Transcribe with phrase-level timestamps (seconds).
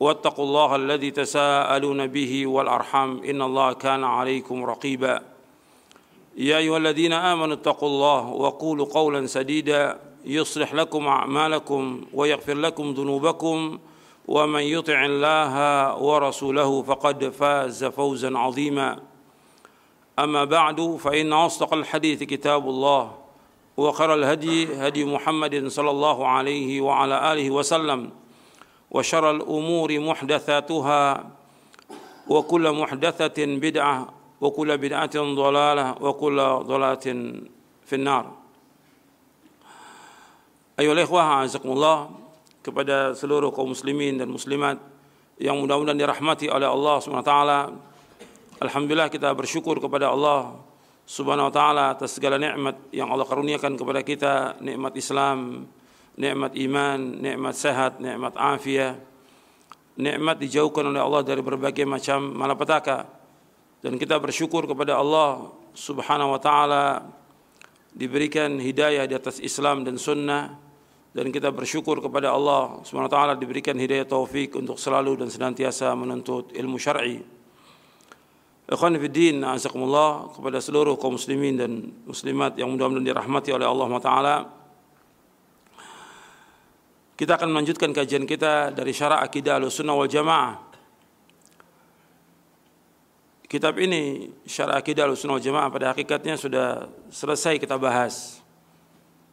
[0.00, 5.22] واتقوا الله الذي تساءلون به والأرحام إن الله كان عليكم رقيبا.
[6.36, 9.98] يا أيها الذين آمنوا اتقوا الله وقولوا قولا سديدا.
[10.24, 13.78] يصلح لكم أعمالكم ويغفر لكم ذنوبكم.
[14.28, 15.54] ومن يطع الله
[15.96, 19.00] ورسوله فقد فاز فوزا عظيما.
[20.18, 23.12] أما بعد فإن أصدق الحديث كتاب الله
[23.76, 28.10] وخير الهدي هدي محمد صلى الله عليه وعلى آله وسلم.
[28.91, 31.03] وشر الأمور محدثاتها
[32.27, 33.97] وكل محدثة بدعة
[34.41, 37.07] وكل بدعة ضلالة وكل ضلالة
[37.85, 38.25] في النار
[40.79, 41.97] أيها الإخوة أعزكم الله
[42.63, 44.79] kepada seluruh kaum muslimin dan muslimat
[45.35, 47.59] yang mudah-mudahan dirahmati oleh Allah Subhanahu wa taala.
[48.63, 50.55] Alhamdulillah kita bersyukur kepada Allah
[51.03, 54.33] Subhanahu wa taala atas segala nikmat yang Allah karuniakan kepada kita,
[54.63, 55.67] nikmat Islam,
[56.18, 58.98] nikmat iman, nikmat sehat, nikmat afiat,
[59.94, 63.06] nikmat dijauhkan oleh Allah dari berbagai macam malapetaka.
[63.78, 67.06] Dan kita bersyukur kepada Allah Subhanahu wa taala
[67.94, 70.58] diberikan hidayah di atas Islam dan sunnah
[71.14, 75.94] dan kita bersyukur kepada Allah Subhanahu wa taala diberikan hidayah taufik untuk selalu dan senantiasa
[75.94, 77.22] menuntut ilmu syar'i.
[78.68, 84.57] Ikhwan fiddin, azakumullah kepada seluruh kaum muslimin dan muslimat yang mudah-mudahan dirahmati oleh Allah Taala.
[87.18, 90.70] Kita akan melanjutkan kajian kita dari syarah akidah Ahlussunnah wal Jamaah.
[93.50, 98.38] Kitab ini Syarah Akidah Ahlussunnah wal Jamaah pada hakikatnya sudah selesai kita bahas.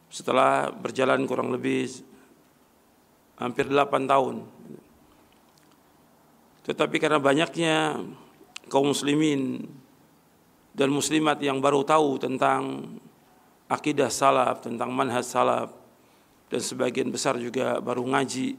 [0.10, 2.02] Setelah berjalan kurang lebih
[3.38, 4.42] hampir 8 tahun.
[6.66, 8.02] Tetapi karena banyaknya
[8.66, 9.62] kaum muslimin
[10.74, 12.98] dan muslimat yang baru tahu tentang
[13.70, 15.85] akidah salaf, tentang manhaj salaf
[16.50, 18.58] dan sebagian besar juga baru ngaji.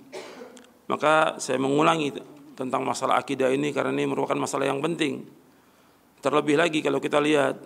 [0.87, 2.15] Maka saya mengulangi
[2.57, 5.27] tentang masalah akidah ini karena ini merupakan masalah yang penting.
[6.23, 7.61] Terlebih lagi kalau kita lihat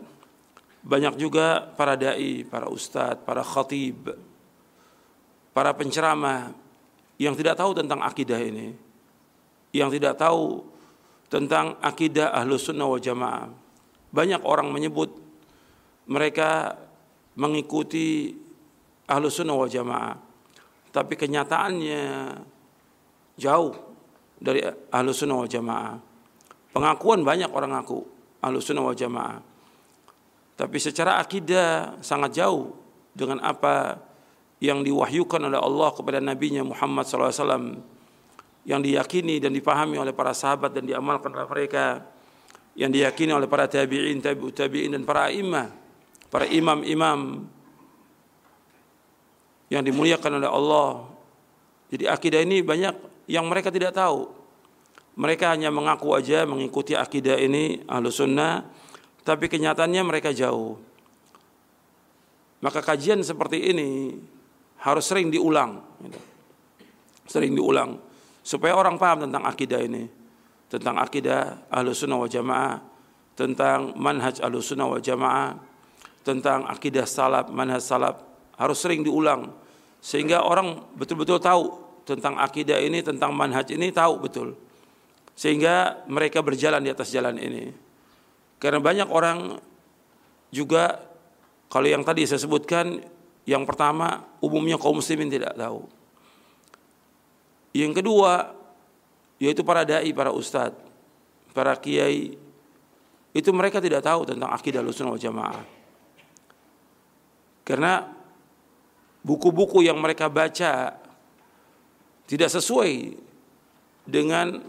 [0.81, 4.17] banyak juga para dai, para ustadz, para khatib,
[5.53, 6.53] para penceramah
[7.21, 8.73] yang tidak tahu tentang akidah ini,
[9.77, 10.65] yang tidak tahu
[11.29, 13.53] tentang akidah ahlus sunnah wal jamaah.
[14.11, 15.15] Banyak orang menyebut
[16.11, 16.75] mereka
[17.39, 18.35] mengikuti
[19.11, 20.15] ahlus sunnah wal jamaah.
[20.91, 22.03] Tapi kenyataannya
[23.35, 23.75] jauh
[24.39, 24.63] dari
[24.95, 25.99] ahlus sunnah wal jamaah.
[26.71, 27.99] Pengakuan banyak orang ngaku
[28.39, 29.43] ahlus sunnah wal jamaah.
[30.55, 32.71] Tapi secara akidah sangat jauh
[33.11, 33.99] dengan apa
[34.61, 37.81] yang diwahyukan oleh Allah kepada nabinya Muhammad SAW
[38.69, 42.05] yang diyakini dan dipahami oleh para sahabat dan diamalkan oleh mereka
[42.77, 45.73] yang diyakini oleh para tabi'in, tabi'ut tabi'in dan para imam,
[46.29, 47.49] para imam-imam
[49.71, 50.91] yang dimuliakan oleh Allah.
[51.91, 54.27] Jadi akidah ini banyak yang mereka tidak tahu.
[55.15, 58.67] Mereka hanya mengaku aja mengikuti akidah ini ahlu sunnah,
[59.23, 60.79] tapi kenyataannya mereka jauh.
[62.61, 64.21] Maka kajian seperti ini
[64.83, 65.81] harus sering diulang.
[67.31, 68.11] Sering diulang
[68.41, 70.09] supaya orang paham tentang akidah ini
[70.71, 72.81] tentang akidah ahlu sunnah wal jamaah
[73.37, 75.55] tentang manhaj ahlu sunnah wal jamaah
[76.25, 78.17] tentang akidah salaf manhaj salaf
[78.57, 79.53] harus sering diulang
[80.01, 81.63] sehingga orang betul-betul tahu
[82.09, 84.57] tentang akidah ini tentang manhaj ini tahu betul.
[85.37, 87.73] Sehingga mereka berjalan di atas jalan ini.
[88.61, 89.57] Karena banyak orang
[90.53, 91.01] juga
[91.71, 93.01] kalau yang tadi saya sebutkan
[93.49, 95.87] yang pertama umumnya kaum muslimin tidak tahu.
[97.73, 98.53] Yang kedua
[99.41, 100.77] yaitu para dai, para ustadz,
[101.57, 102.37] para kiai
[103.31, 105.65] itu mereka tidak tahu tentang akidah Ahlussunnah wal Jamaah.
[107.63, 108.20] Karena
[109.21, 110.97] buku-buku yang mereka baca
[112.31, 113.19] tidak sesuai
[114.07, 114.63] dengan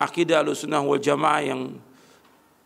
[0.00, 1.60] akidah Ahlussunnah wal Jamaah yang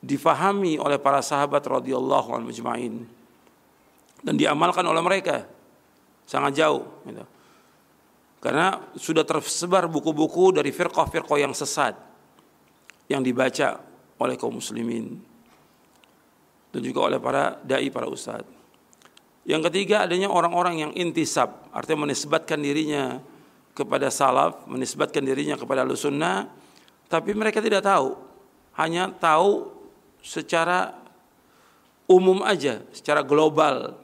[0.01, 2.95] difahami oleh para sahabat radhiyallahu anhum majma'in
[4.23, 5.45] dan diamalkan oleh mereka
[6.25, 7.25] sangat jauh gitu.
[8.41, 11.99] Karena sudah tersebar buku-buku dari firqah-firqah yang sesat
[13.11, 13.83] yang dibaca
[14.23, 15.19] oleh kaum muslimin
[16.71, 18.56] dan juga oleh para dai para ustadz.
[19.47, 23.23] Yang ketiga adanya orang-orang yang intisab, artinya menisbatkan dirinya
[23.79, 26.51] kepada salaf, menisbatkan dirinya kepada sunnah,
[27.07, 28.19] tapi mereka tidak tahu,
[28.75, 29.71] hanya tahu
[30.19, 30.99] secara
[32.11, 33.95] umum aja, secara global.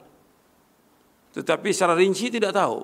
[1.35, 2.79] Tetapi secara rinci tidak tahu.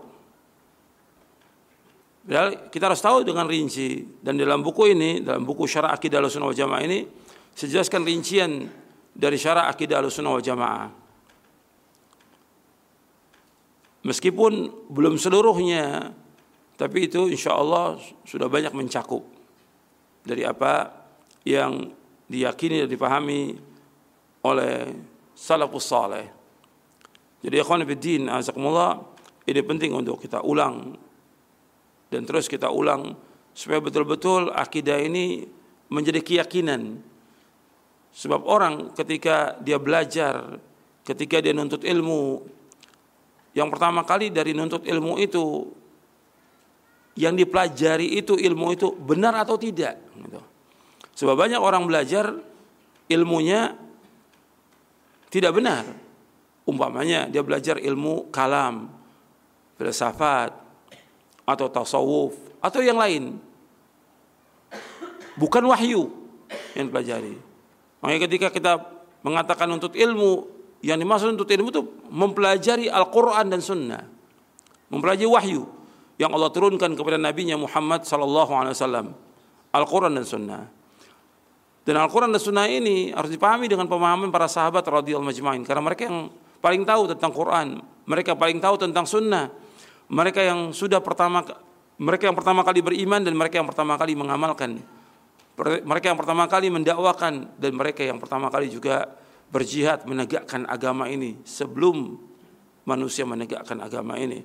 [2.69, 6.59] Kita harus tahu dengan rinci dan dalam buku ini, dalam buku Syarah Akidah Ahlussunnah wal
[6.59, 7.07] Jamaah ini
[7.56, 8.67] sejelaskan rincian
[9.15, 10.98] dari Syarah Akidah Ahlussunnah wal.
[14.03, 16.15] Meskipun belum seluruhnya,
[16.79, 19.27] tapi itu insya Allah sudah banyak mencakup
[20.23, 20.95] dari apa
[21.43, 21.91] yang
[22.31, 23.59] diyakini dan dipahami
[24.47, 24.95] oleh
[25.35, 26.31] salafus saleh.
[27.43, 29.03] Jadi ikhwan fillah, azakumullah,
[29.47, 30.95] ini penting untuk kita ulang
[32.11, 33.15] dan terus kita ulang
[33.51, 35.43] supaya betul-betul akidah ini
[35.91, 37.01] menjadi keyakinan.
[38.09, 40.57] Sebab orang ketika dia belajar,
[41.05, 42.41] ketika dia nuntut ilmu,
[43.57, 45.65] yang pertama kali dari nuntut ilmu itu
[47.19, 49.99] yang dipelajari itu ilmu itu benar atau tidak.
[50.15, 50.39] Gitu.
[51.19, 52.31] Sebab banyak orang belajar
[53.11, 53.75] ilmunya
[55.27, 55.83] tidak benar.
[56.63, 58.87] Umpamanya dia belajar ilmu kalam,
[59.75, 60.53] filsafat,
[61.49, 63.41] atau tasawuf atau yang lain.
[65.33, 66.13] Bukan wahyu
[66.77, 67.35] yang dipelajari.
[67.99, 68.73] Makanya ketika kita
[69.25, 71.81] mengatakan untuk ilmu, yang dimaksud untuk ilmu itu
[72.11, 74.03] mempelajari Al-Quran dan Sunnah.
[74.89, 75.67] Mempelajari wahyu
[76.17, 79.07] yang Allah turunkan kepada Nabi Muhammad sallallahu alaihi wasallam.
[79.69, 80.63] Al-Quran dan Sunnah.
[81.83, 85.61] Dan Al-Quran dan Sunnah ini harus dipahami dengan pemahaman para sahabat radhiyallahu majma'in.
[85.67, 87.67] Karena mereka yang paling tahu tentang Quran.
[88.09, 89.69] Mereka paling tahu tentang Sunnah
[90.09, 91.45] mereka yang sudah pertama
[92.01, 94.81] mereka yang pertama kali beriman dan mereka yang pertama kali mengamalkan
[95.85, 99.05] mereka yang pertama kali mendakwakan dan mereka yang pertama kali juga
[99.49, 102.17] berjihad menegakkan agama ini sebelum
[102.85, 104.41] manusia menegakkan agama ini.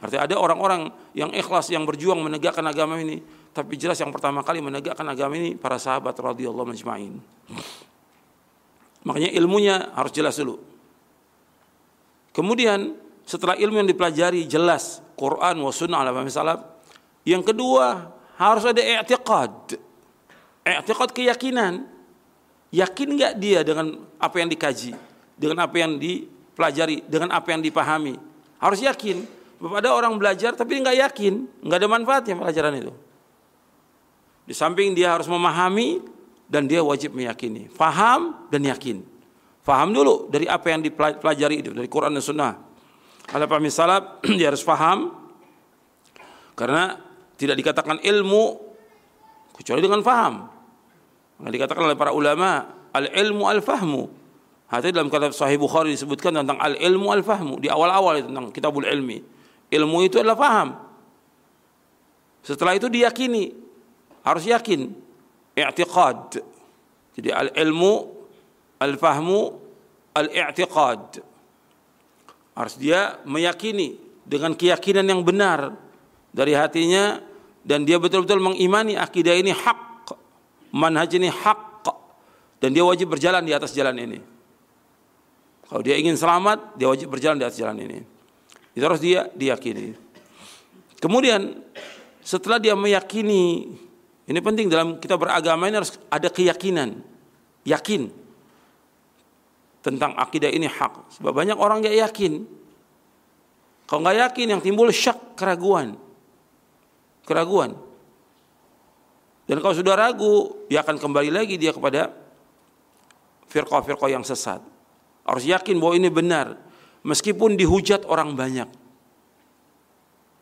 [0.00, 3.20] Artinya ada orang-orang yang ikhlas yang berjuang menegakkan agama ini,
[3.52, 7.20] tapi jelas yang pertama kali menegakkan agama ini para sahabat radhiyallahu majma'in.
[9.04, 10.60] Makanya ilmunya harus jelas dulu.
[12.30, 16.60] Kemudian setelah ilmu yang dipelajari jelas Quran wa sunnah ala salaf.
[17.28, 18.08] Yang kedua
[18.40, 19.76] harus ada i'tiqad.
[20.64, 21.99] I'tiqad keyakinan.
[22.70, 24.94] Yakin nggak dia dengan apa yang dikaji,
[25.34, 28.14] dengan apa yang dipelajari, dengan apa yang dipahami.
[28.62, 29.26] Harus yakin.
[29.60, 32.92] Ada orang belajar tapi nggak yakin, nggak ada manfaatnya pelajaran itu.
[34.48, 36.00] Di samping dia harus memahami
[36.48, 37.68] dan dia wajib meyakini.
[37.68, 39.04] Faham dan yakin.
[39.60, 42.70] Faham dulu dari apa yang dipelajari itu dari Quran dan Sunnah
[43.30, 45.14] ada pahami salaf dia harus paham
[46.58, 46.98] karena
[47.38, 48.44] tidak dikatakan ilmu
[49.56, 50.59] kecuali dengan faham.
[51.44, 54.02] Yang dikatakan oleh para ulama al ilmu al fahmu.
[54.70, 58.86] Hati dalam kata Sahih Bukhari disebutkan tentang al ilmu al fahmu di awal-awal tentang kitabul
[58.86, 59.18] ilmi.
[59.70, 60.68] Ilmu itu adalah faham.
[62.40, 63.52] Setelah itu diyakini,
[64.24, 64.90] harus yakin,
[65.58, 66.40] i'tiqad.
[67.18, 67.92] Jadi al ilmu,
[68.80, 69.40] al fahmu,
[70.16, 71.20] al i'tiqad.
[72.54, 75.74] Harus dia meyakini dengan keyakinan yang benar
[76.30, 77.18] dari hatinya
[77.66, 79.78] dan dia betul-betul mengimani akidah ini hak,
[80.70, 81.70] manhaj ini hak
[82.60, 84.20] dan dia wajib berjalan di atas jalan ini.
[85.64, 87.98] Kalau dia ingin selamat, dia wajib berjalan di atas jalan ini.
[88.76, 89.96] Itu harus dia diyakini.
[91.00, 91.56] Kemudian
[92.20, 93.72] setelah dia meyakini,
[94.28, 97.00] ini penting dalam kita beragama ini harus ada keyakinan,
[97.64, 98.12] yakin
[99.80, 101.16] tentang akidah ini hak.
[101.16, 102.44] Sebab banyak orang nggak yakin.
[103.88, 105.96] Kalau nggak yakin yang timbul syak keraguan,
[107.24, 107.74] keraguan.
[109.50, 112.14] Dan kalau sudah ragu, dia akan kembali lagi dia kepada
[113.50, 114.62] firqah-firqah yang sesat.
[115.26, 116.54] Harus yakin bahwa ini benar,
[117.02, 118.70] meskipun dihujat orang banyak,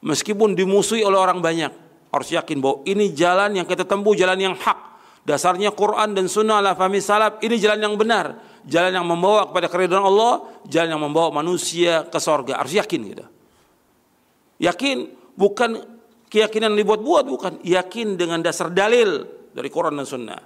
[0.04, 1.72] meskipun dimusuhi oleh orang banyak,
[2.12, 4.76] harus yakin bahwa ini jalan yang kita tempuh, jalan yang hak.
[5.24, 8.36] Dasarnya Quran dan Sunnah ala fahmi salaf, ini jalan yang benar
[8.68, 12.60] jalan yang membawa kepada keridhaan Allah, jalan yang membawa manusia ke sorga.
[12.60, 13.24] Harus yakin gitu.
[14.60, 14.96] Yakin
[15.32, 15.97] bukan
[16.28, 20.40] keyakinan dibuat-buat bukan, yakin dengan dasar dalil dari Quran dan Sunnah.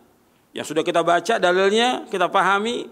[0.55, 2.87] Yang sudah kita baca dalilnya, kita pahami,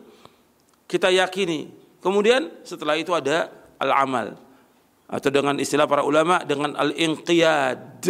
[0.90, 1.70] kita yakini.
[2.02, 4.36] Kemudian setelah itu ada al-amal
[5.10, 8.04] atau dengan istilah para ulama dengan al-inqiyad.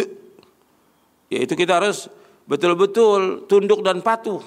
[1.30, 2.10] Yaitu kita harus
[2.46, 4.42] betul-betul tunduk dan patuh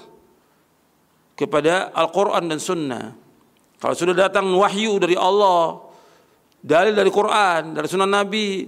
[1.34, 3.06] kepada Al-Quran dan Sunnah.
[3.80, 5.80] Kalau sudah datang wahyu dari Allah,
[6.64, 8.64] dalil dari Quran, dari Sunnah Nabi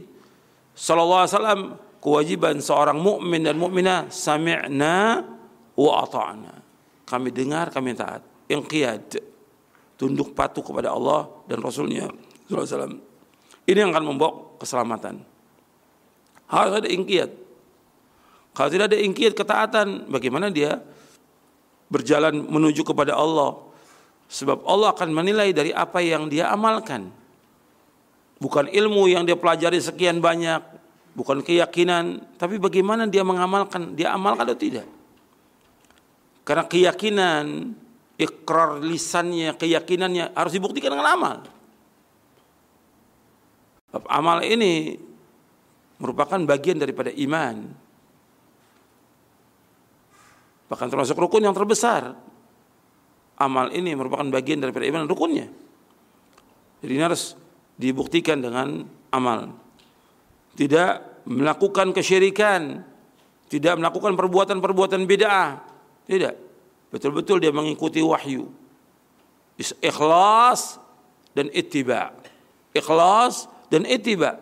[0.76, 1.62] Sallallahu Alaihi Wasallam,
[2.04, 5.24] kewajiban seorang mukmin dan mukminah sami'na
[5.80, 6.54] wa ata'na.
[7.08, 8.22] Kami dengar, kami taat.
[8.52, 9.24] Inqiyad.
[9.96, 12.96] Tunduk patuh kepada Allah dan Rasulnya Sallallahu Alaihi Wasallam.
[13.66, 15.24] Ini yang akan membawa keselamatan.
[16.46, 17.32] Harus ada inqiyad.
[18.54, 20.78] Kalau tidak ada inqiyad ketaatan, bagaimana dia
[21.90, 23.58] berjalan menuju kepada Allah?
[24.30, 27.10] Sebab Allah akan menilai dari apa yang dia amalkan.
[28.36, 30.60] Bukan ilmu yang dia pelajari sekian banyak,
[31.16, 34.88] bukan keyakinan, tapi bagaimana dia mengamalkan, dia amalkan atau tidak.
[36.44, 37.74] Karena keyakinan,
[38.20, 41.38] ikrar lisannya, keyakinannya harus dibuktikan dengan amal.
[44.12, 45.00] Amal ini
[45.98, 47.72] merupakan bagian daripada iman.
[50.68, 52.12] Bahkan termasuk rukun yang terbesar.
[53.40, 55.48] Amal ini merupakan bagian daripada iman rukunnya.
[56.84, 57.36] Jadi ini harus
[57.76, 59.56] dibuktikan dengan amal.
[60.56, 62.84] Tidak melakukan kesyirikan,
[63.52, 65.50] tidak melakukan perbuatan-perbuatan bid'ah.
[66.06, 66.34] Tidak.
[66.94, 68.48] Betul-betul dia mengikuti wahyu.
[69.60, 70.80] Ikhlas
[71.36, 72.16] dan ittiba.
[72.72, 74.40] Ikhlas dan ittiba.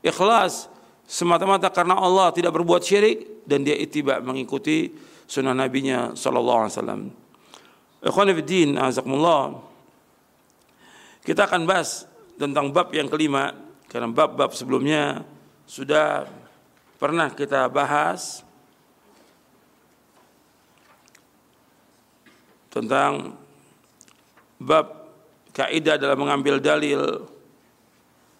[0.00, 0.72] Ikhlas
[1.04, 4.88] semata-mata karena Allah tidak berbuat syirik dan dia ittiba mengikuti
[5.28, 7.02] sunnah nabinya sallallahu alaihi wasallam.
[8.00, 8.28] Ikhwan
[8.80, 9.60] azakumullah.
[11.20, 12.08] Kita akan bahas
[12.40, 13.52] tentang bab yang kelima
[13.84, 15.28] karena bab-bab sebelumnya
[15.68, 16.24] sudah
[16.96, 18.40] pernah kita bahas
[22.72, 23.36] tentang
[24.56, 25.12] bab
[25.52, 27.28] kaidah dalam mengambil dalil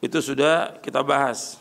[0.00, 1.60] itu sudah kita bahas.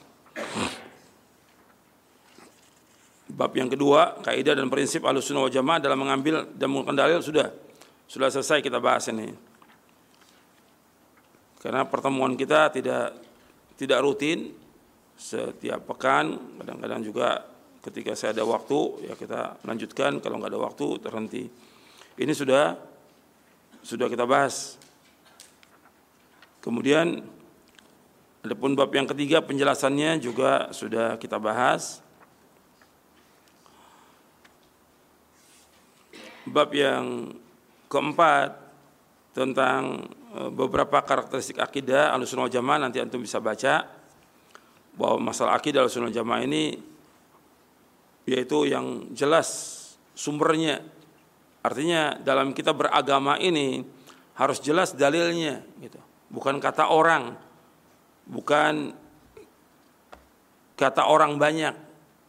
[3.30, 7.52] Bab yang kedua, kaidah dan prinsip Ahlussunnah wal Jamaah dalam mengambil dan menggunakan dalil sudah
[8.08, 9.49] sudah selesai kita bahas ini.
[11.60, 13.20] Karena pertemuan kita tidak
[13.76, 14.56] tidak rutin
[15.20, 17.44] setiap pekan, kadang-kadang juga
[17.84, 21.44] ketika saya ada waktu ya kita lanjutkan, kalau nggak ada waktu terhenti.
[22.20, 22.76] Ini sudah
[23.84, 24.80] sudah kita bahas.
[26.60, 27.24] Kemudian
[28.44, 32.04] adapun bab yang ketiga penjelasannya juga sudah kita bahas.
[36.48, 37.36] Bab yang
[37.88, 38.60] keempat
[39.36, 43.90] tentang beberapa karakteristik akidah Ahlussunnah wal Jamaah nanti antum bisa baca
[44.94, 46.64] bahwa masalah akidah Ahlussunnah wal Jamaah ini
[48.30, 49.78] yaitu yang jelas
[50.14, 50.86] sumbernya.
[51.66, 53.84] Artinya dalam kita beragama ini
[54.38, 56.00] harus jelas dalilnya gitu.
[56.30, 57.34] Bukan kata orang,
[58.30, 58.94] bukan
[60.78, 61.74] kata orang banyak,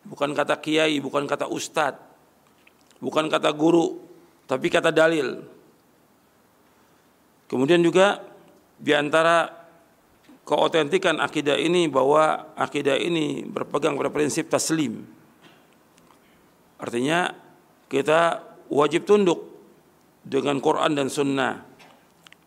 [0.09, 2.00] bukan kata kiai, bukan kata ustadz,
[2.99, 4.00] bukan kata guru,
[4.49, 5.59] tapi kata dalil.
[7.50, 8.23] Kemudian juga
[8.78, 9.50] di antara
[10.47, 15.02] keautentikan akidah ini bahwa akidah ini berpegang pada prinsip taslim.
[16.78, 17.35] Artinya
[17.90, 18.38] kita
[18.71, 19.50] wajib tunduk
[20.23, 21.66] dengan Quran dan Sunnah.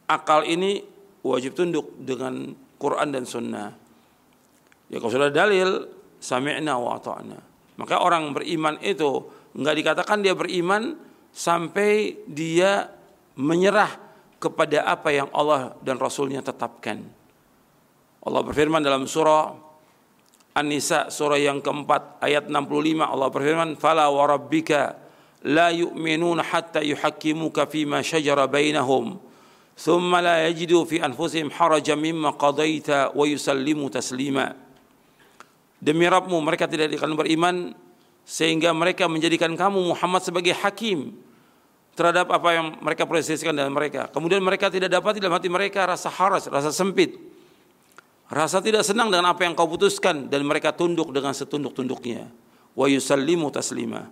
[0.08, 0.80] Akal ini
[1.20, 3.76] wajib tunduk dengan Quran dan Sunnah.
[4.92, 5.88] Ya kalau sudah dalil,
[6.20, 7.40] sami'na wa ta'na.
[7.80, 10.96] Maka orang beriman itu enggak dikatakan dia beriman
[11.34, 12.88] sampai dia
[13.40, 14.03] menyerah
[14.44, 17.00] kepada apa yang Allah dan Rasulnya tetapkan.
[18.24, 19.56] Allah berfirman dalam surah
[20.54, 25.00] An-Nisa surah yang keempat ayat 65 Allah berfirman fala wa rabbika
[25.48, 29.18] la yu'minuna hatta yuhakkimuka fima shajara bainahum
[29.74, 34.54] thumma la yajidu fi anfusihim harajan mimma qadaita wa yusallimu taslima.
[35.84, 37.56] Demi Rabbmu mereka tidak akan beriman
[38.24, 41.12] sehingga mereka menjadikan kamu Muhammad sebagai hakim
[41.94, 44.10] terhadap apa yang mereka proseskan dalam mereka.
[44.10, 47.18] Kemudian mereka tidak dapat dalam hati mereka rasa haras, rasa sempit.
[48.34, 52.34] Rasa tidak senang dengan apa yang kau putuskan dan mereka tunduk dengan setunduk-tunduknya.
[52.74, 54.10] Wa yusallimu taslima.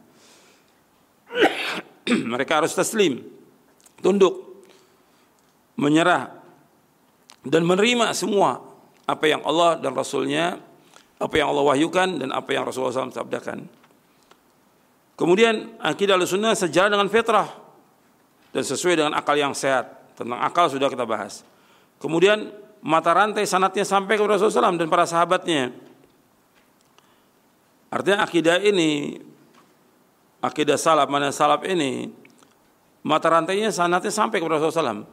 [2.31, 3.25] mereka harus taslim,
[4.03, 4.61] tunduk,
[5.79, 6.29] menyerah
[7.41, 8.61] dan menerima semua
[9.09, 10.61] apa yang Allah dan Rasulnya,
[11.17, 13.65] apa yang Allah wahyukan dan apa yang Rasulullah SAW sabdakan.
[15.17, 17.60] Kemudian akidah al-sunnah sejalan dengan fitrah
[18.51, 20.15] dan sesuai dengan akal yang sehat.
[20.15, 21.41] Tentang akal sudah kita bahas.
[21.97, 22.51] Kemudian
[22.83, 25.71] mata rantai sanatnya sampai kepada Rasulullah SAW dan para sahabatnya.
[27.91, 29.19] Artinya akidah ini,
[30.39, 32.11] akidah salaf, mana salaf ini,
[33.03, 35.03] mata rantainya sanatnya sampai kepada Rasulullah SAW.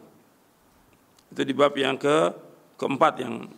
[1.34, 2.32] Itu di bab yang ke
[2.78, 3.50] keempat yang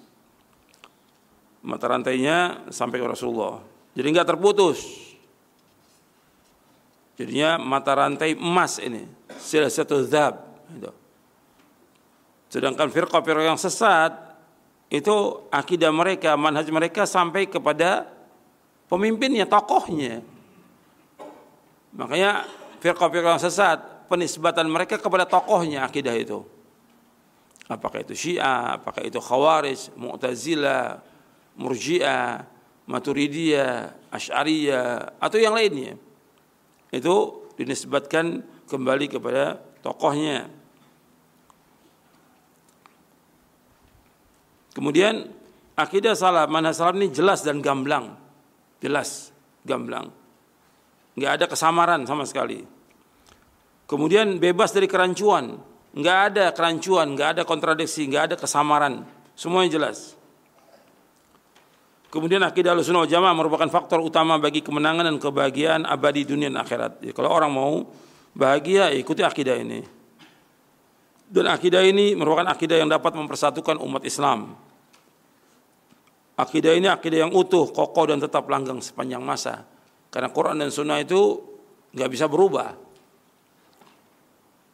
[1.60, 3.60] mata rantainya sampai ke Rasulullah.
[3.92, 4.80] Jadi enggak terputus.
[7.20, 9.04] Jadinya mata rantai emas ini,
[9.40, 10.44] satu zab.
[10.70, 10.92] Gitu.
[12.50, 14.12] Sedangkan firqah-firqah yang sesat
[14.90, 18.11] itu akidah mereka, manhaj mereka sampai kepada
[18.90, 20.20] pemimpinnya, tokohnya.
[21.94, 22.47] Makanya
[22.82, 23.78] firqah-firqah yang sesat,
[24.11, 26.42] penisbatan mereka kepada tokohnya akidah itu.
[27.70, 30.99] Apakah itu Syiah, apakah itu Khawarij, Mu'tazilah,
[31.54, 32.42] Murji'ah,
[32.90, 35.94] Maturidiyah, Asy'ariyah atau yang lainnya
[36.90, 40.47] itu dinisbatkan kembali kepada tokohnya.
[44.71, 45.27] Kemudian
[45.75, 48.15] akidah salah, mana salah ini jelas dan gamblang.
[48.79, 49.35] Jelas,
[49.67, 50.15] gamblang.
[51.19, 52.62] Enggak ada kesamaran sama sekali.
[53.91, 55.59] Kemudian bebas dari kerancuan.
[55.91, 59.03] Enggak ada kerancuan, enggak ada kontradiksi, enggak ada kesamaran.
[59.35, 60.15] Semuanya jelas.
[62.11, 67.03] Kemudian akidah sunnah jamaah merupakan faktor utama bagi kemenangan dan kebahagiaan abadi dunia dan akhirat.
[67.03, 67.87] Jadi, kalau orang mau
[68.34, 69.80] bahagia, ikuti akidah ini.
[71.30, 74.58] Dan akidah ini merupakan akidah yang dapat mempersatukan umat Islam.
[76.34, 79.62] Akidah ini akidah yang utuh, kokoh dan tetap langgang sepanjang masa.
[80.10, 81.38] Karena Quran dan Sunnah itu
[81.94, 82.75] nggak bisa berubah,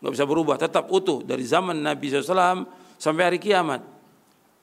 [0.01, 2.65] nggak bisa berubah, tetap utuh dari zaman Nabi SAW
[2.97, 3.85] sampai hari kiamat.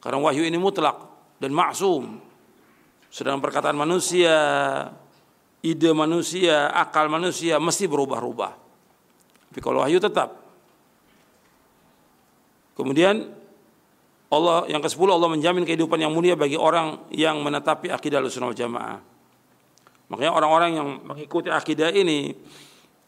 [0.02, 0.98] Karena wahyu ini mutlak
[1.38, 2.18] dan maksum,
[3.14, 4.34] sedang perkataan manusia,
[5.62, 8.63] ide manusia, akal manusia mesti berubah-ubah.
[9.54, 10.34] Tapi kalau wahyu tetap.
[12.74, 13.30] Kemudian
[14.34, 18.58] Allah yang ke-10 Allah menjamin kehidupan yang mulia bagi orang yang menetapi akidah Ahlussunnah wal
[18.58, 18.98] Jamaah.
[20.10, 22.34] Makanya orang-orang yang mengikuti akidah ini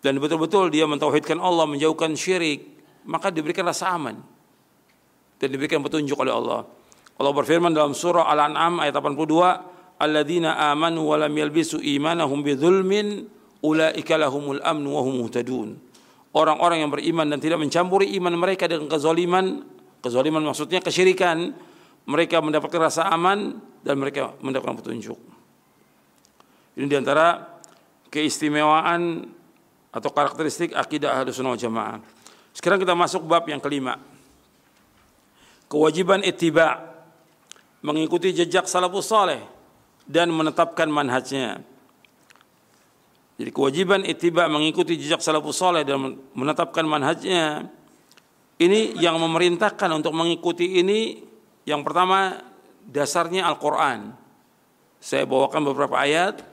[0.05, 2.77] dan betul-betul dia mentauhidkan Allah, menjauhkan syirik,
[3.09, 4.21] maka diberikan rasa aman
[5.41, 6.69] dan diberikan petunjuk oleh Allah.
[7.17, 13.25] Allah berfirman dalam surah Al-An'am ayat 82, alladzina amanu wa lam yalbisu imanahum bidzulmin
[13.65, 15.84] ulaika lahumul amnu wa hum muhtadun.
[16.35, 19.63] Orang-orang yang beriman dan tidak mencampuri iman mereka dengan kezaliman,
[20.03, 21.55] kezaliman maksudnya kesyirikan,
[22.11, 23.55] mereka mendapatkan rasa aman
[23.87, 25.15] dan mereka mendapatkan petunjuk.
[26.75, 27.55] Ini di antara
[28.11, 29.31] keistimewaan
[29.95, 32.03] atau karakteristik akidah ahlu sunnah jamaah.
[32.51, 33.95] Sekarang kita masuk bab yang kelima.
[35.71, 36.83] Kewajiban ittiba
[37.79, 39.39] mengikuti jejak salafus saleh
[40.03, 41.63] dan menetapkan manhajnya.
[43.35, 47.67] Jadi kewajiban ittiba mengikuti jejak salafus saleh dan menetapkan manhajnya
[48.55, 51.19] ini yang memerintahkan untuk mengikuti ini
[51.67, 52.39] yang pertama
[52.87, 54.15] dasarnya Al-Qur'an.
[55.03, 56.47] Saya bawakan beberapa ayat.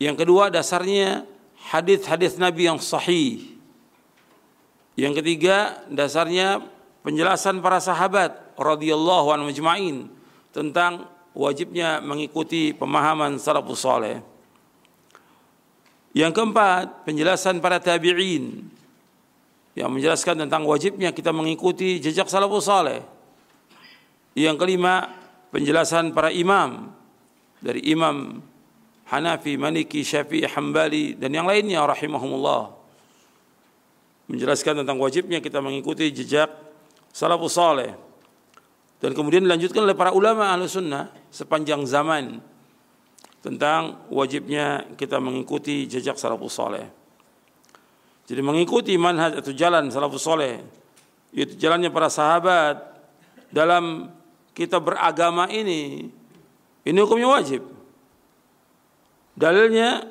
[0.00, 1.28] Yang kedua dasarnya
[1.68, 3.60] hadis-hadis Nabi yang sahih.
[4.96, 6.64] Yang ketiga dasarnya
[7.04, 9.52] penjelasan para sahabat radhiyallahu anhum
[10.54, 14.33] tentang wajibnya mengikuti pemahaman salafus saleh.
[16.14, 18.70] Yang keempat, penjelasan para tabi'in
[19.74, 23.02] yang menjelaskan tentang wajibnya kita mengikuti jejak salafus saleh.
[24.38, 25.10] Yang kelima,
[25.50, 26.94] penjelasan para imam
[27.58, 28.38] dari imam
[29.10, 32.70] Hanafi, Maliki, Syafi'i, Hambali dan yang lainnya rahimahumullah.
[34.30, 36.48] Menjelaskan tentang wajibnya kita mengikuti jejak
[37.10, 37.92] salafus saleh.
[39.02, 42.38] Dan kemudian dilanjutkan oleh para ulama ahlu sunnah sepanjang zaman
[43.44, 46.88] tentang wajibnya kita mengikuti jejak salafus soleh.
[48.24, 50.64] Jadi mengikuti manhaj atau jalan salafus soleh
[51.28, 52.80] itu jalannya para sahabat
[53.52, 54.08] dalam
[54.56, 56.08] kita beragama ini
[56.88, 57.60] ini hukumnya wajib.
[59.36, 60.08] Dalilnya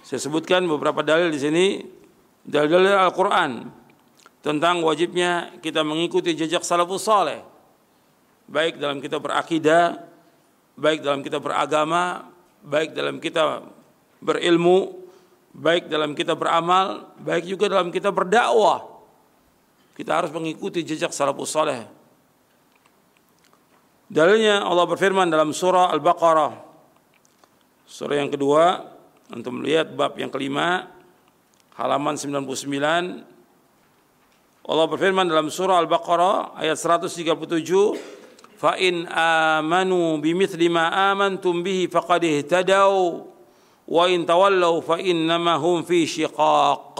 [0.00, 1.66] saya sebutkan beberapa dalil di sini
[2.48, 3.68] dalil-dalil Al-Qur'an
[4.40, 7.44] tentang wajibnya kita mengikuti jejak salafus soleh
[8.48, 10.00] baik dalam kita berakidah,
[10.80, 12.37] baik dalam kita beragama,
[12.68, 13.64] baik dalam kita
[14.20, 15.08] berilmu,
[15.56, 18.84] baik dalam kita beramal, baik juga dalam kita berdakwah.
[19.96, 21.88] Kita harus mengikuti jejak salafus saleh.
[24.08, 26.52] Dalilnya Allah berfirman dalam surah Al-Baqarah.
[27.88, 28.84] Surah yang kedua,
[29.32, 30.92] untuk melihat bab yang kelima,
[31.76, 33.38] halaman 99
[34.68, 37.24] Allah berfirman dalam surah Al-Baqarah ayat 137
[40.18, 43.22] bimithli ma amantum bihi faqad ihtadaw
[43.88, 46.98] wa in tawallaw fa innama hum fi shiqaq.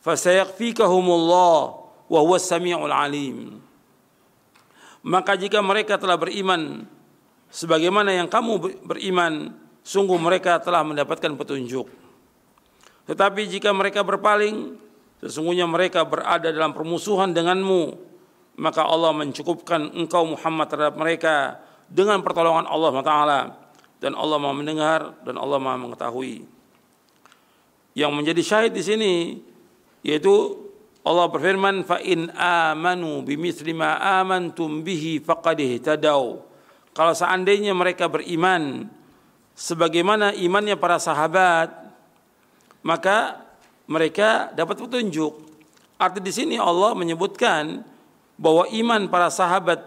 [0.00, 1.58] Fasayakfikahumullah
[2.06, 3.58] wa huwa samiul alim.
[5.06, 6.86] Maka jika mereka telah beriman
[7.50, 9.54] sebagaimana yang kamu beriman
[9.86, 11.86] sungguh mereka telah mendapatkan petunjuk.
[13.06, 14.74] Tetapi jika mereka berpaling
[15.22, 17.94] sesungguhnya mereka berada dalam permusuhan denganmu
[18.56, 23.40] maka Allah mencukupkan engkau Muhammad terhadap mereka dengan pertolongan Allah Taala
[24.00, 26.56] dan Allah Maha mendengar dan Allah Maha mengetahui.
[27.96, 29.14] yang menjadi syahid di sini
[30.04, 30.52] yaitu
[31.00, 36.44] Allah berfirman fa in amanu bimithli ma amantum bihi faqad ihtadaw.
[36.92, 38.90] Kalau seandainya mereka beriman
[39.56, 41.72] sebagaimana imannya para sahabat
[42.84, 43.40] maka
[43.88, 45.46] mereka dapat petunjuk.
[45.96, 47.80] Arti di sini Allah menyebutkan
[48.36, 49.80] bahwa iman para sahabat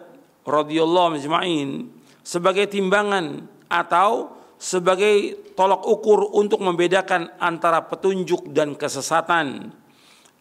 [0.46, 1.90] radhiyallahu majma'in
[2.26, 9.72] sebagai timbangan atau sebagai tolok ukur untuk membedakan antara petunjuk dan kesesatan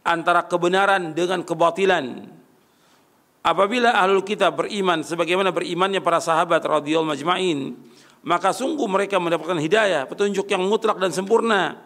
[0.09, 2.33] antara kebenaran dengan kebatilan.
[3.45, 7.77] Apabila ahlul kitab beriman sebagaimana berimannya para sahabat radhiyallahu majma'in,
[8.27, 11.79] maka sungguh mereka mendapatkan hidayah, petunjuk yang mutlak dan sempurna.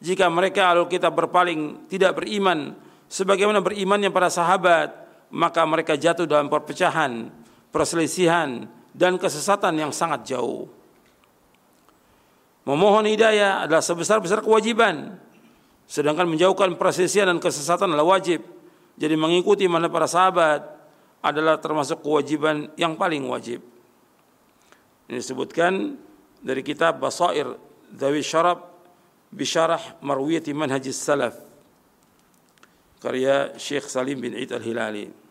[0.00, 2.74] Jika mereka ahlul kitab berpaling tidak beriman
[3.10, 5.03] sebagaimana berimannya para sahabat,
[5.34, 7.26] maka mereka jatuh dalam perpecahan,
[7.74, 10.70] perselisihan dan kesesatan yang sangat jauh.
[12.64, 15.20] Memohon hidayah adalah sebesar-besar kewajiban
[15.84, 18.40] Sedangkan menjauhkan perselisihan dan kesesatan adalah wajib.
[18.96, 20.64] Jadi mengikuti mana para sahabat
[21.20, 23.60] adalah termasuk kewajiban yang paling wajib.
[25.08, 25.98] Ini disebutkan
[26.40, 27.52] dari kitab Basair
[27.92, 28.64] Dawi Syarab
[29.34, 31.36] Bisyarah Marwiyati Manhajis Salaf
[33.04, 35.23] karya Syekh Salim bin Id Al-Hilali.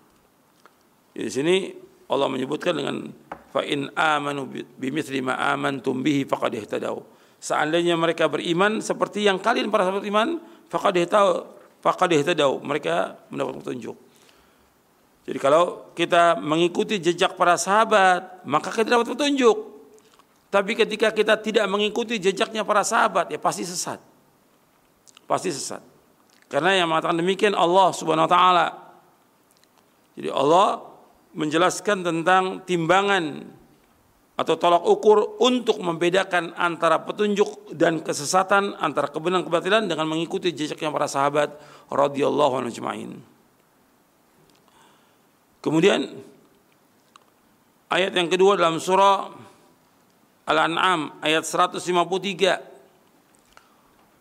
[1.13, 1.69] Di sini
[2.10, 3.10] Allah menyebutkan dengan
[3.54, 6.97] fa in amanu bimithli ma amantum bihi faqad ihtadaw
[7.43, 10.39] Seandainya mereka beriman seperti yang kalian para sahabat iman,
[10.71, 11.43] faqad tahu
[11.84, 13.99] faqad tahu mereka mendapat petunjuk.
[15.28, 19.58] Jadi kalau kita mengikuti jejak para sahabat, maka kita dapat petunjuk.
[20.47, 23.99] Tapi ketika kita tidak mengikuti jejaknya para sahabat, ya pasti sesat.
[25.28, 25.84] Pasti sesat.
[26.47, 28.67] Karena yang mengatakan demikian Allah Subhanahu wa taala.
[30.15, 30.93] Jadi Allah
[31.34, 33.46] menjelaskan tentang timbangan
[34.34, 40.89] atau tolak ukur untuk membedakan antara petunjuk dan kesesatan antara kebenaran kebatilan dengan mengikuti jejaknya
[40.89, 41.54] para sahabat
[41.93, 43.22] radhiyallahu anhu.
[45.62, 46.10] Kemudian
[47.93, 49.30] ayat yang kedua dalam surah
[50.50, 52.74] Al-An'am ayat 153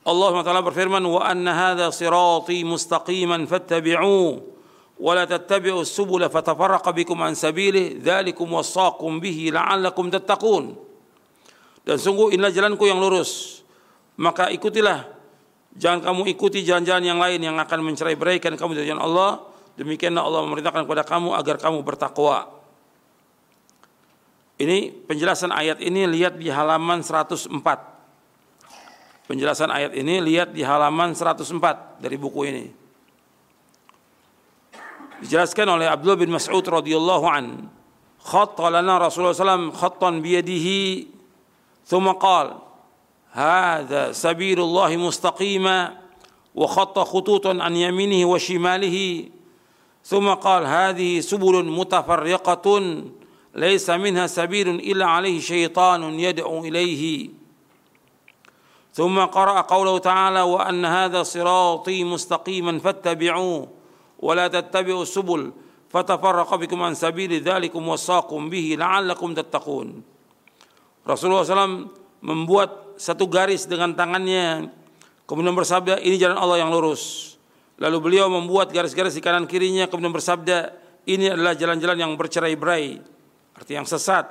[0.03, 4.53] Allah SWT berfirman wa anna hadha sirati mustaqiman fattabi'uhu
[5.02, 10.66] ولا تتبعوا السبل فتفرق بكم عن سبيله ذلكم وصاكم به لعلكم تتقون
[11.88, 13.64] dan sungguh inilah jalanku yang lurus
[14.20, 15.08] maka ikutilah
[15.78, 19.46] jangan kamu ikuti jalan-jalan yang lain yang akan mencerai beraikan kamu dari jalan Allah
[19.78, 22.50] demikianlah Allah memerintahkan kepada kamu agar kamu bertakwa
[24.58, 27.54] ini penjelasan ayat ini lihat di halaman 104
[29.30, 32.81] penjelasan ayat ini lihat di halaman 104 dari buku ini
[35.23, 37.71] Dijelaskan oleh Abdullah bin Mas'ud radhiyallahu an
[38.19, 41.07] khatta lana Rasulullah SAW khattan biyadihi
[41.87, 42.59] thumma qal
[43.31, 45.95] hadha sabilullah mustaqima
[46.53, 49.31] wa khatta khututan an yaminihi wa shimalihi
[50.03, 53.15] thumma qal hadhihi subulun mutafarriqatun
[53.55, 57.39] laysa minha sabilun illa alayhi syaitanun yad'u ilayhi
[58.93, 63.82] ثم قرأ قوله تعالى وأن هذا صراطي مستقيما فاتبعوه
[64.23, 65.43] ولا la السبل
[65.93, 69.89] فتفرق بكم عن سبيل ذلكم dzalikum به لعلكم تتقون.
[71.03, 71.91] Rasulullah SAW
[72.23, 74.71] membuat satu garis dengan tangannya
[75.27, 77.35] kemudian bersabda ini jalan Allah yang lurus.
[77.83, 80.71] Lalu beliau membuat garis-garis di kanan kirinya kemudian bersabda
[81.11, 83.03] ini adalah jalan-jalan yang bercerai-berai,
[83.59, 84.23] arti yang sesat.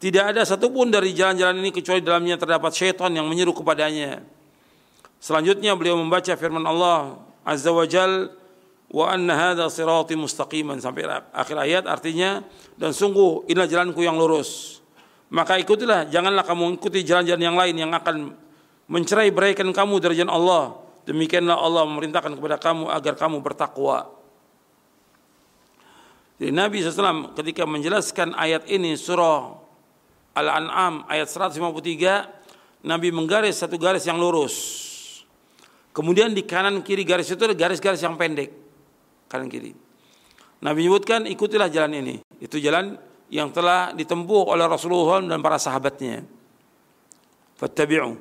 [0.00, 4.24] Tidak ada satupun dari jalan-jalan ini kecuali dalamnya terdapat syaitan yang menyeru kepadanya.
[5.20, 8.32] Selanjutnya beliau membaca firman Allah Azza wa Jal
[8.90, 10.78] wa anna hadha sirati mustaqiman.
[10.78, 12.42] Sampai akhir ayat artinya
[12.78, 14.82] dan sungguh inilah jalanku yang lurus.
[15.26, 18.30] Maka ikutilah janganlah kamu ikuti jalan-jalan yang lain yang akan
[18.86, 20.64] mencerai beraikan kamu dari jalan Allah.
[21.06, 24.10] Demikianlah Allah memerintahkan kepada kamu agar kamu bertakwa.
[26.36, 29.56] Jadi Nabi SAW ketika menjelaskan ayat ini surah
[30.36, 34.84] Al-An'am ayat 153 Nabi menggaris satu garis yang lurus.
[35.96, 38.65] Kemudian di kanan kiri garis itu ada garis-garis yang pendek
[39.26, 39.86] kanan kiri.
[40.62, 42.14] Nabi menyebutkan ikutilah jalan ini.
[42.40, 42.96] Itu jalan
[43.28, 46.24] yang telah ditempuh oleh Rasulullah dan para sahabatnya.
[47.58, 48.16] Fattabi'u.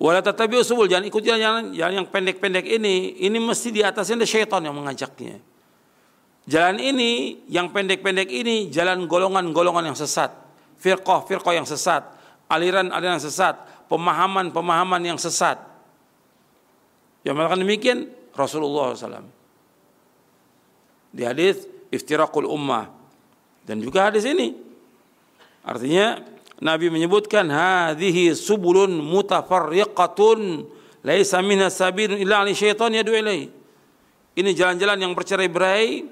[0.00, 0.88] Wala tattabi'u subul.
[0.88, 3.20] Jangan ikuti jalan, jalan yang pendek-pendek ini.
[3.20, 5.38] Ini mesti di atasnya ada syaitan yang mengajaknya.
[6.48, 10.32] Jalan ini, yang pendek-pendek ini, jalan golongan-golongan yang sesat.
[10.80, 12.02] Firqah-firqah yang sesat.
[12.48, 13.60] Aliran-aliran sesat.
[13.86, 15.60] Pemahaman-pemahaman yang sesat.
[17.22, 17.98] Yang mengatakan demikian
[18.32, 19.39] Rasulullah SAW
[21.10, 22.90] di hadis iftirakul ummah
[23.66, 24.54] dan juga hadis ini
[25.66, 26.22] artinya
[26.60, 30.68] Nabi menyebutkan hadhihi subulun mutafarriqatun
[31.00, 33.48] laisa minha sabilun illa ali syaitan yad'u ilaihi.
[34.36, 36.04] Ini jalan-jalan yang bercerai-berai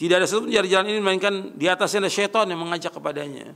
[0.00, 3.52] tidak ada satu dari jalan ini melainkan di atasnya ada syaitan yang mengajak kepadanya.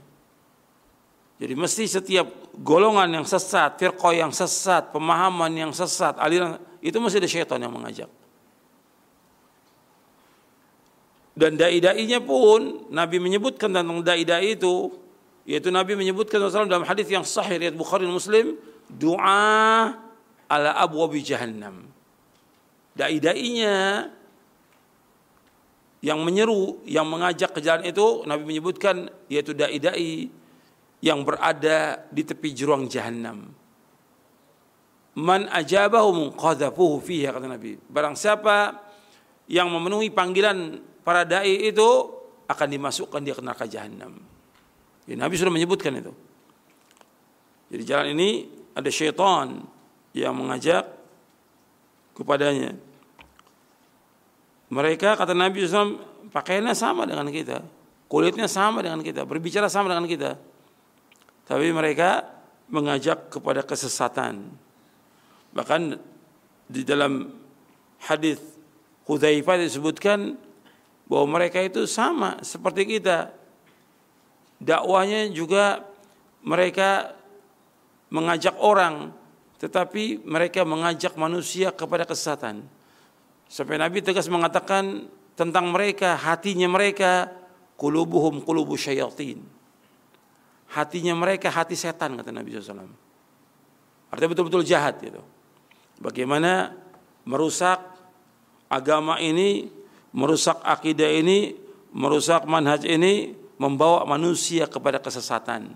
[1.41, 7.17] Jadi mesti setiap golongan yang sesat, firqah yang sesat, pemahaman yang sesat, aliran itu mesti
[7.17, 8.09] ada syaitan yang mengajak.
[11.31, 14.91] Dan dai-dainya pun Nabi menyebutkan tentang dai-dai itu
[15.47, 16.37] yaitu Nabi menyebutkan
[16.69, 18.45] dalam hadis yang sahih riwayat Bukhari dan Muslim
[18.91, 19.95] doa
[20.51, 21.87] ala abwabi jahannam.
[22.93, 24.11] Dai-dainya
[26.03, 30.27] yang menyeru, yang mengajak ke jalan itu Nabi menyebutkan yaitu dai-dai
[31.01, 33.49] yang berada di tepi jurang jahanam.
[35.17, 37.75] Man ajabahu qadhafuhu fiha kata Nabi.
[37.89, 38.77] Barang siapa
[39.49, 41.89] yang memenuhi panggilan para dai itu
[42.45, 44.19] akan dimasukkan dia ke neraka jahanam.
[45.07, 46.13] Ya, Nabi sudah menyebutkan itu.
[47.71, 48.29] Jadi jalan ini
[48.75, 49.63] ada syaitan
[50.11, 50.83] yang mengajak
[52.15, 52.75] kepadanya.
[54.71, 55.99] Mereka kata Nabi SAW
[56.31, 57.63] pakaiannya sama dengan kita,
[58.07, 60.35] kulitnya sama dengan kita, berbicara sama dengan kita.
[61.47, 62.23] Tapi mereka
[62.71, 64.47] mengajak kepada kesesatan.
[65.51, 65.81] Bahkan
[66.71, 67.27] di dalam
[68.07, 68.39] hadis
[69.09, 70.37] Hudzaifah disebutkan
[71.09, 73.33] bahwa mereka itu sama seperti kita.
[74.61, 75.83] Dakwahnya juga
[76.45, 77.17] mereka
[78.13, 79.09] mengajak orang,
[79.57, 82.63] tetapi mereka mengajak manusia kepada kesesatan.
[83.51, 87.27] Sampai Nabi tegas mengatakan tentang mereka, hatinya mereka
[87.75, 89.41] kulubuhum kulubu syayatin.
[90.71, 92.87] Hatinya mereka hati setan kata Nabi SAW.
[94.07, 95.19] Artinya betul-betul jahat gitu.
[95.99, 96.71] Bagaimana
[97.27, 97.90] merusak
[98.71, 99.67] agama ini,
[100.15, 101.51] merusak akidah ini,
[101.91, 105.75] merusak manhaj ini, membawa manusia kepada kesesatan.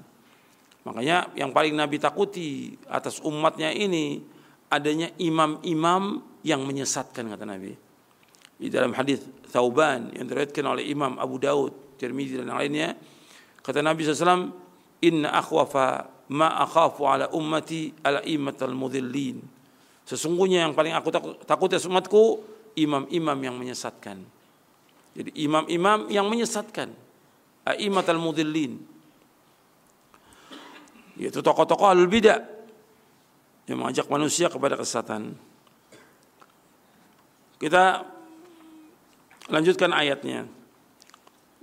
[0.87, 4.23] Makanya yang paling Nabi takuti atas umatnya ini
[4.71, 7.73] adanya imam-imam yang menyesatkan kata Nabi.
[8.55, 9.19] Di dalam hadis
[9.51, 12.95] Thauban yang diriwayatkan oleh Imam Abu Daud, Tirmizi dan lainnya,
[13.59, 14.63] kata Nabi SAW,
[15.03, 19.43] Inna akhwafa ma akhafu ala ummati ala imatal mudhillin.
[20.05, 21.09] Sesungguhnya yang paling aku
[21.43, 24.23] takut ya umatku, imam-imam yang menyesatkan.
[25.15, 26.91] Jadi imam-imam yang menyesatkan.
[27.65, 28.77] Aimatal mudhillin.
[31.15, 32.43] Yaitu tokoh-tokoh al bidah
[33.65, 35.33] yang mengajak manusia kepada kesesatan.
[37.57, 38.03] Kita
[39.49, 40.45] lanjutkan ayatnya.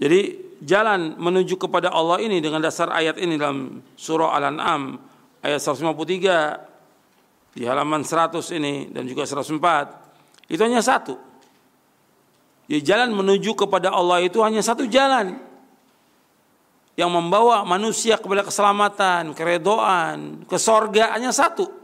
[0.03, 4.98] Jadi jalan menuju kepada Allah ini dengan dasar ayat ini dalam surah Al-An'am
[5.46, 10.02] ayat 153 di halaman 100 ini dan juga 104
[10.46, 11.18] itu hanya satu.
[12.70, 15.38] Jadi jalan menuju kepada Allah itu hanya satu jalan
[16.96, 21.83] yang membawa manusia kepada keselamatan, keredoan, ke sorga hanya satu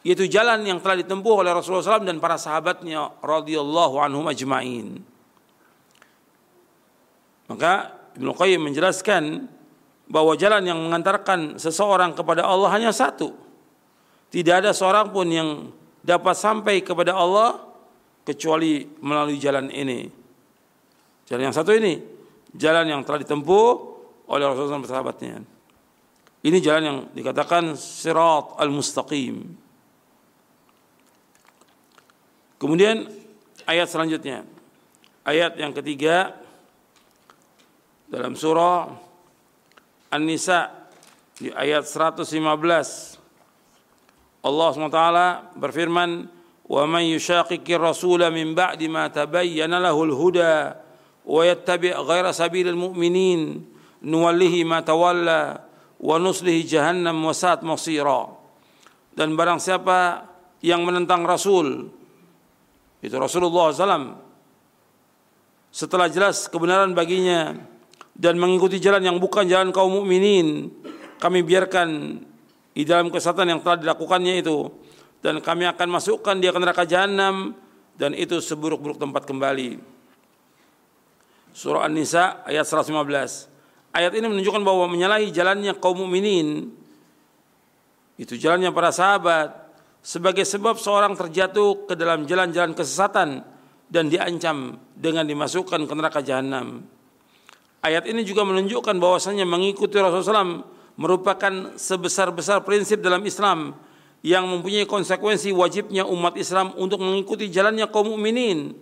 [0.00, 4.96] yaitu jalan yang telah ditempuh oleh Rasulullah SAW dan para sahabatnya radhiyallahu anhum ajma'in.
[7.52, 9.44] Maka Ibnu Qayyim menjelaskan
[10.08, 13.36] bahwa jalan yang mengantarkan seseorang kepada Allah hanya satu.
[14.30, 15.68] Tidak ada seorang pun yang
[16.00, 17.60] dapat sampai kepada Allah
[18.24, 20.08] kecuali melalui jalan ini.
[21.28, 22.00] Jalan yang satu ini,
[22.56, 23.68] jalan yang telah ditempuh
[24.30, 25.34] oleh Rasulullah dan sahabatnya.
[26.40, 29.44] Ini jalan yang dikatakan sirat al-mustaqim.
[32.56, 33.08] Kemudian
[33.68, 34.44] ayat selanjutnya.
[35.20, 36.32] Ayat yang ketiga
[38.08, 38.88] dalam surah
[40.10, 40.88] An-Nisa
[41.36, 43.19] di ayat 115
[44.40, 45.02] Allah SWT
[45.60, 46.10] berfirman
[48.30, 50.80] min ba'di ma tabayyana lahul huda
[51.26, 53.60] wa yattabi' ghaira sabilil mu'minin
[54.00, 55.66] nuwallihi ma tawalla
[56.00, 58.32] wa nuslihi jahannam wa sa'at masira
[59.12, 60.24] dan barang siapa
[60.64, 62.00] yang menentang rasul
[63.00, 64.12] itu Rasulullah SAW.
[65.72, 67.56] Setelah jelas kebenaran baginya
[68.12, 70.68] dan mengikuti jalan yang bukan jalan kaum mukminin,
[71.16, 72.20] kami biarkan
[72.70, 74.70] di dalam kesatuan yang telah dilakukannya itu
[75.20, 77.52] dan kami akan masukkan dia ke neraka jahanam
[77.98, 79.76] dan itu seburuk-buruk tempat kembali.
[81.50, 83.50] Surah An-Nisa ayat 115.
[83.90, 86.70] Ayat ini menunjukkan bahwa menyalahi jalannya kaum mukminin
[88.20, 89.50] itu jalannya para sahabat
[90.00, 93.42] sebagai sebab seorang terjatuh ke dalam jalan-jalan kesesatan
[93.90, 96.86] dan diancam dengan dimasukkan ke neraka jahanam.
[97.80, 103.72] Ayat ini juga menunjukkan bahwasanya mengikuti Rasulullah SAW merupakan sebesar-besar prinsip dalam Islam
[104.20, 108.76] yang mempunyai konsekuensi wajibnya umat Islam untuk mengikuti jalannya kaum mukminin.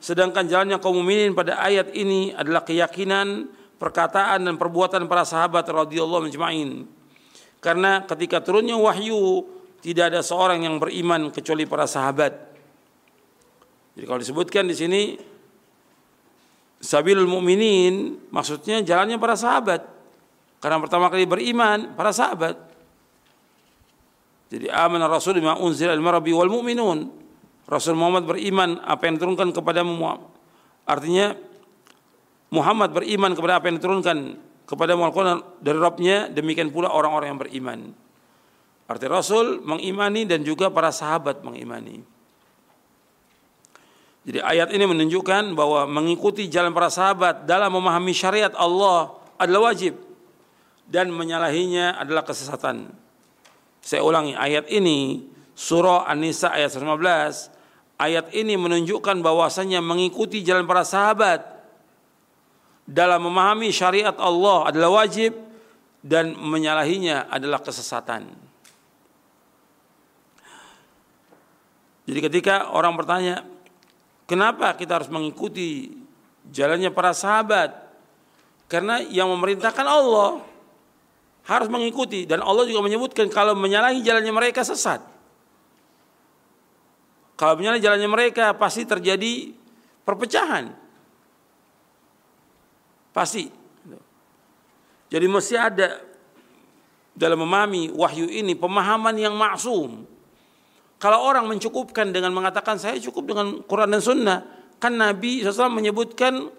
[0.00, 6.32] Sedangkan jalannya kaum mukminin pada ayat ini adalah keyakinan, perkataan dan perbuatan para sahabat radhiyallahu
[6.32, 6.88] anhum
[7.60, 9.44] Karena ketika turunnya wahyu
[9.84, 12.32] tidak ada seorang yang beriman kecuali para sahabat.
[13.92, 15.02] Jadi kalau disebutkan di sini
[16.80, 19.97] sabilul mu'minin maksudnya jalannya para sahabat.
[20.58, 22.58] Karena pertama kali beriman para sahabat.
[24.48, 27.08] Jadi aman Rasul bima unzila al rabbi wal mu'minun.
[27.68, 30.24] Rasul Muhammad beriman apa yang diturunkan kepada Muhammad.
[30.88, 31.36] Artinya
[32.48, 34.18] Muhammad beriman kepada apa yang diturunkan
[34.64, 37.78] kepada Al-Quran dari Rabbnya, demikian pula orang-orang yang beriman.
[38.88, 42.00] Arti Rasul mengimani dan juga para sahabat mengimani.
[44.24, 50.07] Jadi ayat ini menunjukkan bahwa mengikuti jalan para sahabat dalam memahami syariat Allah adalah wajib
[50.88, 52.88] dan menyalahinya adalah kesesatan.
[53.84, 60.82] Saya ulangi ayat ini surah An-Nisa ayat 15 ayat ini menunjukkan bahwasanya mengikuti jalan para
[60.82, 61.44] sahabat
[62.88, 65.36] dalam memahami syariat Allah adalah wajib
[66.00, 68.32] dan menyalahinya adalah kesesatan.
[72.08, 73.44] Jadi ketika orang bertanya,
[74.24, 75.92] kenapa kita harus mengikuti
[76.48, 77.76] jalannya para sahabat?
[78.64, 80.47] Karena yang memerintahkan Allah
[81.48, 85.00] harus mengikuti dan Allah juga menyebutkan kalau menyalahi jalannya mereka sesat.
[87.38, 89.56] Kalau menyalahi jalannya mereka pasti terjadi
[90.04, 90.76] perpecahan.
[93.16, 93.48] Pasti.
[95.08, 96.04] Jadi mesti ada
[97.16, 100.04] dalam memahami wahyu ini pemahaman yang maksum
[100.98, 104.38] kalau orang mencukupkan dengan mengatakan saya cukup dengan Quran dan Sunnah,
[104.82, 106.50] kan Nabi SAW menyebutkan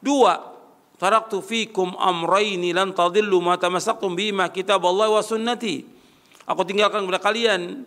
[0.00, 0.56] dua.
[0.98, 5.86] Taraktu fikum amraini lan tadillu ma tamassaktum bima kitab Allah wa sunnati.
[6.42, 7.86] Aku tinggalkan kepada kalian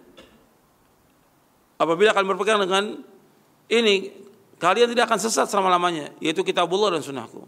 [1.75, 3.03] apabila kalian berpegang dengan
[3.67, 4.15] ini
[4.61, 7.43] kalian tidak akan sesat selama-lamanya yaitu kitab Allah dan sunnahku.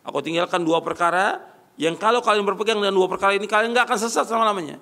[0.00, 1.44] Aku tinggalkan dua perkara
[1.76, 4.80] yang kalau kalian berpegang dengan dua perkara ini kalian nggak akan sesat selama-lamanya.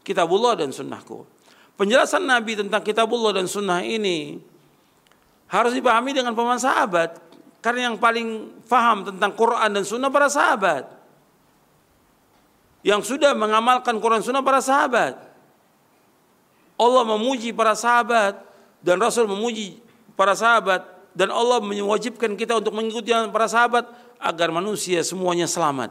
[0.00, 1.26] Kitabullah dan sunnahku.
[1.76, 4.40] Penjelasan Nabi tentang kitabullah dan sunnah ini
[5.50, 7.25] harus dipahami dengan pemahaman sahabat.
[7.66, 10.86] Karena yang paling faham tentang Quran dan sunnah para sahabat.
[12.86, 15.18] Yang sudah mengamalkan Quran sunnah para sahabat.
[16.78, 18.38] Allah memuji para sahabat
[18.86, 19.82] dan Rasul memuji
[20.14, 23.90] para sahabat dan Allah mewajibkan kita untuk mengikuti para sahabat
[24.22, 25.90] agar manusia semuanya selamat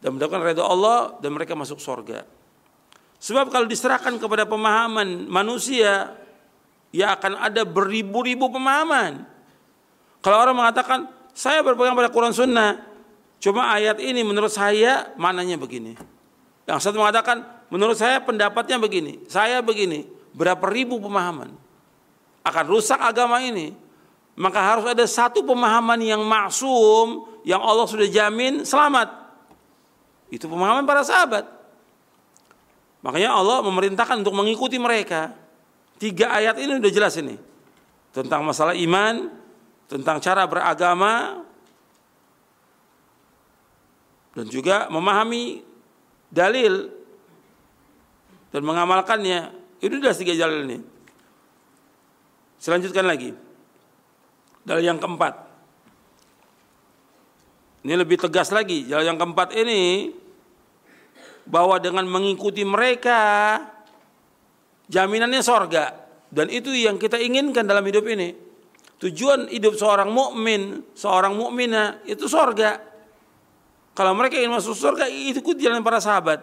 [0.00, 2.24] dan mendapatkan redha Allah dan mereka masuk surga.
[3.20, 6.16] Sebab kalau diserahkan kepada pemahaman manusia,
[6.88, 9.28] ya akan ada beribu-ribu pemahaman.
[10.20, 12.76] Kalau orang mengatakan, saya berpegang pada Quran Sunnah,
[13.40, 15.96] cuma ayat ini menurut saya maknanya begini.
[16.68, 20.06] Yang satu mengatakan, menurut saya pendapatnya begini, saya begini.
[20.30, 21.50] Berapa ribu pemahaman.
[22.46, 23.74] Akan rusak agama ini.
[24.38, 29.10] Maka harus ada satu pemahaman yang maksum, yang Allah sudah jamin selamat.
[30.30, 31.44] Itu pemahaman para sahabat.
[33.02, 35.34] Makanya Allah memerintahkan untuk mengikuti mereka.
[36.00, 37.36] Tiga ayat ini sudah jelas ini.
[38.14, 39.28] Tentang masalah iman,
[39.90, 41.42] tentang cara beragama,
[44.38, 45.66] dan juga memahami
[46.30, 46.94] dalil
[48.54, 49.50] dan mengamalkannya.
[49.82, 50.78] Itu sudah tiga jalan ini.
[52.62, 53.34] Selanjutkan lagi.
[54.62, 55.50] Dalil yang keempat.
[57.82, 58.86] Ini lebih tegas lagi.
[58.86, 60.12] Jalan yang keempat ini
[61.48, 63.58] bahwa dengan mengikuti mereka
[64.86, 65.96] jaminannya sorga
[66.30, 68.49] dan itu yang kita inginkan dalam hidup ini
[68.99, 72.79] tujuan hidup seorang mukmin seorang mukminah itu sorga
[73.95, 76.41] kalau mereka ingin masuk sorga itu ikut jalan para sahabat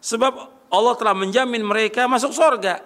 [0.00, 0.32] sebab
[0.72, 2.80] Allah telah menjamin mereka masuk sorga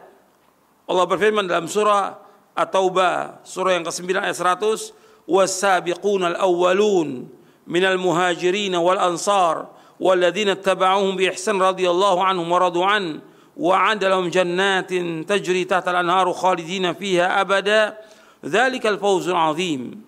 [0.87, 2.19] Allah berfirman dalam surah
[2.57, 7.31] At-Taubah surah yang ke-9 ayat 100 wasabiquna al-awwalun
[7.67, 13.21] minal muhajirin wal ansar والذين اتبعوهم بإحسان رضي الله عنهم ورضوا عنه
[13.57, 14.93] وعد لهم جنات
[15.29, 17.97] تجري تحت الأنهار خالدين فيها أبدا
[18.42, 20.02] Zalikal fawzul azim.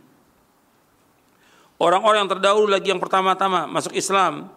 [1.77, 4.49] Orang-orang yang terdahulu lagi yang pertama-tama masuk Islam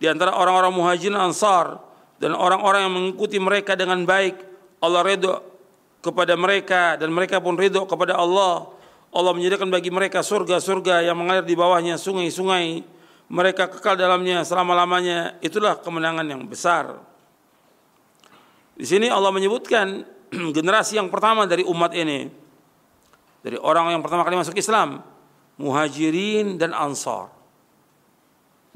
[0.00, 1.78] di antara orang-orang Muhajirin Ansar
[2.18, 4.38] dan orang-orang yang mengikuti mereka dengan baik,
[4.80, 5.34] Allah ridho
[6.00, 8.68] kepada mereka dan mereka pun ridho kepada Allah.
[9.10, 12.82] Allah menyediakan bagi mereka surga-surga yang mengalir di bawahnya sungai-sungai.
[13.30, 15.38] Mereka kekal dalamnya selama-lamanya.
[15.42, 16.98] Itulah kemenangan yang besar.
[18.74, 20.06] Di sini Allah menyebutkan
[20.56, 22.30] generasi yang pertama dari umat ini
[23.40, 25.00] dari orang yang pertama kali masuk Islam,
[25.56, 27.32] muhajirin dan ansar.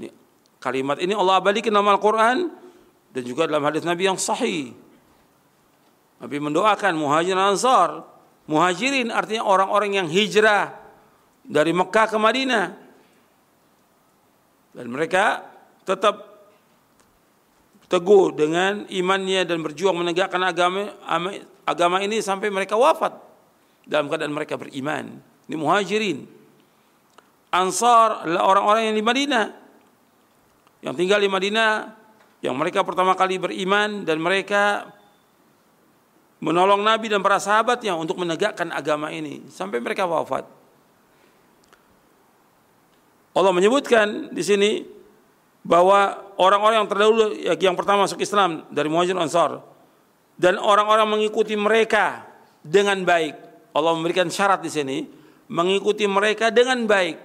[0.01, 0.09] Ini,
[0.57, 2.49] kalimat ini Allah abadikan dalam Al-Quran
[3.13, 4.73] dan juga dalam hadis Nabi yang sahih.
[6.21, 7.89] Nabi mendoakan muhajirin dan ansar.
[8.45, 10.77] Muhajirin artinya orang-orang yang hijrah
[11.45, 12.67] dari Mekah ke Madinah
[14.77, 15.45] dan mereka
[15.89, 16.35] tetap
[17.89, 20.93] teguh dengan imannya dan berjuang menegakkan agama
[21.65, 23.24] agama ini sampai mereka wafat
[23.85, 25.21] dalam keadaan mereka beriman.
[25.49, 26.19] Ini muhajirin.
[27.55, 29.47] Ansar adalah orang-orang yang di Madinah.
[30.85, 31.71] Yang tinggal di Madinah
[32.45, 34.93] yang mereka pertama kali beriman dan mereka
[36.45, 40.45] menolong Nabi dan para sahabatnya untuk menegakkan agama ini sampai mereka wafat.
[43.35, 44.71] Allah menyebutkan di sini
[45.65, 47.25] bahwa orang-orang yang terdahulu
[47.57, 49.65] yang pertama masuk Islam dari Muhajir Ansar
[50.37, 52.29] dan orang-orang mengikuti mereka
[52.61, 53.54] dengan baik.
[53.75, 54.99] Allah memberikan syarat di sini
[55.51, 57.19] mengikuti mereka dengan baik.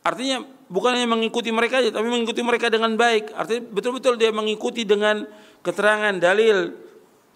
[0.00, 0.40] Artinya
[0.70, 3.36] bukan hanya mengikuti mereka saja, tapi mengikuti mereka dengan baik.
[3.36, 5.28] Artinya betul-betul dia mengikuti dengan
[5.60, 6.72] keterangan dalil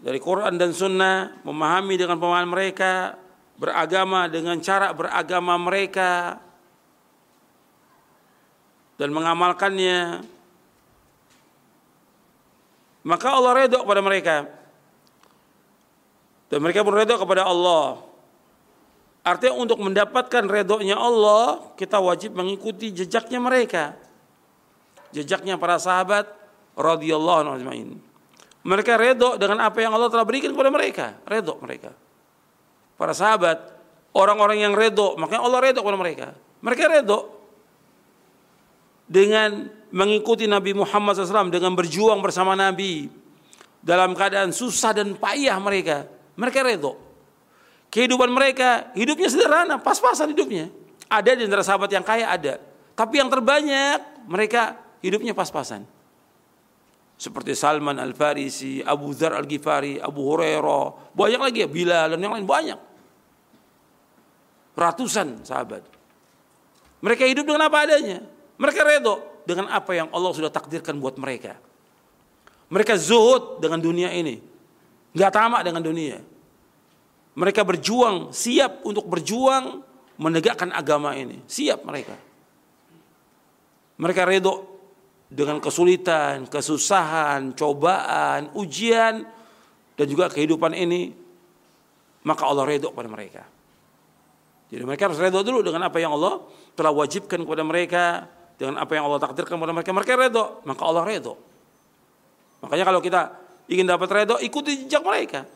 [0.01, 3.21] dari Quran dan Sunnah, memahami dengan pemahaman mereka,
[3.61, 6.41] beragama dengan cara beragama mereka,
[8.97, 10.25] dan mengamalkannya.
[13.05, 14.64] Maka Allah redha kepada mereka.
[16.53, 18.05] Dan mereka pun redha kepada Allah.
[19.25, 23.97] Artinya untuk mendapatkan redonya Allah, kita wajib mengikuti jejaknya mereka.
[25.17, 26.29] Jejaknya para sahabat
[26.77, 27.97] radhiyallahu anhu
[28.65, 31.07] Mereka redho dengan apa yang Allah telah berikan kepada mereka.
[31.25, 31.97] Redho mereka.
[33.01, 33.75] Para sahabat,
[34.13, 36.27] orang-orang yang redho, makanya Allah redho kepada mereka.
[36.61, 37.19] Mereka redho
[39.05, 43.09] dengan mengikuti Nabi Muhammad SAW, dengan berjuang bersama Nabi
[43.85, 46.09] dalam keadaan susah dan payah mereka.
[46.35, 46.99] Mereka redho.
[47.91, 50.71] Kehidupan mereka, hidupnya sederhana, pas-pasan hidupnya.
[51.07, 52.59] Ada di antara sahabat yang kaya ada.
[52.99, 55.87] Tapi yang terbanyak mereka hidupnya pas-pasan.
[57.15, 62.47] Seperti Salman Al-Farisi, Abu Dhar Al-Ghifari, Abu Hurairah, banyak lagi ya, Bilal dan yang lain
[62.47, 62.81] banyak.
[64.75, 65.87] Ratusan sahabat.
[66.99, 68.27] Mereka hidup dengan apa adanya.
[68.59, 71.55] Mereka redo dengan apa yang Allah sudah takdirkan buat mereka.
[72.73, 74.54] Mereka zuhud dengan dunia ini.
[75.15, 76.19] Nggak tamak dengan dunia.
[77.35, 79.83] Mereka berjuang, siap untuk berjuang
[80.19, 81.43] menegakkan agama ini.
[81.47, 82.15] Siap mereka.
[83.99, 84.67] Mereka redo
[85.31, 89.23] dengan kesulitan, kesusahan, cobaan, ujian,
[89.95, 91.15] dan juga kehidupan ini.
[92.27, 93.43] Maka Allah redo pada mereka.
[94.71, 96.43] Jadi mereka harus redo dulu dengan apa yang Allah
[96.75, 98.05] telah wajibkan kepada mereka.
[98.55, 99.91] Dengan apa yang Allah takdirkan kepada mereka.
[99.91, 101.35] Mereka redo, maka Allah redo.
[102.63, 105.49] Makanya kalau kita ingin dapat redo, ikuti jejak mereka.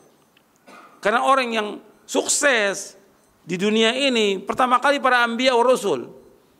[0.99, 1.67] Karena orang yang
[2.03, 2.99] sukses
[3.45, 6.11] di dunia ini pertama kali para ambia wa rasul.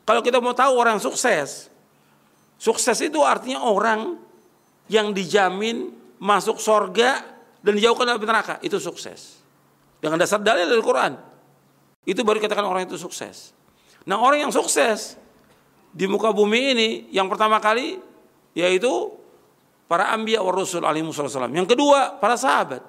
[0.08, 1.70] Kalau kita mau tahu orang sukses,
[2.58, 4.18] sukses itu artinya orang
[4.90, 7.22] yang dijamin masuk sorga
[7.62, 9.38] dan dijauhkan dari neraka itu sukses.
[10.00, 11.12] Dengan dasar dalil dari Quran.
[12.08, 13.52] Itu baru katakan orang itu sukses.
[14.08, 15.20] Nah orang yang sukses
[15.92, 18.00] di muka bumi ini yang pertama kali
[18.56, 19.12] yaitu
[19.90, 21.50] para ambia wa rasul alaihi wasallam.
[21.50, 22.86] Yang kedua para sahabat.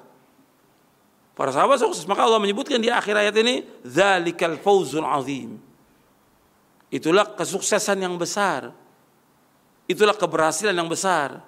[1.33, 2.05] Para sahabat sukses.
[2.05, 5.57] Maka Allah menyebutkan di akhir ayat ini, "Dzalikal fawzul azim."
[6.93, 8.69] Itulah kesuksesan yang besar.
[9.89, 11.41] Itulah keberhasilan yang besar.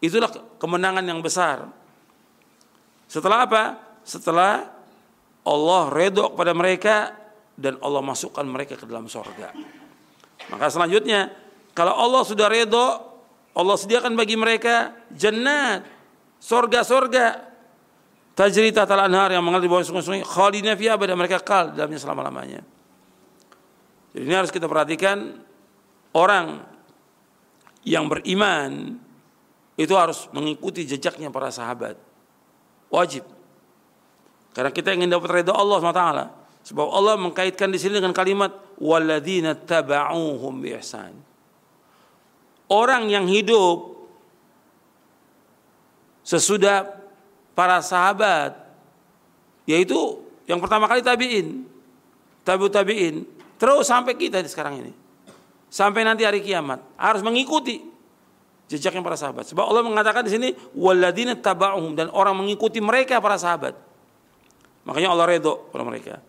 [0.00, 1.68] Itulah kemenangan yang besar.
[3.04, 3.76] Setelah apa?
[4.00, 4.72] Setelah
[5.44, 6.96] Allah redho kepada mereka
[7.58, 9.52] dan Allah masukkan mereka ke dalam sorga.
[10.48, 11.34] Maka selanjutnya,
[11.74, 13.07] kalau Allah sudah redho,
[13.54, 15.86] Allah sediakan bagi mereka jannat,
[16.40, 17.48] sorga-sorga
[18.38, 22.62] Tajri tatal anhar yang mengalir di bawah sungai-sungai khalidina fiha abada mereka kal dalamnya selama-lamanya.
[24.14, 25.42] Jadi ini harus kita perhatikan
[26.14, 26.62] orang
[27.82, 28.94] yang beriman
[29.74, 31.98] itu harus mengikuti jejaknya para sahabat.
[32.94, 33.26] Wajib.
[34.54, 36.06] Karena kita ingin dapat ridha Allah SWT.
[36.62, 41.10] Sebab Allah mengkaitkan di sini dengan kalimat walladzina taba'uhum bi ihsan.
[42.68, 43.96] Orang yang hidup
[46.20, 46.84] sesudah
[47.56, 48.52] para sahabat
[49.64, 51.64] yaitu yang pertama kali tabiin
[52.44, 53.24] tabiut tabiin
[53.56, 54.92] terus sampai kita sekarang ini.
[55.68, 57.84] Sampai nanti hari kiamat harus mengikuti
[58.68, 59.48] jejaknya para sahabat.
[59.48, 63.76] Sebab Allah mengatakan di sini waladina taba'uhum dan orang mengikuti mereka para sahabat.
[64.88, 66.24] Makanya Allah redho pada mereka.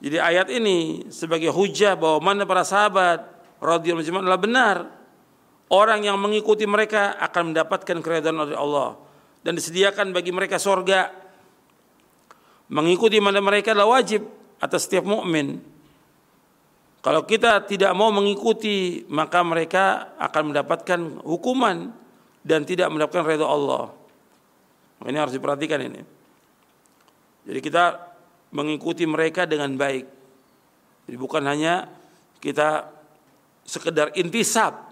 [0.00, 3.24] Jadi ayat ini sebagai hujah bahwa mana para sahabat
[3.60, 4.76] radhiyallahu anhum adalah benar
[5.70, 8.98] orang yang mengikuti mereka akan mendapatkan keridhaan dari Allah
[9.46, 11.10] dan disediakan bagi mereka sorga.
[12.70, 14.22] Mengikuti mana mereka adalah wajib
[14.62, 15.58] atas setiap mukmin.
[17.00, 21.90] Kalau kita tidak mau mengikuti, maka mereka akan mendapatkan hukuman
[22.44, 23.90] dan tidak mendapatkan redha Allah.
[25.00, 26.04] Ini harus diperhatikan ini.
[27.48, 27.96] Jadi kita
[28.52, 30.04] mengikuti mereka dengan baik.
[31.08, 31.88] Jadi bukan hanya
[32.38, 32.92] kita
[33.64, 34.89] sekedar intisab,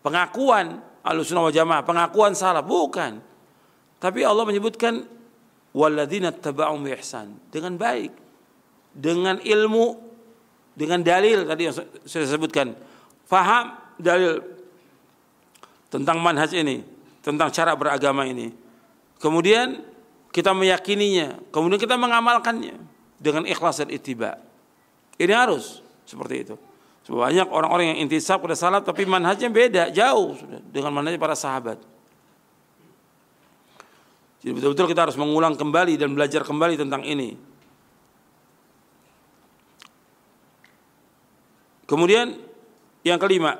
[0.00, 3.24] pengakuan Ahlussunnah wal Jamaah, pengakuan salaf, bukan.
[3.96, 5.04] Tapi Allah menyebutkan
[5.72, 8.12] walladzina taba'um ihsan dengan baik,
[8.92, 9.96] dengan ilmu,
[10.76, 11.74] dengan dalil tadi yang
[12.04, 12.76] saya sebutkan.
[13.24, 14.44] Faham dalil
[15.88, 16.84] tentang manhaj ini,
[17.24, 18.52] tentang cara beragama ini.
[19.20, 19.80] Kemudian
[20.32, 22.76] kita meyakininya, kemudian kita mengamalkannya
[23.16, 24.36] dengan ikhlas dan ittiba.
[25.20, 26.56] Ini harus seperti itu.
[27.08, 30.36] Banyak orang-orang yang intisab pada salaf tapi manhajnya beda, jauh
[30.68, 31.80] dengan manhaj para sahabat.
[34.40, 37.36] Jadi betul-betul kita harus mengulang kembali dan belajar kembali tentang ini.
[41.84, 42.38] Kemudian
[43.02, 43.58] yang kelima,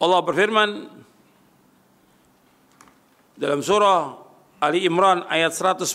[0.00, 0.86] Allah berfirman
[3.36, 4.16] dalam surah
[4.60, 5.88] Ali Imran ayat 110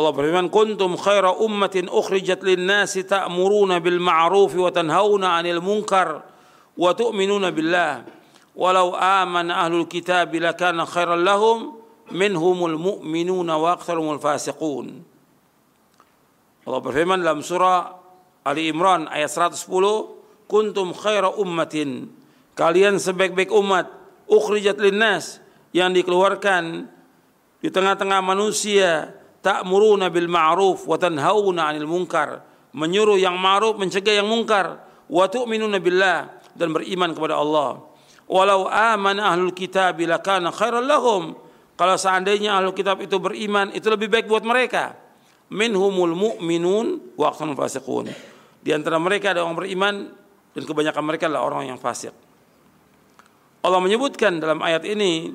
[0.00, 6.24] Allah berfirman kuntum khaira ummatin ukhrijat lin-nasi ta'muruna bil ma'ruf wa tanhauna 'anil munkar
[6.72, 8.08] wa tu'minuna billah.
[8.56, 11.76] Walau amana ahlul kitab lakana khairan lahum
[12.16, 15.04] minhumul mu'minuna wa aktharumul fasiqun.
[16.64, 18.00] Allah berfirman dalam surah
[18.48, 19.68] Ali Imran ayat 110
[20.48, 22.08] kuntum khaira ummatin.
[22.56, 23.92] Kalian sebaik-baik umat
[24.24, 24.80] ukhrijat
[25.76, 26.88] yang dikeluarkan
[27.60, 32.44] di tengah-tengah manusia ta'muruna bil ma'ruf wa tanhauna 'anil munkar.
[32.70, 34.80] Menyuruh yang ma'ruf mencegah yang munkar.
[35.10, 37.82] Wa tu'minuna billah dan beriman kepada Allah.
[38.30, 41.34] Walau amana ahlul kitab lakana khairan lahum.
[41.74, 44.94] Kalau seandainya ahlul kitab itu beriman itu lebih baik buat mereka.
[45.50, 48.06] Minhumul mu'minun wa aktharul fasiqun.
[48.62, 49.94] Di antara mereka ada orang beriman
[50.54, 52.14] dan kebanyakan mereka adalah orang yang fasik.
[53.60, 55.34] Allah menyebutkan dalam ayat ini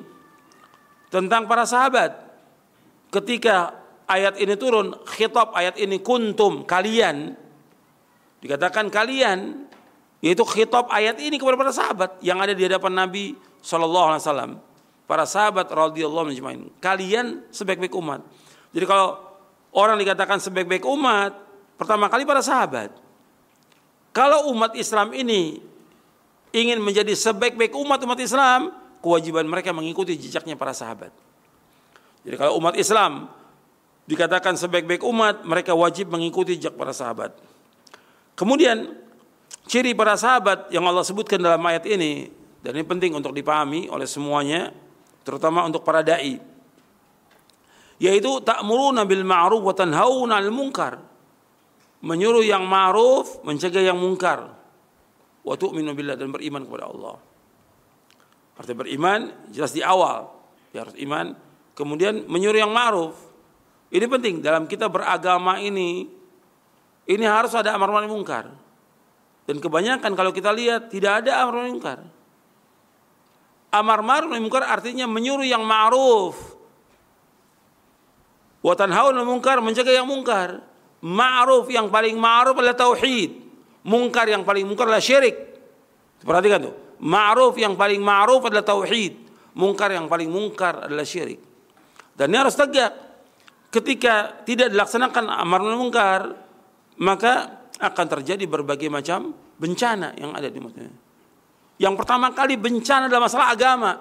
[1.12, 2.16] tentang para sahabat.
[3.12, 7.34] Ketika ayat ini turun, khitab ayat ini kuntum kalian
[8.40, 9.66] dikatakan kalian
[10.22, 14.62] yaitu khitab ayat ini kepada para sahabat yang ada di hadapan Nabi wasallam.
[15.06, 18.26] Para sahabat radhiyallahu anhum kalian sebaik-baik umat.
[18.74, 19.22] Jadi kalau
[19.70, 21.30] orang dikatakan sebaik-baik umat,
[21.78, 22.90] pertama kali para sahabat.
[24.10, 25.62] Kalau umat Islam ini
[26.50, 31.14] ingin menjadi sebaik-baik umat umat Islam, kewajiban mereka mengikuti jejaknya para sahabat.
[32.26, 33.30] Jadi kalau umat Islam
[34.06, 37.34] dikatakan sebaik-baik umat, mereka wajib mengikuti jejak para sahabat.
[38.38, 38.94] Kemudian
[39.66, 42.30] ciri para sahabat yang Allah sebutkan dalam ayat ini
[42.62, 44.70] dan ini penting untuk dipahami oleh semuanya,
[45.26, 46.38] terutama untuk para dai.
[47.96, 50.98] Yaitu ta'muruna bil ma'ruf wa tanhauna 'anil munkar.
[52.04, 54.52] Menyuruh yang ma'ruf, mencegah yang munkar.
[55.46, 57.16] Wa tu'minu billah dan beriman kepada Allah.
[58.56, 60.32] Arti beriman jelas di awal,
[60.72, 61.36] dia harus iman,
[61.76, 63.12] kemudian menyuruh yang ma'ruf,
[63.96, 66.04] ini penting dalam kita beragama ini
[67.08, 68.52] ini harus ada amar ma'ruf mungkar.
[69.48, 71.98] Dan kebanyakan kalau kita lihat tidak ada amar ma'ruf mungkar.
[73.72, 76.36] Amar ma'ruf mungkar artinya menyuruh yang ma'ruf.
[78.60, 80.60] Wa tanhauna mungkar mencegah yang mungkar.
[81.00, 83.48] Ma'ruf yang paling ma'ruf adalah tauhid.
[83.86, 85.38] Mungkar yang paling mungkar adalah syirik.
[86.26, 86.74] Perhatikan tuh.
[86.98, 89.14] Ma'ruf yang paling ma'ruf adalah tauhid.
[89.54, 91.38] Mungkar yang paling mungkar adalah syirik.
[92.18, 93.05] Dan ini harus tegak
[93.70, 96.20] ketika tidak dilaksanakan amar mungkar
[96.96, 100.88] maka akan terjadi berbagai macam bencana yang ada di musim.
[101.76, 103.92] Yang pertama kali bencana dalam masalah agama.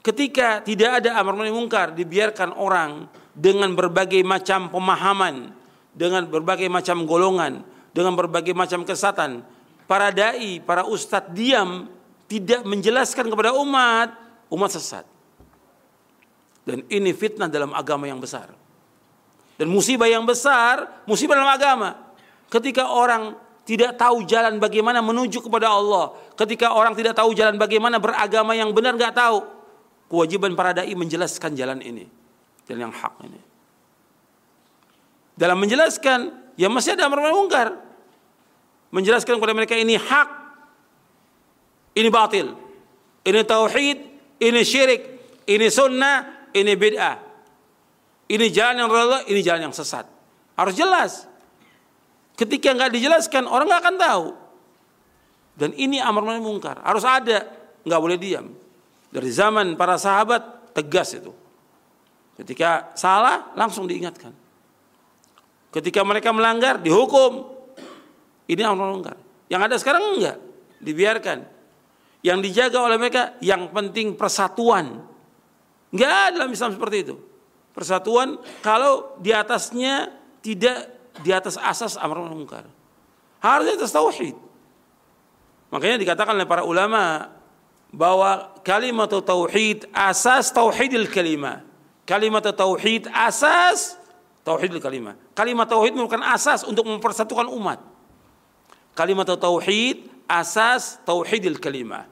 [0.00, 3.04] Ketika tidak ada amar mungkar dibiarkan orang
[3.36, 5.52] dengan berbagai macam pemahaman,
[5.92, 7.60] dengan berbagai macam golongan,
[7.92, 9.44] dengan berbagai macam kesatan,
[9.84, 11.92] para dai, para ustadz diam
[12.32, 14.16] tidak menjelaskan kepada umat,
[14.48, 15.04] umat sesat.
[16.64, 18.59] Dan ini fitnah dalam agama yang besar.
[19.60, 22.16] Dan musibah yang besar, musibah dalam agama.
[22.48, 23.36] Ketika orang
[23.68, 28.72] tidak tahu jalan bagaimana menuju kepada Allah, ketika orang tidak tahu jalan bagaimana beragama yang
[28.72, 29.44] benar nggak tahu,
[30.08, 32.08] kewajiban para dai menjelaskan jalan ini,
[32.64, 33.40] jalan yang hak ini.
[35.36, 37.76] Dalam menjelaskan, ya masih ada amar mungkar.
[38.96, 40.28] Menjelaskan kepada mereka ini hak,
[42.00, 42.56] ini batil,
[43.28, 43.98] ini tauhid,
[44.40, 45.02] ini syirik,
[45.44, 47.29] ini sunnah, ini bid'ah.
[48.30, 50.06] Ini jalan yang Allah, ini jalan yang sesat.
[50.54, 51.26] Harus jelas.
[52.38, 54.26] Ketika nggak dijelaskan, orang nggak akan tahu.
[55.58, 56.78] Dan ini amar ma'ruf mungkar.
[56.86, 57.42] Harus ada,
[57.82, 58.54] nggak boleh diam.
[59.10, 61.34] Dari zaman para sahabat tegas itu.
[62.38, 64.30] Ketika salah langsung diingatkan.
[65.74, 67.50] Ketika mereka melanggar dihukum.
[68.46, 69.18] Ini amar ma'ruf mungkar.
[69.50, 70.38] Yang ada sekarang enggak,
[70.78, 71.38] dibiarkan.
[72.22, 75.02] Yang dijaga oleh mereka yang penting persatuan.
[75.90, 77.29] Enggak ada dalam Islam seperti itu
[77.74, 80.10] persatuan kalau di atasnya
[80.40, 80.90] tidak
[81.20, 82.64] di atas asas amar ma'ruf munkar.
[83.40, 84.36] Harus di atas tauhid.
[85.70, 87.30] Makanya dikatakan oleh para ulama
[87.90, 91.62] bahwa kalimat tauhid asas tauhidil kalimah.
[92.04, 93.98] Kalimat tauhid asas
[94.42, 95.14] tauhidil kalimah.
[95.32, 97.78] Kalimat tauhid merupakan asas untuk mempersatukan umat.
[98.98, 102.10] Kalimat tauhid asas tauhidil kalimah.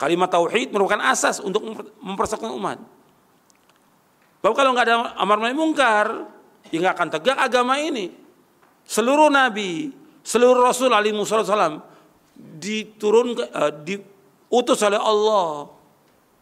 [0.00, 1.60] Kalimat tauhid merupakan asas untuk
[2.00, 2.78] mempersatukan umat.
[4.38, 6.06] Bahwa kalau nggak ada amar ma'ruf mungkar,
[6.70, 8.14] ya nggak akan tegak agama ini.
[8.88, 9.90] Seluruh nabi,
[10.22, 11.82] seluruh rasul alaihi wasallam
[12.38, 15.68] diturun uh, diutus oleh Allah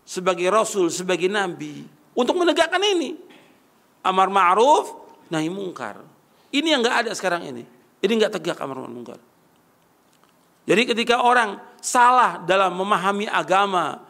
[0.05, 3.17] sebagai rasul, sebagai nabi untuk menegakkan ini.
[4.07, 4.95] Amar ma'ruf,
[5.33, 5.99] nahi mungkar.
[6.55, 7.67] Ini yang nggak ada sekarang ini.
[7.99, 9.19] Ini nggak tegak amar ma'ruf mungkar.
[10.67, 14.03] Jadi ketika orang salah dalam memahami agama,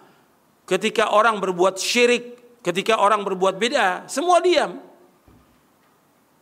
[0.64, 2.35] ketika orang berbuat syirik,
[2.66, 4.82] ketika orang berbuat beda, semua diam.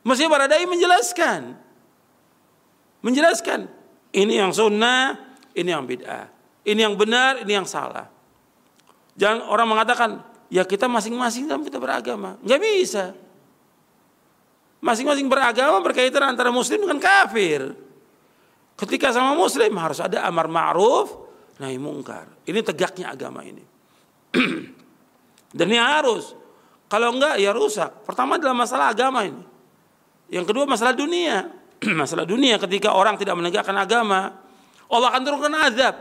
[0.04, 1.52] Mesti para dai menjelaskan.
[3.04, 3.68] Menjelaskan.
[4.16, 6.32] Ini yang sunnah, ini yang bid'ah.
[6.64, 8.08] Ini yang benar, ini yang salah.
[9.20, 10.10] Jangan orang mengatakan,
[10.48, 12.40] ya kita masing-masing dalam kita beragama.
[12.40, 13.04] Nggak bisa.
[14.80, 17.76] Masing-masing beragama berkaitan antara muslim dengan kafir.
[18.80, 21.12] Ketika sama muslim harus ada amar ma'ruf
[21.60, 22.28] nahi mungkar.
[22.48, 23.64] Ini tegaknya agama ini.
[25.54, 26.34] Dan ini harus.
[26.90, 28.02] Kalau enggak ya rusak.
[28.02, 29.42] Pertama adalah masalah agama ini.
[30.28, 31.46] Yang kedua masalah dunia.
[32.02, 34.34] masalah dunia ketika orang tidak menegakkan agama,
[34.90, 35.94] Allah akan turunkan azab.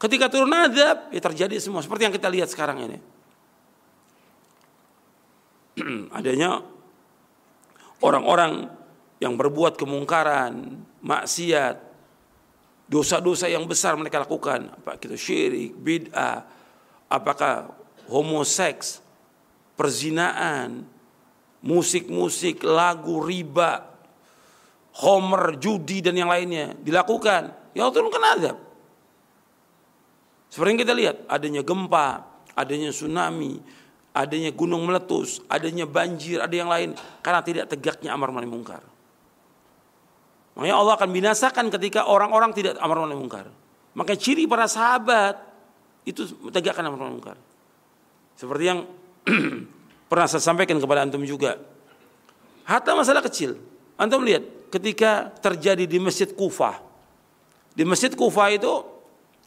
[0.00, 2.98] Ketika turun azab, ya terjadi semua seperti yang kita lihat sekarang ini.
[6.18, 6.64] Adanya
[8.02, 8.66] orang-orang
[9.22, 11.78] yang berbuat kemungkaran, maksiat,
[12.90, 16.42] dosa-dosa yang besar mereka lakukan, apa kita syirik, bid'ah,
[17.06, 17.81] apakah
[18.12, 19.00] homoseks,
[19.72, 20.84] perzinaan,
[21.64, 23.88] musik-musik, lagu, riba,
[25.00, 28.56] homer, judi dan yang lainnya dilakukan, ya Allah turunkan azab.
[30.52, 33.56] Seperti yang kita lihat, adanya gempa, adanya tsunami,
[34.12, 36.92] adanya gunung meletus, adanya banjir, ada yang lain
[37.24, 38.84] karena tidak tegaknya amar ma'ruf mungkar.
[40.52, 43.48] Makanya Allah akan binasakan ketika orang-orang tidak amar ma'ruf mungkar.
[43.96, 45.40] Maka ciri para sahabat
[46.04, 47.38] itu tegakkan amar ma'ruf mungkar.
[48.42, 48.90] Seperti yang
[50.10, 51.62] pernah saya sampaikan kepada antum juga.
[52.66, 53.54] Hatta masalah kecil.
[53.94, 56.82] Antum lihat ketika terjadi di Masjid Kufah.
[57.70, 58.82] Di Masjid Kufah itu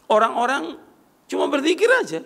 [0.07, 0.79] orang-orang
[1.27, 2.23] cuma berzikir aja.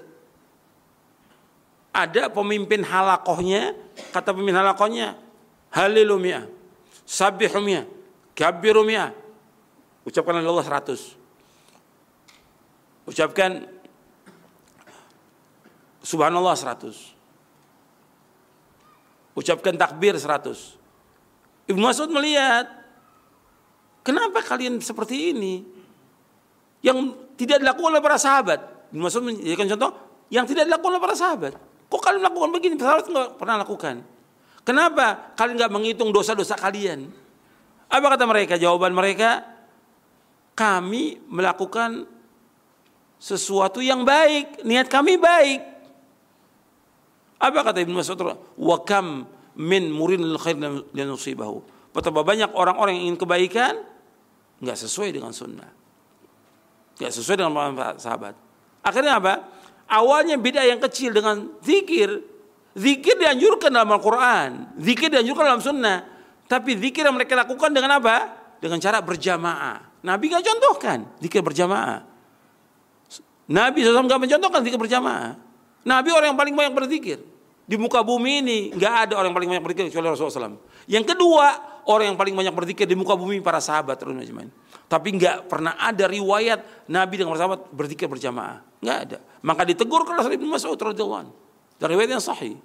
[1.89, 3.73] Ada pemimpin halakohnya,
[4.13, 5.17] kata pemimpin halakohnya,
[5.73, 6.45] Halilumia,
[7.01, 7.89] Sabihumia,
[8.37, 9.09] Kabiru mi'ah.
[10.05, 11.17] Ucapkan Allah 100.
[13.09, 13.78] Ucapkan
[16.03, 19.35] Subhanallah 100.
[19.35, 21.69] Ucapkan takbir 100.
[21.69, 22.65] Ibnu Mas'ud melihat,
[24.01, 25.61] kenapa kalian seperti ini?
[26.81, 28.89] Yang tidak dilakukan oleh para sahabat.
[28.89, 29.91] Ibnu Mas'ud menjadikan contoh,
[30.33, 31.53] yang tidak dilakukan oleh para sahabat.
[31.89, 32.75] Kok kalian melakukan begini?
[32.79, 33.95] Sahabat nggak pernah lakukan.
[34.65, 37.09] Kenapa kalian nggak menghitung dosa-dosa kalian?
[37.89, 38.53] Apa kata mereka?
[38.57, 39.45] Jawaban mereka,
[40.53, 42.05] kami melakukan
[43.19, 45.61] sesuatu yang baik, niat kami baik.
[47.39, 48.19] Apa kata Ibnu Mas'ud?
[48.59, 49.25] Wa kam
[49.55, 50.59] min murinil khair
[50.91, 51.63] linusibahu.
[51.95, 53.73] Betapa banyak orang-orang yang ingin kebaikan
[54.59, 55.71] nggak sesuai dengan sunnah.
[56.99, 57.55] Nggak sesuai dengan
[57.95, 58.35] sahabat.
[58.83, 59.33] Akhirnya apa?
[59.89, 62.21] Awalnya beda yang kecil dengan zikir.
[62.77, 64.77] Zikir dianjurkan dalam Al-Quran.
[64.77, 66.05] Zikir dianjurkan dalam sunnah.
[66.45, 68.35] Tapi zikir yang mereka lakukan dengan apa?
[68.61, 70.03] Dengan cara berjamaah.
[70.05, 72.05] Nabi nggak contohkan zikir berjamaah.
[73.49, 75.48] Nabi SAW nggak mencontohkan zikir berjamaah.
[75.87, 77.19] Nabi orang yang paling banyak berzikir.
[77.69, 80.57] Di muka bumi ini nggak ada orang yang paling banyak berzikir kecuali Rasulullah SAW.
[80.89, 81.45] Yang kedua,
[81.85, 84.01] orang yang paling banyak berzikir di muka bumi para sahabat
[84.89, 88.65] Tapi nggak pernah ada riwayat Nabi dengan para sahabat berzikir berjamaah.
[88.81, 89.17] Nggak ada.
[89.45, 91.29] Maka ditegur oleh Ibnu Mas'ud radhiyallahu
[91.77, 92.57] Dari riwayat yang sahih.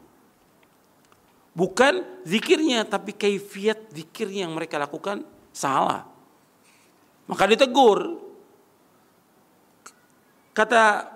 [1.55, 5.23] Bukan zikirnya, tapi kaifiat zikirnya yang mereka lakukan
[5.55, 6.09] salah.
[7.31, 8.25] Maka ditegur.
[10.51, 11.13] Kata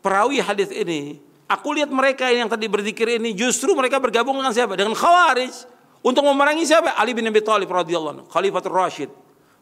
[0.00, 4.74] perawi hadis ini, aku lihat mereka yang tadi berzikir ini justru mereka bergabung dengan siapa?
[4.74, 5.78] Dengan Khawarij.
[6.06, 6.94] Untuk memerangi siapa?
[6.94, 9.10] Ali bin Abi Thalib radhiyallahu anhu, Khalifatul Rashid.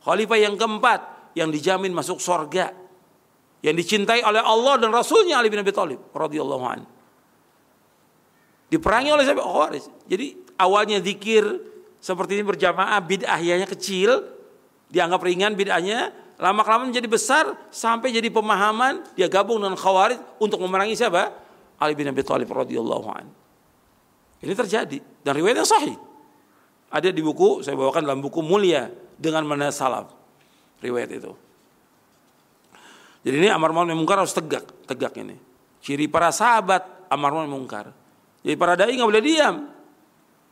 [0.05, 2.77] Khalifah yang keempat yang dijamin masuk surga.
[3.65, 6.89] Yang dicintai oleh Allah dan Rasulnya Ali bin Abi Thalib radhiyallahu anhu.
[8.69, 9.41] Diperangi oleh siapa?
[9.41, 9.85] Khawarij.
[10.05, 10.27] Jadi
[10.61, 11.45] awalnya zikir
[11.97, 14.29] seperti ini berjamaah bid'ahnya kecil,
[14.93, 20.93] dianggap ringan bid'ahnya, lama-kelamaan menjadi besar sampai jadi pemahaman dia gabung dengan Khawarij untuk memerangi
[20.93, 21.44] siapa?
[21.81, 23.27] Ali bin Abi Thalib radhiyallahu an.
[24.45, 25.97] Ini terjadi dan riwayatnya sahih.
[26.93, 28.87] Ada di buku saya bawakan dalam buku mulia
[29.19, 30.13] dengan mana salaf
[30.85, 31.33] riwayat itu.
[33.25, 35.41] Jadi ini amar ma'ruf nahi munkar harus tegak, tegak ini.
[35.81, 37.89] Ciri para sahabat amar ma'ruf munkar.
[38.45, 39.65] Jadi para dai nggak boleh diam.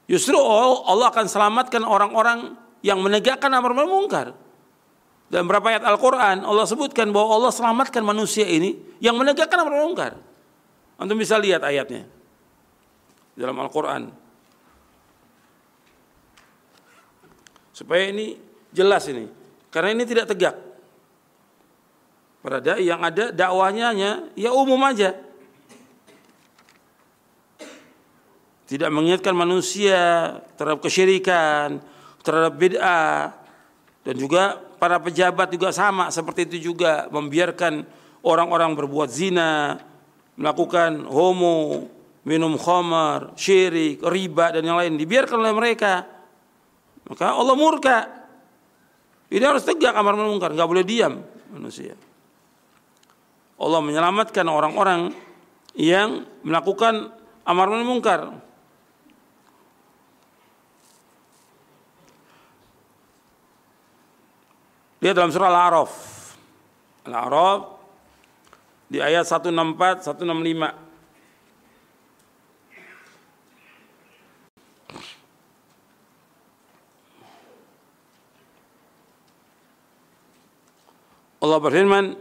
[0.08, 4.26] Justru Allah akan selamatkan orang-orang yang menegakkan amar ma'ruf munkar.
[5.28, 9.88] Dalam beberapa ayat Al-Quran Allah sebutkan bahwa Allah selamatkan manusia ini yang menegakkan amar ma'ruf
[9.92, 10.12] munkar.
[11.00, 12.08] Antum bisa lihat ayatnya
[13.36, 14.12] dalam Al-Quran.
[17.72, 18.36] Supaya ini
[18.70, 19.26] jelas ini.
[19.72, 20.56] Karena ini tidak tegak.
[22.42, 25.14] Para dai yang ada dakwahnya hanya ya umum aja.
[28.66, 30.00] Tidak mengingatkan manusia
[30.56, 31.80] terhadap kesyirikan,
[32.24, 33.36] terhadap bid'ah
[34.02, 37.86] dan juga para pejabat juga sama seperti itu juga membiarkan
[38.26, 39.78] orang-orang berbuat zina,
[40.42, 41.86] melakukan homo,
[42.26, 46.02] minum khamar, syirik, riba dan yang lain dibiarkan oleh mereka.
[47.06, 47.98] Maka Allah murka.
[49.30, 51.22] Ini harus tegak amar ma'ruf nggak boleh diam
[51.54, 51.94] manusia.
[53.62, 55.14] Allah menyelamatkan orang-orang
[55.78, 57.14] yang melakukan
[57.46, 58.34] amar munkar.
[65.02, 65.92] Lihat dalam surah Al-A'raf.
[67.06, 67.71] Al-A'raf
[68.92, 70.76] di ayat 164 165.
[81.42, 82.14] Allah berfirman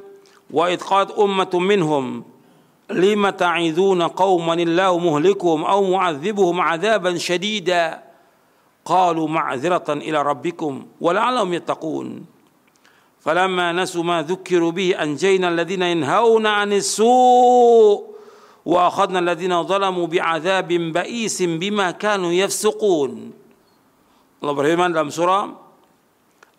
[0.47, 2.05] wa id qad ummatun minhum
[2.87, 7.99] lima ta'iduna qauman illahu muhlikuhum aw mu'adzibuhum 'adzaban shadida
[8.87, 12.07] qalu ma'dziratan ila rabbikum wa la'allahum yattaqun
[13.26, 18.14] فلما نسوا ما ذكروا به أنجينا الذين ينهون عن السوء
[18.66, 23.12] وأخذنا الذين ظلموا بعذاب بئيس بما كانوا يفسقون
[24.36, 25.48] Allah berfirman dalam surah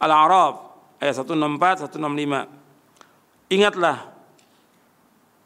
[0.01, 0.55] Al-A'raf
[0.97, 4.11] ayat 164 165 Ingatlah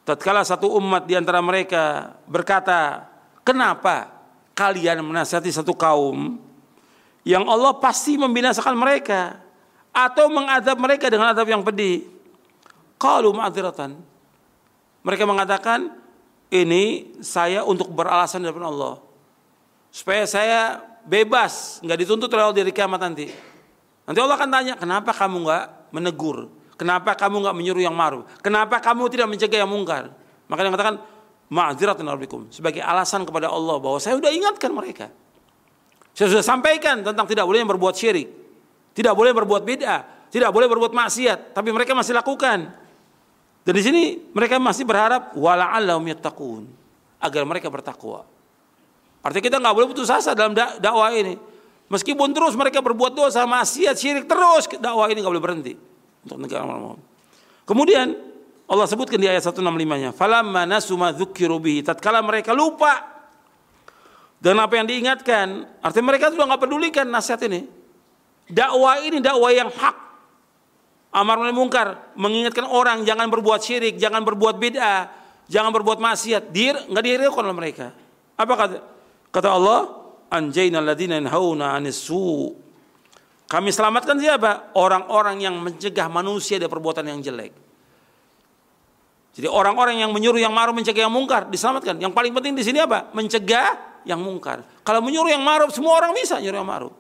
[0.08, 3.06] tatkala satu umat di antara mereka berkata
[3.46, 4.10] kenapa
[4.58, 6.42] kalian menasihati satu kaum
[7.22, 9.38] yang Allah pasti membinasakan mereka
[9.97, 12.05] Atau mengadab mereka dengan adab yang pedih
[13.01, 13.97] qalu ma'dziratan
[15.01, 15.89] mereka mengatakan
[16.53, 19.01] ini saya untuk beralasan di Allah
[19.89, 23.33] supaya saya bebas nggak dituntut oleh dari kiamat nanti
[24.07, 26.47] Nanti Allah akan tanya, kenapa kamu nggak menegur?
[26.79, 28.23] Kenapa kamu nggak menyuruh yang maruf?
[28.39, 30.15] Kenapa kamu tidak mencegah yang mungkar?
[30.47, 30.97] Maka dia mengatakan,
[31.51, 32.47] ma'adziratan rabbikum.
[32.55, 35.11] Sebagai alasan kepada Allah bahwa saya sudah ingatkan mereka.
[36.15, 38.31] Saya sudah sampaikan tentang tidak boleh berbuat syirik.
[38.97, 40.33] Tidak boleh berbuat bid'ah.
[40.33, 41.53] Tidak boleh berbuat maksiat.
[41.53, 42.73] Tapi mereka masih lakukan.
[43.61, 46.65] Dan di sini mereka masih berharap wala'allahum yattaqun.
[47.21, 48.25] Agar mereka bertakwa.
[49.21, 51.37] Artinya kita nggak boleh putus asa dalam dakwah ini.
[51.93, 55.73] Meskipun terus mereka berbuat dosa, maksiat, syirik terus dakwah ini nggak boleh berhenti
[56.25, 56.99] untuk negara Allah.
[57.67, 58.15] Kemudian
[58.67, 63.17] Allah sebutkan di ayat 165-nya, "Falamma nasu ma dzukiru bihi." Tatkala mereka lupa
[64.43, 67.76] dan apa yang diingatkan, artinya mereka sudah nggak pedulikan nasihat ini.
[68.47, 69.97] Dakwah ini dakwah yang hak.
[71.17, 75.09] Amar ma'ruf mungkar, mengingatkan orang jangan berbuat syirik, jangan berbuat bid'ah,
[75.49, 76.53] jangan berbuat maksiat.
[76.53, 77.87] Dir nggak dihiraukan oleh mereka.
[78.37, 78.77] Apa kata
[79.33, 79.81] kata Allah?
[80.31, 82.53] anjayna alladziina yanhauna 'anis su.
[83.47, 84.75] Kami selamatkan siapa?
[84.75, 87.55] Orang-orang yang mencegah manusia dari perbuatan yang jelek.
[89.39, 92.01] Jadi orang-orang yang menyuruh yang maruf mencegah yang mungkar diselamatkan.
[92.03, 93.13] Yang paling penting di sini apa?
[93.15, 94.67] Mencegah yang mungkar.
[94.83, 96.95] Kalau menyuruh yang maruf semua orang bisa nyuruh yang maruf.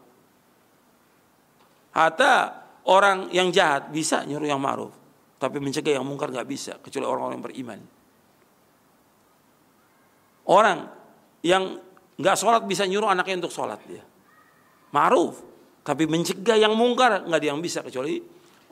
[1.96, 2.52] Hatta
[2.84, 4.92] orang yang jahat bisa nyuruh yang maruf.
[5.40, 7.80] Tapi mencegah yang mungkar nggak bisa kecuali orang-orang yang beriman.
[10.46, 10.78] Orang
[11.40, 11.64] yang
[12.16, 14.00] Nggak sholat bisa nyuruh anaknya untuk sholat dia.
[14.92, 15.44] Ma'ruf.
[15.84, 18.18] Tapi mencegah yang mungkar nggak ada yang bisa kecuali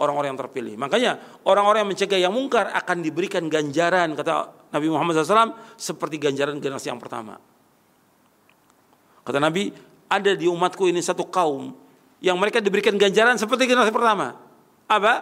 [0.00, 0.74] orang-orang yang terpilih.
[0.80, 1.12] Makanya
[1.46, 6.90] orang-orang yang mencegah yang mungkar akan diberikan ganjaran kata Nabi Muhammad SAW seperti ganjaran generasi
[6.90, 7.38] yang pertama.
[9.22, 9.70] Kata Nabi,
[10.10, 11.70] ada di umatku ini satu kaum
[12.22, 14.38] yang mereka diberikan ganjaran seperti generasi pertama.
[14.86, 15.12] Apa?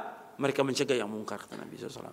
[0.41, 2.13] Mereka mencegah yang mungkar kata Nabi SAW.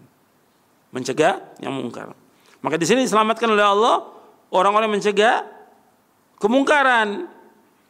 [0.93, 2.13] Mencegah yang mungkar.
[2.59, 3.95] Maka di sini diselamatkan oleh Allah
[4.51, 5.45] orang-orang mencegah
[6.41, 7.29] kemungkaran.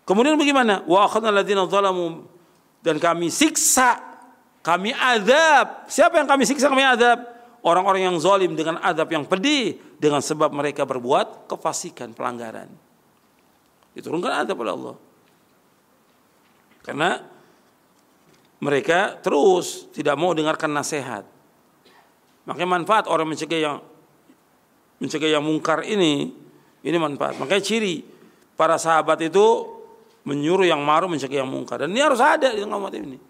[0.03, 0.83] Kemudian bagaimana?
[0.89, 2.25] Wa akhadna alladziina zalamu
[2.79, 3.99] dan kami siksa,
[4.63, 5.85] kami azab.
[5.91, 7.19] Siapa yang kami siksa, kami azab?
[7.59, 12.71] Orang-orang yang zalim dengan azab yang pedih dengan sebab mereka berbuat kefasikan, pelanggaran.
[13.91, 14.95] Diturunkan azab oleh Allah.
[16.89, 17.21] Karena
[18.59, 21.23] mereka terus tidak mau dengarkan nasihat.
[22.49, 23.77] Makanya manfaat orang mencegah yang
[24.97, 26.33] mencegah yang mungkar ini
[26.81, 27.37] ini manfaat.
[27.37, 28.01] Makanya ciri
[28.57, 29.77] para sahabat itu
[30.25, 33.29] menyuruh yang maru mencegah yang mungkar dan ini harus ada di tengah umat ini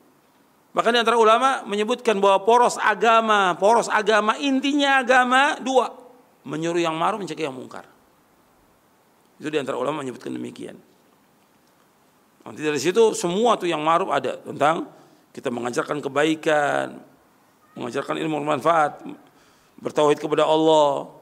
[0.69, 5.89] Bahkan di antara ulama menyebutkan bahwa poros agama, poros agama intinya agama dua,
[6.45, 7.89] menyuruh yang ma'ruf mencegah yang mungkar.
[9.41, 10.77] Itu di antara ulama menyebutkan demikian.
[12.49, 14.89] Nanti dari situ semua tuh yang ma'ruf ada tentang
[15.29, 16.97] kita mengajarkan kebaikan,
[17.77, 19.05] mengajarkan ilmu bermanfaat,
[19.77, 21.13] bertauhid kepada Allah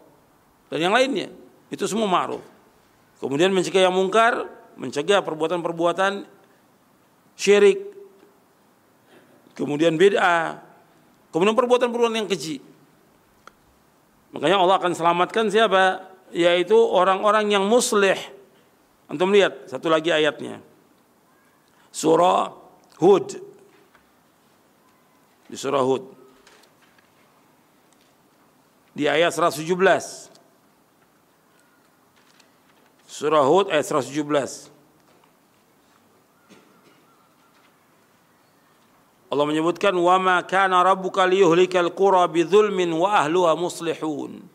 [0.72, 1.28] dan yang lainnya.
[1.68, 2.40] Itu semua ma'ruf.
[3.20, 4.48] Kemudian mencegah yang mungkar,
[4.80, 6.24] mencegah perbuatan-perbuatan
[7.36, 7.92] syirik,
[9.52, 10.64] kemudian bid'ah,
[11.36, 12.64] kemudian perbuatan-perbuatan yang keji.
[14.32, 16.08] Makanya Allah akan selamatkan siapa?
[16.32, 18.16] Yaitu orang-orang yang muslih.
[19.12, 20.77] Antum lihat satu lagi ayatnya.
[21.98, 22.54] Surah
[23.02, 23.42] Hud.
[25.50, 26.06] Di surah Hud.
[28.94, 29.66] Di ayat 117.
[33.10, 34.70] Surah Hud ayat 117.
[39.34, 44.46] Allah menyebutkan wa ma kana rabbuka liyuhlikal qura bidzulmin wa ahluha muslihun.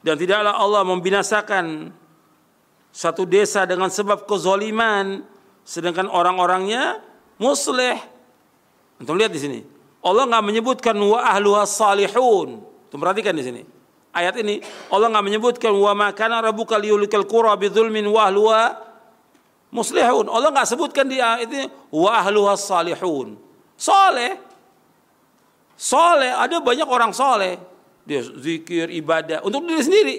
[0.00, 1.92] Dan tidaklah Allah membinasakan
[2.88, 5.31] satu desa dengan sebab kezaliman
[5.62, 7.02] sedangkan orang-orangnya
[7.38, 7.98] muslih.
[8.98, 9.60] Antum lihat di sini.
[10.02, 12.62] Allah nggak menyebutkan wa ahluha salihun.
[12.90, 13.62] Tuh perhatikan di sini.
[14.12, 14.60] Ayat ini
[14.92, 18.76] Allah nggak menyebutkan wa ma kana rabbuka liyuhlikal qura bidzulmin wa ahluha
[19.72, 20.28] muslihun.
[20.28, 23.38] Allah nggak sebutkan di ayat ini wa ahluha salihun.
[23.78, 24.38] Soleh.
[25.78, 27.58] Soleh, ada banyak orang soleh.
[28.06, 30.16] Dia zikir, ibadah untuk diri sendiri.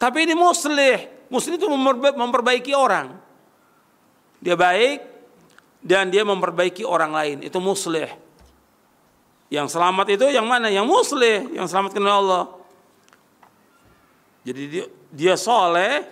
[0.00, 1.28] Tapi ini muslih.
[1.28, 1.68] Muslih itu
[2.16, 3.27] memperbaiki orang.
[4.38, 5.02] Dia baik
[5.82, 7.36] dan dia memperbaiki orang lain.
[7.42, 8.10] Itu muslih.
[9.48, 10.68] Yang selamat itu yang mana?
[10.68, 12.44] Yang muslih, yang selamat oleh Allah.
[14.44, 16.04] Jadi dia, dia soleh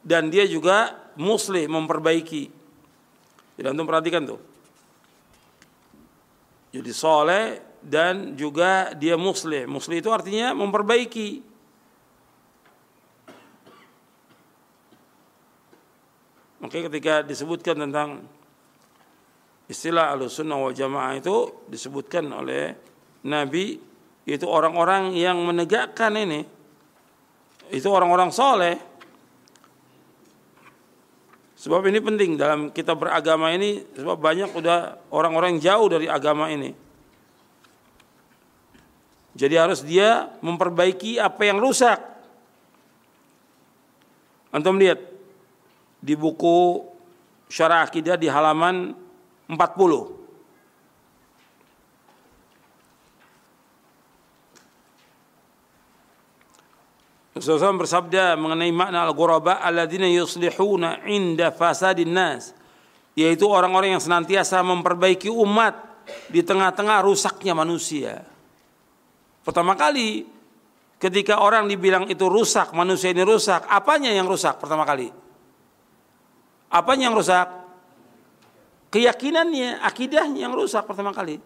[0.00, 2.44] dan dia juga muslih memperbaiki.
[3.58, 4.40] Jadi antum perhatikan tuh.
[6.72, 9.64] Jadi soleh dan juga dia muslih.
[9.64, 11.47] Muslih itu artinya memperbaiki.
[16.58, 18.26] Makanya ketika disebutkan tentang
[19.70, 22.74] istilah al-sunnah wal jamaah itu disebutkan oleh
[23.28, 23.78] Nabi
[24.28, 26.44] itu orang-orang yang menegakkan ini
[27.68, 28.76] itu orang-orang soleh
[31.58, 36.70] Sebab ini penting dalam kita beragama ini sebab banyak udah orang-orang jauh dari agama ini.
[39.34, 41.98] Jadi harus dia memperbaiki apa yang rusak.
[44.54, 45.02] Antum lihat
[45.98, 46.84] di buku
[47.48, 48.94] Syarah Akidah di halaman
[49.48, 50.18] 40.
[57.38, 62.50] Rasulullah bersabda mengenai makna al-ghuraba alladzina yuslihuna inda fasadin nas
[63.14, 65.74] yaitu orang-orang yang senantiasa memperbaiki umat
[66.30, 68.26] di tengah-tengah rusaknya manusia.
[69.46, 70.26] Pertama kali
[70.98, 75.10] ketika orang dibilang itu rusak, manusia ini rusak, apanya yang rusak pertama kali?
[76.68, 77.48] Apanya yang rusak?
[78.88, 81.40] Keyakinannya, akidahnya yang rusak pertama kali.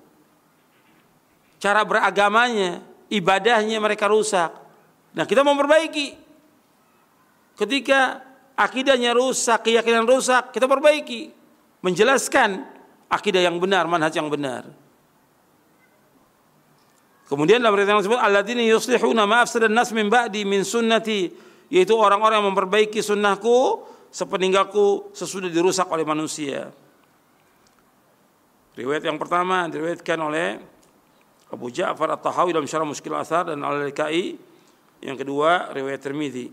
[1.59, 4.51] Cara beragamanya, ibadahnya mereka rusak.
[5.15, 6.19] Nah kita memperbaiki.
[7.59, 8.23] Ketika
[8.59, 11.31] akidahnya rusak, keyakinan rusak, kita perbaiki.
[11.83, 12.63] Menjelaskan
[13.11, 14.67] akidah yang benar, manhaj yang benar.
[17.33, 21.33] Kemudian dalam riwayat disebut alladzina yuslihuna ma afsadan nas min ba'di min sunnati
[21.73, 23.81] yaitu orang-orang yang memperbaiki sunnahku
[24.13, 26.69] sepeninggalku sesudah dirusak oleh manusia.
[28.77, 30.61] Riwayat yang pertama diriwayatkan oleh
[31.53, 34.37] Abu Ja'far At-Tahawi dalam Syarah Muskil Asar dan Al-Likai
[35.05, 36.49] yang kedua riwayat Tirmidzi.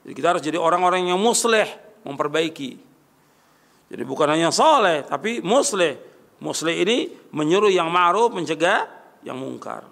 [0.00, 1.68] Jadi kita harus jadi orang-orang yang musleh,
[2.04, 2.72] memperbaiki.
[3.92, 6.00] Jadi bukan hanya soleh, tapi musleh.
[6.40, 8.88] Musleh ini menyuruh yang ma'ruf, mencegah
[9.20, 9.84] yang mungkar.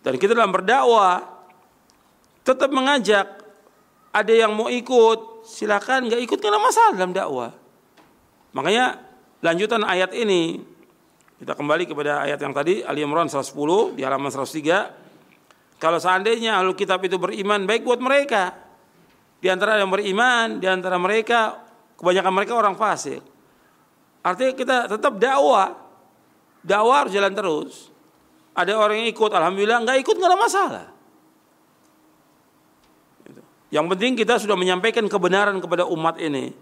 [0.00, 1.33] Dan kita dalam berdakwah
[2.44, 3.26] tetap mengajak
[4.14, 7.50] ada yang mau ikut, silakan nggak ikut karena masalah dalam dakwah.
[8.54, 9.02] Makanya
[9.42, 10.62] lanjutan ayat ini
[11.40, 15.82] kita kembali kepada ayat yang tadi Ali Imran 110 di halaman 103.
[15.82, 18.54] Kalau seandainya ahlu kitab itu beriman baik buat mereka.
[19.42, 21.58] Di antara yang beriman, di antara mereka
[21.98, 23.20] kebanyakan mereka orang fasik.
[24.24, 25.74] Artinya kita tetap dakwah.
[26.64, 27.92] Dakwah harus jalan terus.
[28.54, 30.86] Ada orang yang ikut, alhamdulillah nggak ikut nggak ada masalah.
[33.74, 36.54] Yang penting kita sudah menyampaikan kebenaran kepada umat ini.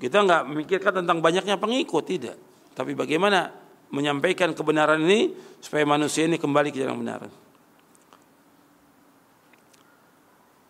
[0.00, 2.40] Kita nggak memikirkan tentang banyaknya pengikut, tidak.
[2.72, 3.52] Tapi bagaimana
[3.92, 7.28] menyampaikan kebenaran ini supaya manusia ini kembali ke jalan benar.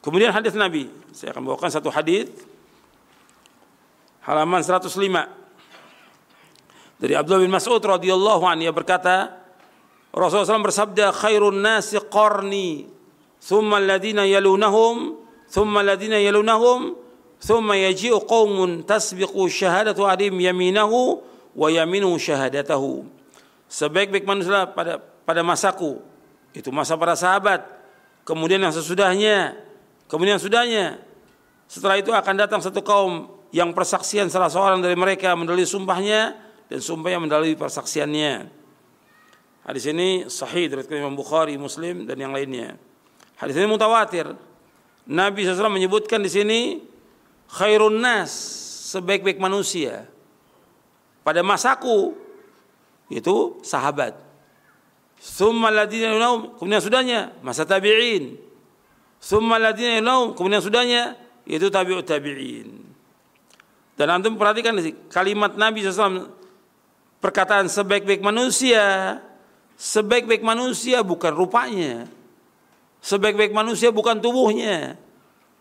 [0.03, 2.27] Kemudian hadis Nabi, saya akan bawakan satu hadis.
[4.27, 4.91] halaman 105
[6.99, 9.39] dari Abdullah bin Mas'ud radhiyallahu anhu ia berkata
[10.11, 12.91] Rasulullah SAW bersabda khairun nasi qarni
[13.39, 16.95] thumma alladhina yalunahum thumma alladhina yalunahum
[17.41, 21.23] thumma yaji'u qaumun tasbiqu syahadatu adim yaminahu
[21.57, 23.07] wa yaminu syahadatahu
[23.67, 25.99] sebaik-baik manusia pada pada masaku.
[26.55, 27.67] Itu masa para sahabat.
[28.25, 29.67] Kemudian yang sesudahnya
[30.11, 30.87] kemudian yang sudahnya.
[31.67, 36.39] Setelah itu akan datang satu kaum yang persaksian salah seorang dari mereka mendalui sumpahnya
[36.71, 38.47] dan sumpahnya mendalui persaksiannya.
[39.67, 42.79] Hadis ini sahih dari Imam Bukhari, Muslim dan yang lainnya.
[43.35, 44.31] Hadis ini mutawatir.
[45.07, 46.61] Nabi SAW menyebutkan di sini
[47.51, 48.31] khairun nas
[48.91, 50.07] sebaik-baik manusia.
[51.23, 52.15] Pada masaku
[53.11, 54.19] itu sahabat.
[55.17, 58.37] Summa ladina yunaum, kemudian sudahnya masa tabi'in.
[59.19, 62.85] Summa ladina yunaum, kemudian sudahnya itu tabi'ut tabi'in.
[63.97, 64.77] Dan antum perhatikan
[65.09, 66.29] kalimat Nabi SAW
[67.19, 69.19] perkataan sebaik-baik manusia
[69.77, 72.09] Sebaik-baik manusia bukan rupanya.
[73.07, 74.99] Sebaik-baik manusia bukan tubuhnya.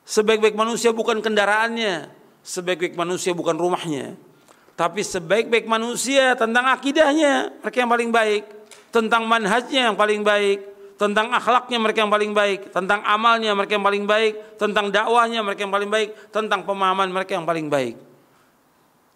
[0.01, 2.09] Sebaik-baik manusia bukan kendaraannya.
[2.41, 4.17] Sebaik-baik manusia bukan rumahnya.
[4.73, 8.43] Tapi sebaik-baik manusia tentang akidahnya mereka yang paling baik.
[8.89, 10.59] Tentang manhajnya yang paling baik.
[10.97, 12.73] Tentang akhlaknya mereka yang paling baik.
[12.73, 14.33] Tentang amalnya mereka yang paling baik.
[14.57, 16.09] Tentang dakwahnya mereka yang paling baik.
[16.33, 17.95] Tentang pemahaman mereka yang paling baik.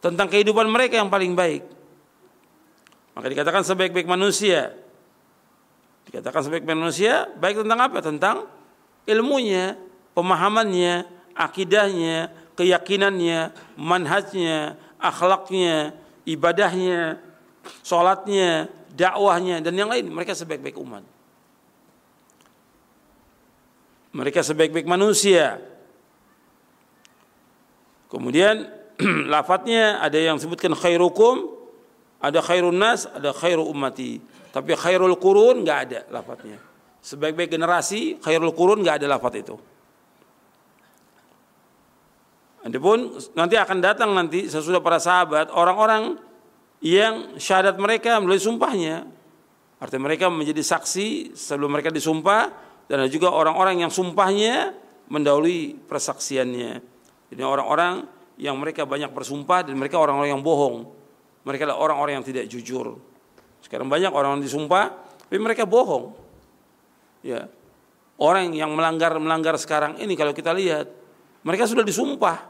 [0.06, 1.66] Tentang kehidupan mereka yang paling baik.
[3.18, 4.78] Maka dikatakan sebaik-baik manusia
[6.10, 8.02] Dikatakan sebaik manusia baik tentang apa?
[8.02, 8.50] Tentang
[9.06, 9.78] ilmunya,
[10.18, 11.06] pemahamannya,
[11.38, 15.94] akidahnya, keyakinannya, manhajnya, akhlaknya,
[16.26, 17.22] ibadahnya,
[17.86, 20.10] sholatnya, dakwahnya dan yang lain.
[20.10, 21.06] Mereka sebaik-baik umat.
[24.10, 25.62] Mereka sebaik-baik manusia.
[28.10, 28.66] Kemudian
[29.34, 31.46] lafadznya ada yang sebutkan khairukum,
[32.18, 34.39] ada khairun nas, ada khairu ummati.
[34.50, 36.58] Tapi khairul kurun nggak ada lafadznya.
[37.00, 39.56] Sebaik-baik generasi khairul kurun nggak ada lafadz itu.
[42.60, 46.20] Adapun nanti akan datang nanti sesudah para sahabat orang-orang
[46.84, 49.08] yang syahadat mereka melalui sumpahnya.
[49.80, 52.52] Artinya mereka menjadi saksi sebelum mereka disumpah
[52.92, 54.76] dan ada juga orang-orang yang sumpahnya
[55.08, 56.84] mendahului persaksiannya.
[57.32, 58.04] Jadi orang-orang
[58.36, 60.84] yang mereka banyak bersumpah dan mereka orang-orang yang bohong.
[61.48, 63.00] Mereka adalah orang-orang yang tidak jujur.
[63.64, 64.94] Sekarang banyak orang yang disumpah,
[65.30, 66.16] tapi mereka bohong.
[67.22, 67.52] Ya.
[68.20, 70.92] Orang yang melanggar melanggar sekarang ini kalau kita lihat,
[71.44, 72.44] mereka sudah disumpah.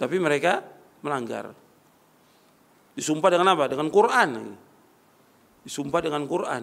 [0.00, 0.64] Tapi mereka
[1.04, 1.52] melanggar.
[2.96, 3.68] Disumpah dengan apa?
[3.70, 4.56] Dengan Quran.
[5.62, 6.62] Disumpah dengan Quran.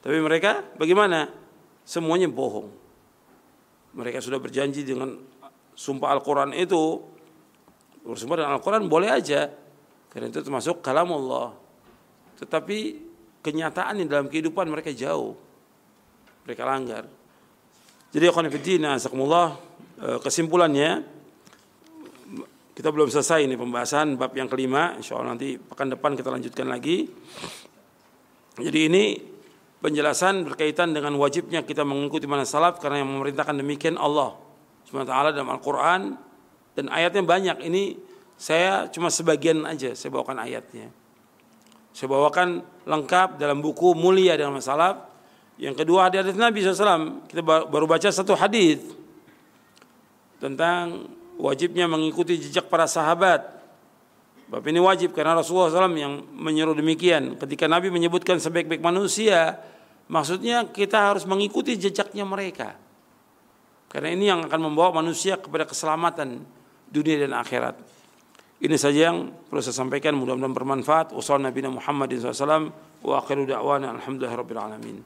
[0.00, 1.28] Tapi mereka bagaimana?
[1.84, 2.72] Semuanya bohong.
[3.92, 5.20] Mereka sudah berjanji dengan
[5.76, 7.02] sumpah Al-Quran itu.
[8.06, 9.52] Bersumpah dengan Al-Quran boleh aja.
[10.14, 11.50] Karena itu termasuk kalamullah.
[12.38, 12.78] Tetapi
[13.42, 15.34] kenyataan di dalam kehidupan mereka jauh.
[16.46, 17.04] Mereka langgar.
[18.14, 19.58] Jadi akhwanifidina asakumullah
[19.98, 21.02] eh, kesimpulannya
[22.74, 26.66] kita belum selesai ini pembahasan bab yang kelima insya Allah nanti pekan depan kita lanjutkan
[26.66, 27.06] lagi
[28.58, 29.18] jadi ini
[29.78, 34.34] penjelasan berkaitan dengan wajibnya kita mengikuti mana salaf karena yang memerintahkan demikian Allah
[34.90, 36.18] SWT dalam Al-Quran
[36.74, 37.94] dan ayatnya banyak ini
[38.34, 40.90] saya cuma sebagian aja saya bawakan ayatnya.
[41.94, 45.06] Saya bawakan lengkap dalam buku mulia dengan masalah.
[45.54, 47.30] Yang kedua hadis Nabi SAW.
[47.30, 48.82] Kita baru baca satu hadis
[50.42, 51.06] tentang
[51.38, 53.54] wajibnya mengikuti jejak para sahabat.
[54.50, 57.38] Bab ini wajib karena Rasulullah SAW yang menyuruh demikian.
[57.38, 59.56] Ketika Nabi menyebutkan sebaik-baik manusia,
[60.10, 62.76] maksudnya kita harus mengikuti jejaknya mereka.
[63.88, 66.42] Karena ini yang akan membawa manusia kepada keselamatan
[66.90, 67.78] dunia dan akhirat.
[68.62, 71.10] Ini saja yang perlu saya sampaikan mudah-mudahan bermanfaat.
[71.10, 72.70] Wassalamualaikum Nabi Muhammad SAW
[73.02, 75.02] wa akhiru da'wana alhamdulillahirabbil.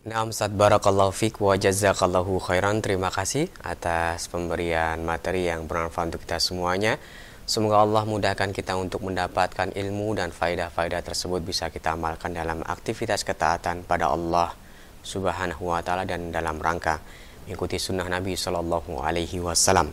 [0.00, 2.84] Nah, Ustaz Barakallahu Fik wa jazakallahu khairan.
[2.84, 7.00] Terima kasih atas pemberian materi yang bermanfaat untuk kita semuanya.
[7.48, 13.26] Semoga Allah mudahkan kita untuk mendapatkan ilmu dan faedah-faedah tersebut bisa kita amalkan dalam aktivitas
[13.26, 14.54] ketaatan pada Allah
[15.02, 17.02] Subhanahu wa taala dan dalam rangka
[17.44, 19.90] mengikuti sunnah Nabi Shallallahu alaihi wasallam.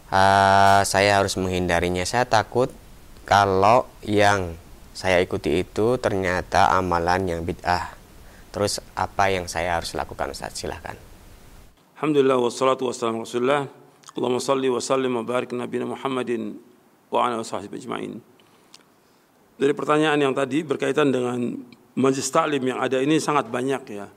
[0.09, 2.09] uh, saya harus menghindarinya?
[2.09, 2.73] Saya takut
[3.29, 4.57] kalau yang
[4.97, 7.96] saya ikuti itu ternyata amalan yang bid'ah.
[8.57, 10.57] Terus apa yang saya harus lakukan Ustaz?
[10.57, 10.97] Silahkan.
[12.01, 13.69] Alhamdulillah wassalatu wassalamu rasulullah.
[14.17, 16.57] Allahumma salli wa sallim wa barik Muhammadin
[17.13, 18.17] wa ala sahbihi ajma'in.
[19.61, 21.37] Dari pertanyaan yang tadi berkaitan dengan
[22.01, 24.09] majlis taklim yang ada ini sangat banyak ya.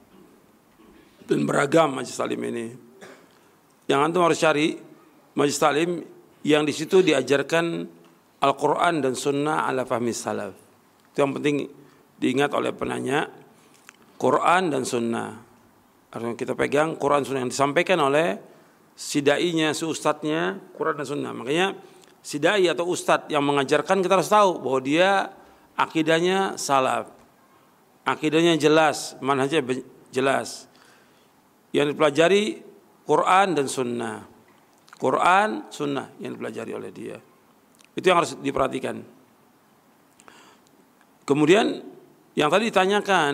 [1.28, 2.72] Dan beragam majlis taklim ini.
[3.92, 4.80] Yang antum harus cari
[5.36, 6.00] majlis taklim
[6.48, 7.84] yang di situ diajarkan
[8.40, 10.56] Al-Quran dan Sunnah ala fahmi salaf.
[11.12, 11.68] Itu yang penting
[12.16, 13.39] diingat oleh penanya
[14.20, 15.32] Quran dan Sunnah.
[16.11, 18.36] Artinya kita pegang Quran Sunnah yang disampaikan oleh
[18.91, 21.32] si dai-nya, si ustadznya Quran dan Sunnah.
[21.32, 21.80] Makanya
[22.20, 25.32] si dai atau ustadz yang mengajarkan kita harus tahu bahwa dia
[25.80, 27.07] akidahnya salaf.
[28.03, 29.63] Akidahnya jelas, manhajnya
[30.11, 30.67] jelas.
[31.72, 32.43] Yang dipelajari
[33.07, 34.28] Quran dan Sunnah.
[34.99, 37.15] Quran, Sunnah yang dipelajari oleh dia.
[37.95, 38.99] Itu yang harus diperhatikan.
[41.24, 41.86] Kemudian
[42.36, 43.34] yang tadi ditanyakan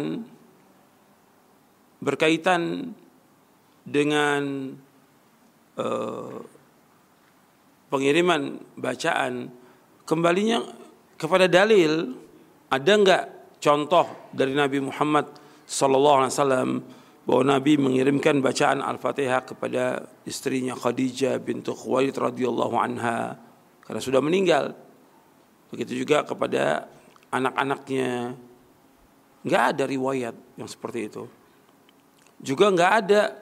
[2.05, 2.93] berkaitan
[3.81, 4.69] dengan
[5.81, 6.37] uh,
[7.89, 9.49] pengiriman bacaan
[10.05, 10.61] kembalinya
[11.17, 12.13] kepada dalil
[12.69, 13.23] ada enggak
[13.57, 15.25] contoh dari Nabi Muhammad
[15.65, 16.71] sallallahu alaihi wasallam
[17.25, 23.33] bahwa Nabi mengirimkan bacaan Al-Fatihah kepada istrinya Khadijah bintu Khuwailid radhiyallahu anha
[23.81, 24.77] karena sudah meninggal.
[25.73, 26.85] Begitu juga kepada
[27.33, 28.37] anak-anaknya.
[29.45, 31.25] Nggak ada riwayat yang seperti itu.
[32.45, 33.33] Juga nggak ada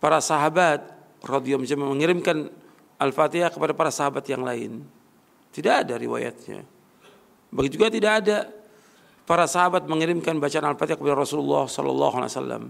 [0.00, 0.80] para sahabat
[1.20, 2.48] radhiyallahu mengirimkan
[2.96, 4.80] Al-Fatihah kepada para sahabat yang lain.
[5.52, 6.64] Tidak ada riwayatnya.
[7.52, 8.36] Begitu juga tidak ada
[9.28, 12.64] para sahabat mengirimkan bacaan Al-Fatihah kepada Rasulullah sallallahu alaihi wasallam.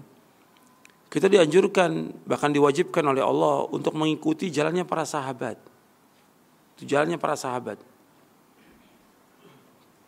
[1.06, 5.54] Kita dianjurkan bahkan diwajibkan oleh Allah untuk mengikuti jalannya para sahabat.
[6.74, 7.78] Itu jalannya para sahabat.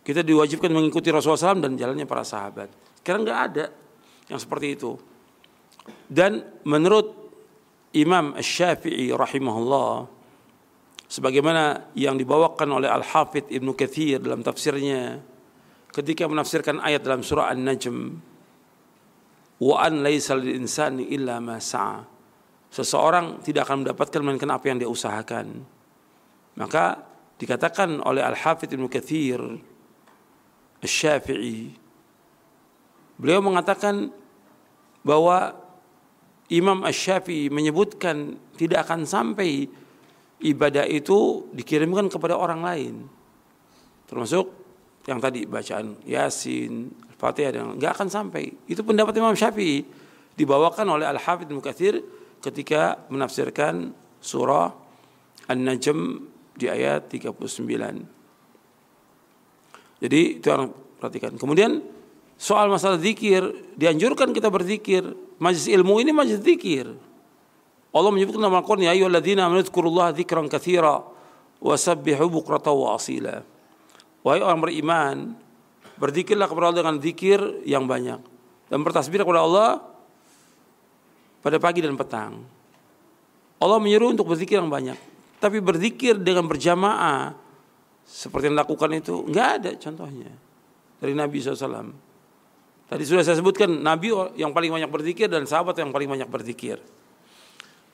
[0.03, 2.67] Kita diwajibkan mengikuti Rasulullah SAW dan jalannya para sahabat.
[2.99, 3.65] Sekarang nggak ada
[4.27, 4.99] yang seperti itu.
[6.07, 7.13] Dan menurut
[7.95, 10.07] Imam Syafi'i rahimahullah
[11.07, 15.19] sebagaimana yang dibawakan oleh Al-Hafidh Ibnu Katsir dalam tafsirnya
[15.91, 17.97] ketika menafsirkan ayat dalam surah An-Najm
[19.57, 22.05] wa an laisa lil insani illa ma sa'a.
[22.67, 25.63] Seseorang tidak akan mendapatkan melainkan apa yang dia usahakan.
[26.59, 26.99] Maka
[27.39, 29.39] dikatakan oleh Al-Hafidh Ibnu Katsir
[30.83, 31.73] Asy-Syafi'i
[33.17, 34.13] beliau mengatakan
[35.01, 35.66] bahwa
[36.47, 39.67] Imam Asy-Syafi'i menyebutkan tidak akan sampai
[40.43, 42.95] ibadah itu dikirimkan kepada orang lain.
[44.07, 44.45] Termasuk
[45.07, 48.47] yang tadi bacaan Yasin, Al-Fatihah dan enggak akan sampai.
[48.67, 49.83] Itu pendapat Imam Syafi'i
[50.37, 51.99] dibawakan oleh Al-Hafidz Mukatsir
[52.39, 53.91] ketika menafsirkan
[54.21, 54.71] surah
[55.51, 57.57] An-Najm di ayat 39.
[59.97, 60.69] Jadi itu yang
[61.01, 61.33] perhatikan.
[61.37, 61.81] Kemudian
[62.37, 63.41] soal masalah zikir,
[63.73, 65.03] dianjurkan kita berzikir.
[65.37, 66.89] Majlis ilmu ini majlis zikir.
[67.93, 71.01] Allah menyebutkan dalam Al-Quran, Ya ayyuhalladzina amanu dzkurullaha dzikran katsira
[71.61, 73.41] wa sabbihu bukrata wa asila.
[74.21, 75.17] Wahai orang beriman,
[75.97, 78.21] berzikirlah kepada Allah dengan zikir yang banyak
[78.67, 79.81] dan bertasbih kepada Allah
[81.41, 82.43] pada pagi dan petang.
[83.57, 84.97] Allah menyuruh untuk berzikir yang banyak.
[85.37, 87.33] Tapi berzikir dengan berjamaah
[88.05, 90.31] seperti yang dilakukan itu nggak ada contohnya
[90.97, 92.06] dari Nabi SAW.
[92.87, 96.79] Tadi sudah saya sebutkan Nabi yang paling banyak berzikir dan sahabat yang paling banyak berzikir.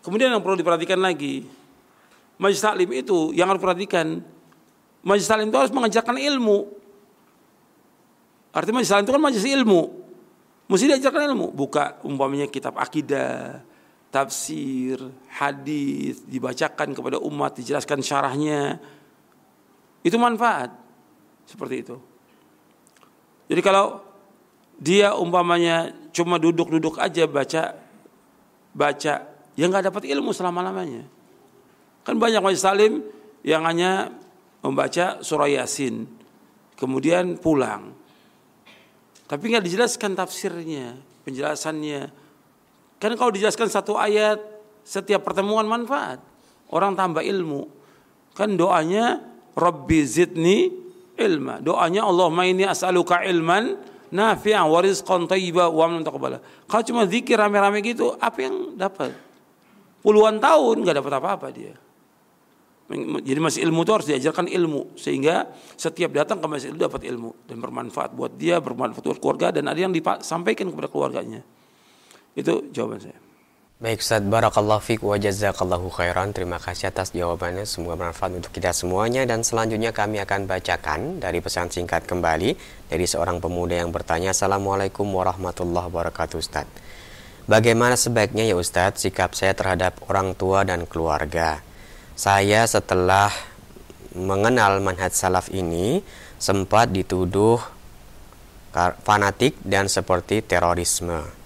[0.06, 1.50] Kemudian yang perlu diperhatikan lagi,
[2.38, 4.22] majlis taklim itu yang harus diperhatikan,
[5.02, 6.70] majlis taklim itu harus mengajarkan ilmu.
[8.54, 9.82] Artinya majlis taklim itu kan majlis ilmu.
[10.70, 13.66] Mesti diajarkan ilmu, buka umpamanya kitab akidah,
[14.14, 15.02] tafsir,
[15.34, 18.78] hadis dibacakan kepada umat, dijelaskan syarahnya.
[20.06, 20.70] Itu manfaat.
[21.50, 21.96] Seperti itu.
[23.50, 24.13] Jadi kalau
[24.84, 27.64] dia umpamanya cuma duduk-duduk aja baca
[28.76, 29.14] baca,
[29.56, 31.08] ya nggak dapat ilmu selama-lamanya.
[32.04, 33.00] Kan banyak majlis salim
[33.48, 34.12] yang hanya
[34.60, 36.04] membaca surah Yasin,
[36.76, 37.96] kemudian pulang.
[39.24, 42.24] Tapi nggak dijelaskan tafsirnya, penjelasannya,
[43.04, 44.40] Kan kalau dijelaskan satu ayat
[44.88, 46.24] setiap pertemuan manfaat.
[46.72, 47.68] Orang tambah ilmu.
[48.32, 49.20] Kan doanya
[49.60, 50.72] Rabbi zidni
[51.20, 51.60] ilma.
[51.60, 53.76] Doanya Allahumma ini as'aluka ilman
[54.14, 56.38] nafi'an wa rizqan thayyiba wa amnan taqabbala.
[56.70, 59.18] Kalau cuma zikir rame-rame gitu, apa yang dapat?
[60.06, 61.74] Puluhan tahun nggak dapat apa-apa dia.
[63.24, 67.34] Jadi masih ilmu itu harus diajarkan ilmu sehingga setiap datang ke masjid itu dapat ilmu
[67.50, 71.42] dan bermanfaat buat dia, bermanfaat buat keluarga dan ada yang disampaikan kepada keluarganya.
[72.38, 73.33] Itu jawaban saya.
[73.82, 76.30] Baik Ustaz, Barakallahu fiqh wa jazakallahu khairan.
[76.30, 77.66] Terima kasih atas jawabannya.
[77.66, 79.26] Semoga bermanfaat untuk kita semuanya.
[79.26, 82.54] Dan selanjutnya kami akan bacakan dari pesan singkat kembali
[82.86, 84.30] dari seorang pemuda yang bertanya.
[84.30, 86.70] Assalamualaikum warahmatullahi wabarakatuh Ustaz.
[87.50, 91.66] Bagaimana sebaiknya ya Ustadz sikap saya terhadap orang tua dan keluarga?
[92.14, 93.34] Saya setelah
[94.14, 96.06] mengenal manhaj salaf ini
[96.38, 97.58] sempat dituduh
[99.02, 101.43] fanatik dan seperti terorisme.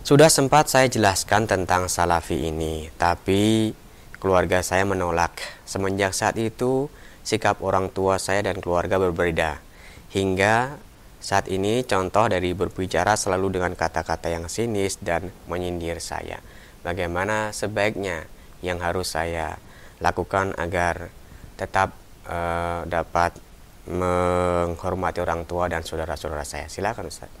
[0.00, 3.76] Sudah sempat saya jelaskan tentang salafi ini, tapi
[4.16, 5.36] keluarga saya menolak.
[5.68, 6.88] Semenjak saat itu,
[7.20, 9.60] sikap orang tua saya dan keluarga berbeda.
[10.08, 10.80] Hingga
[11.20, 16.40] saat ini contoh dari berbicara selalu dengan kata-kata yang sinis dan menyindir saya.
[16.80, 18.24] Bagaimana sebaiknya
[18.64, 19.60] yang harus saya
[20.00, 21.12] lakukan agar
[21.60, 21.92] tetap
[22.24, 23.36] uh, dapat
[23.84, 26.72] menghormati orang tua dan saudara-saudara saya.
[26.72, 27.39] Silakan Ustaz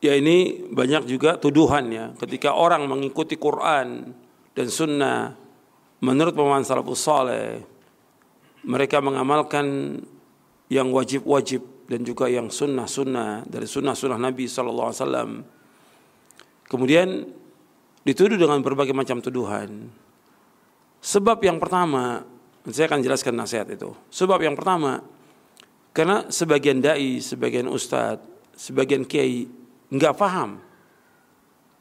[0.00, 2.12] ya ini banyak juga tuduhan ya.
[2.16, 4.16] Ketika orang mengikuti Quran
[4.56, 5.36] dan sunnah
[6.00, 7.60] menurut pemahaman salafus saleh
[8.64, 10.00] mereka mengamalkan
[10.72, 15.30] yang wajib-wajib dan juga yang sunnah-sunnah dari sunnah-sunnah Nabi Sallallahu Alaihi Wasallam.
[16.70, 17.08] Kemudian
[18.06, 19.90] dituduh dengan berbagai macam tuduhan.
[21.00, 22.22] Sebab yang pertama
[22.68, 23.90] saya akan jelaskan nasihat itu.
[24.12, 25.02] Sebab yang pertama
[25.90, 29.59] karena sebagian dai sebagian ustadz sebagian kiai
[29.90, 30.62] nggak paham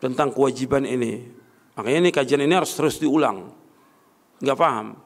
[0.01, 1.29] tentang kewajiban ini.
[1.77, 3.53] Makanya ini kajian ini harus terus diulang.
[4.43, 4.97] Nggak paham.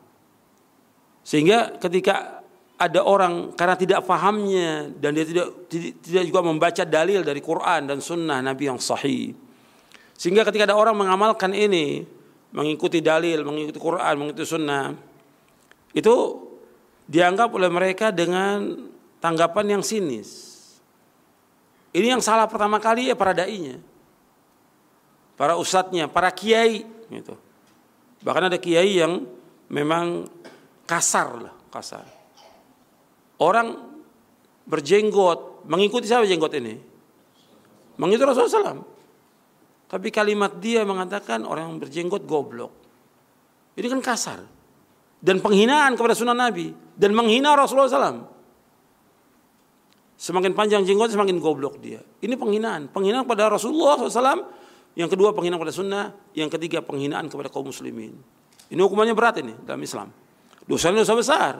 [1.23, 2.43] Sehingga ketika
[2.77, 8.03] ada orang karena tidak pahamnya dan dia tidak tidak juga membaca dalil dari Quran dan
[8.03, 9.31] Sunnah Nabi yang sahih.
[10.17, 12.05] Sehingga ketika ada orang mengamalkan ini,
[12.53, 14.93] mengikuti dalil, mengikuti Quran, mengikuti Sunnah,
[15.95, 16.15] itu
[17.09, 18.87] dianggap oleh mereka dengan
[19.19, 20.52] tanggapan yang sinis.
[21.93, 23.77] Ini yang salah pertama kali ya para dai-nya.
[25.37, 26.81] Para ustadznya, para kiai
[27.13, 27.37] gitu.
[28.25, 29.29] Bahkan ada kiai yang
[29.69, 30.25] memang
[30.89, 32.05] kasar lah, kasar.
[33.37, 33.77] Orang
[34.65, 36.81] berjenggot, mengikuti siapa jenggot ini?
[38.01, 38.81] Mengikuti Rasulullah SAW.
[39.85, 42.73] Tapi kalimat dia mengatakan orang yang berjenggot goblok.
[43.77, 44.39] Ini kan kasar.
[45.21, 46.73] Dan penghinaan kepada sunnah Nabi.
[46.97, 48.32] Dan menghina Rasulullah SAW.
[50.23, 51.99] Semakin panjang jenggot semakin goblok dia.
[52.23, 52.87] Ini penghinaan.
[52.95, 54.47] Penghinaan kepada Rasulullah SAW.
[54.95, 56.15] Yang kedua penghinaan kepada sunnah.
[56.31, 58.15] Yang ketiga penghinaan kepada kaum muslimin.
[58.71, 60.15] Ini hukumannya berat ini dalam Islam.
[60.63, 61.53] Dosanya dosa besar.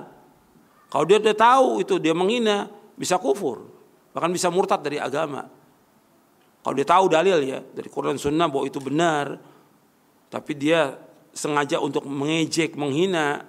[0.88, 3.68] Kalau dia sudah tahu itu dia menghina bisa kufur.
[4.15, 5.44] Bahkan bisa murtad dari agama.
[6.64, 9.44] Kalau dia tahu dalil ya dari Quran Sunnah bahwa itu benar,
[10.31, 10.95] tapi dia
[11.35, 13.44] sengaja untuk mengejek, menghina,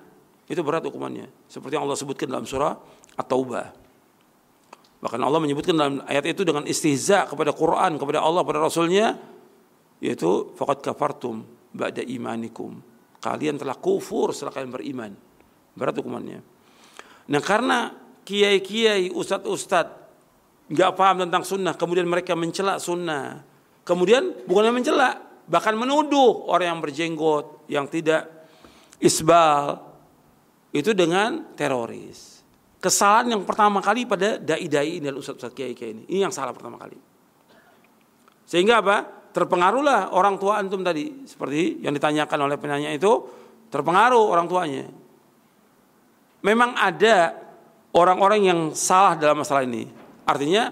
[0.51, 1.31] itu berat hukumannya.
[1.47, 2.75] Seperti yang Allah sebutkan dalam surah
[3.15, 3.84] At-Taubah.
[5.05, 9.21] Bahkan Allah menyebutkan dalam ayat itu dengan istihza kepada Quran, kepada Allah, kepada Rasulnya,
[10.01, 11.45] yaitu fakat kafartum
[11.77, 12.81] ba'da imanikum.
[13.21, 15.13] Kalian telah kufur setelah kalian beriman.
[15.77, 16.41] Berat hukumannya.
[17.29, 17.93] Nah karena
[18.25, 19.93] kiai-kiai, ustad-ustad
[20.73, 23.45] nggak paham tentang sunnah, kemudian mereka mencela sunnah,
[23.85, 28.25] kemudian bukannya mencela, bahkan menuduh orang yang berjenggot, yang tidak
[28.97, 29.85] isbal,
[30.73, 32.34] itu dengan teroris.
[32.85, 36.05] Kesalahan yang pertama kali pada dai-dai ini adalah ustaz-ustaz kiai-kiai ini.
[36.05, 37.01] Ini yang salah pertama kali.
[38.45, 39.09] Sehingga apa?
[39.33, 41.25] Terpengaruhlah orang tua antum tadi.
[41.25, 43.25] Seperti yang ditanyakan oleh penanya itu.
[43.73, 44.85] Terpengaruh orang tuanya.
[46.45, 47.33] Memang ada
[47.97, 49.89] orang-orang yang salah dalam masalah ini.
[50.29, 50.69] Artinya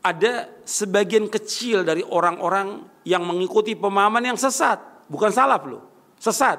[0.00, 4.80] ada sebagian kecil dari orang-orang yang mengikuti pemahaman yang sesat.
[5.12, 5.84] Bukan salah loh.
[6.16, 6.56] Sesat.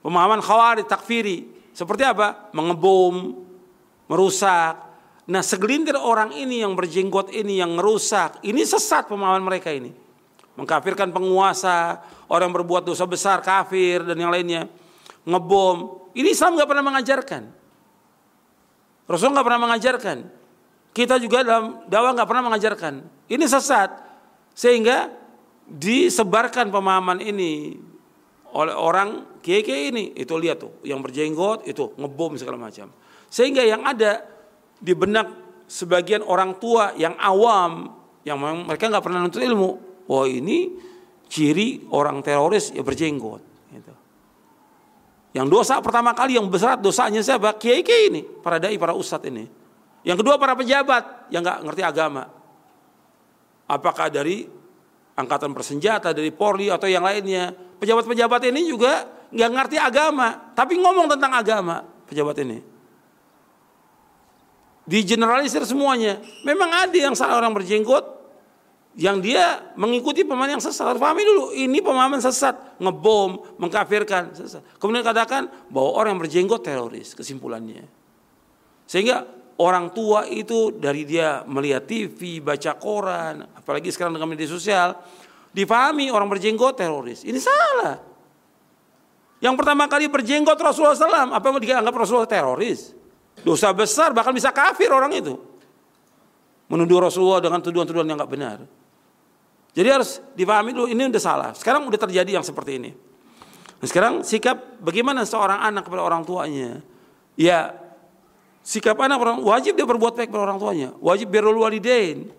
[0.00, 2.50] Pemahaman khawarij, takfiri seperti apa?
[2.50, 3.38] Mengebom,
[4.10, 4.82] merusak.
[5.30, 8.42] Nah segelintir orang ini yang berjenggot ini yang merusak.
[8.42, 9.94] Ini sesat pemahaman mereka ini.
[10.58, 14.66] Mengkafirkan penguasa, orang berbuat dosa besar, kafir dan yang lainnya.
[15.22, 16.10] Ngebom.
[16.18, 17.42] Ini Islam nggak pernah mengajarkan.
[19.06, 20.18] Rasul nggak pernah mengajarkan.
[20.90, 22.94] Kita juga dalam dakwah nggak pernah mengajarkan.
[23.30, 23.94] Ini sesat.
[24.50, 25.14] Sehingga
[25.70, 27.78] disebarkan pemahaman ini
[28.50, 32.92] oleh orang kiai ini itu lihat tuh yang berjenggot itu ngebom segala macam
[33.32, 34.24] sehingga yang ada
[34.76, 35.28] di benak
[35.64, 39.70] sebagian orang tua yang awam yang mereka nggak pernah nuntut ilmu
[40.08, 40.76] oh ini
[41.28, 43.42] ciri orang teroris ya berjenggot
[43.72, 43.92] gitu.
[45.36, 49.28] yang dosa pertama kali yang besar dosanya siapa kiai kiai ini para dai para ustadz
[49.28, 49.48] ini
[50.04, 52.28] yang kedua para pejabat yang nggak ngerti agama
[53.68, 54.58] apakah dari
[55.18, 57.50] angkatan bersenjata, dari Polri atau yang lainnya.
[57.50, 62.58] Pejabat-pejabat ini juga nggak ngerti agama, tapi ngomong tentang agama pejabat ini.
[64.88, 66.16] Di generalisir semuanya.
[66.48, 68.18] Memang ada yang salah orang berjenggot,
[68.96, 70.96] yang dia mengikuti pemahaman yang sesat.
[70.96, 74.64] Harus pahami dulu, ini pemahaman sesat, ngebom, mengkafirkan, sesat.
[74.80, 77.84] Kemudian katakan bahwa orang yang berjenggot teroris, kesimpulannya.
[78.88, 79.28] Sehingga
[79.60, 84.96] orang tua itu dari dia melihat TV, baca koran, apalagi sekarang dengan media sosial,
[85.52, 87.28] dipahami orang berjenggot teroris.
[87.28, 88.07] Ini salah.
[89.38, 92.94] Yang pertama kali berjenggot Rasulullah SAW, apa yang dianggap Rasulullah teroris?
[93.46, 95.38] Dosa besar, bahkan bisa kafir orang itu.
[96.66, 98.58] Menuduh Rasulullah dengan tuduhan-tuduhan yang nggak benar.
[99.78, 101.50] Jadi harus dipahami dulu, ini udah salah.
[101.54, 102.90] Sekarang udah terjadi yang seperti ini.
[103.78, 106.82] Nah, sekarang sikap bagaimana seorang anak kepada orang tuanya?
[107.38, 107.78] Ya
[108.66, 112.34] sikap anak orang wajib dia berbuat baik kepada orang tuanya, wajib birrul walidain.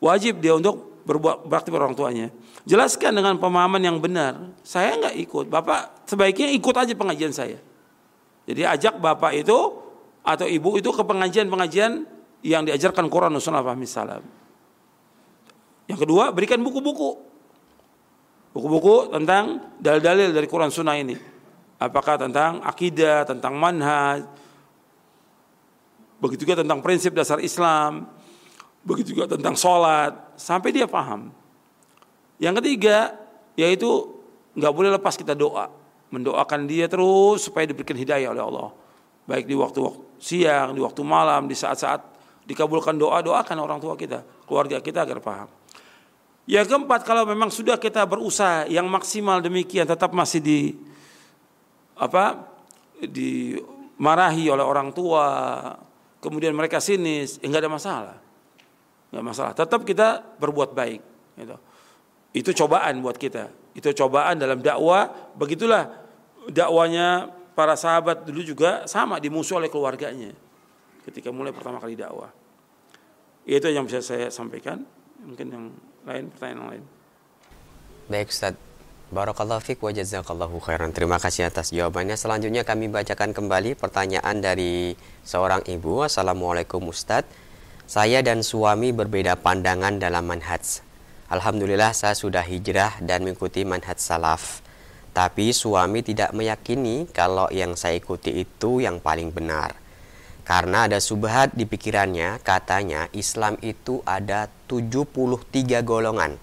[0.00, 2.28] Wajib dia untuk berbuat bakti orang tuanya.
[2.68, 4.52] Jelaskan dengan pemahaman yang benar.
[4.60, 7.58] Saya nggak ikut, bapak sebaiknya ikut aja pengajian saya.
[8.44, 9.58] Jadi ajak bapak itu
[10.20, 12.04] atau ibu itu ke pengajian-pengajian
[12.44, 14.24] yang diajarkan Quran dan Fahmi Salam.
[15.88, 17.18] Yang kedua, berikan buku-buku.
[18.50, 21.14] Buku-buku tentang dalil-dalil dari Quran Sunnah ini.
[21.80, 24.26] Apakah tentang akidah, tentang manhaj,
[26.20, 28.06] begitu juga tentang prinsip dasar Islam,
[28.90, 31.30] begitu juga tentang sholat, sampai dia paham.
[32.42, 33.14] Yang ketiga,
[33.54, 33.86] yaitu
[34.58, 35.70] nggak boleh lepas kita doa,
[36.10, 38.74] mendoakan dia terus supaya diberikan hidayah oleh Allah,
[39.30, 42.02] baik di waktu, waktu siang, di waktu malam, di saat-saat
[42.44, 45.48] dikabulkan doa, doakan orang tua kita, keluarga kita agar paham.
[46.50, 50.74] Yang keempat, kalau memang sudah kita berusaha yang maksimal demikian, tetap masih di
[51.94, 52.42] apa
[52.98, 55.28] dimarahi oleh orang tua,
[56.18, 58.29] kemudian mereka sinis, enggak ya ada masalah.
[59.10, 59.52] Enggak masalah.
[59.54, 61.00] Tetap kita berbuat baik.
[61.38, 61.56] Gitu.
[62.30, 63.50] Itu cobaan buat kita.
[63.74, 65.34] Itu cobaan dalam dakwah.
[65.34, 65.90] Begitulah
[66.46, 70.30] dakwanya para sahabat dulu juga sama dimusuh oleh keluarganya.
[71.02, 72.30] Ketika mulai pertama kali dakwah.
[73.42, 74.86] Itu yang bisa saya sampaikan.
[75.26, 75.64] Mungkin yang
[76.06, 76.84] lain pertanyaan lain.
[78.10, 78.54] Baik Ustaz,
[79.10, 80.94] Barakallahu fiq wa jazakallahu khairan.
[80.94, 82.14] Terima kasih atas jawabannya.
[82.14, 84.94] Selanjutnya kami bacakan kembali pertanyaan dari
[85.26, 86.06] seorang ibu.
[86.06, 87.49] Assalamualaikum Ustadz.
[87.90, 90.78] Saya dan suami berbeda pandangan dalam manhaj.
[91.26, 94.62] Alhamdulillah saya sudah hijrah dan mengikuti manhaj salaf.
[95.10, 99.74] Tapi suami tidak meyakini kalau yang saya ikuti itu yang paling benar.
[100.46, 106.38] Karena ada subhat di pikirannya, katanya Islam itu ada 73 golongan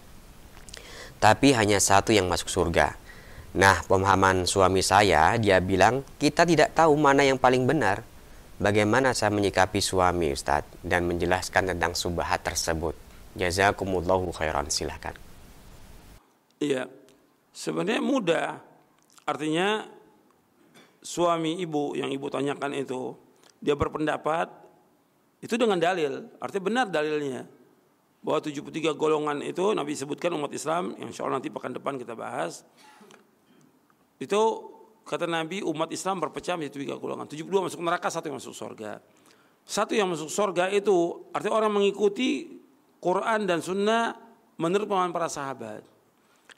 [1.18, 2.94] tapi hanya satu yang masuk surga.
[3.58, 8.06] Nah, pemahaman suami saya, dia bilang, kita tidak tahu mana yang paling benar.
[8.58, 12.98] Bagaimana saya menyikapi suami, Ustadz, dan menjelaskan tentang subahat tersebut.
[13.38, 15.14] Jazakumullahu khairan, silahkan.
[16.58, 16.90] Iya,
[17.54, 18.58] sebenarnya mudah.
[19.30, 19.86] Artinya,
[21.06, 23.14] suami ibu yang ibu tanyakan itu,
[23.62, 24.50] dia berpendapat,
[25.38, 26.26] itu dengan dalil.
[26.42, 27.46] Artinya benar dalilnya
[28.26, 32.18] bahwa 73 golongan itu Nabi sebutkan umat Islam yang insya Allah nanti pekan depan kita
[32.18, 32.66] bahas
[34.18, 34.42] itu
[35.08, 39.00] kata Nabi umat Islam berpecah menjadi tiga golongan 72 masuk neraka satu yang masuk surga
[39.64, 42.60] satu yang masuk surga itu artinya orang mengikuti
[43.00, 44.20] Quran dan Sunnah
[44.60, 45.82] menurut pemahaman para sahabat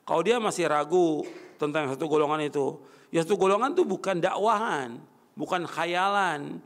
[0.01, 1.23] kalau dia masih ragu
[1.61, 2.81] tentang satu golongan itu
[3.13, 4.97] ya satu golongan itu bukan dakwahan
[5.37, 6.57] bukan khayalan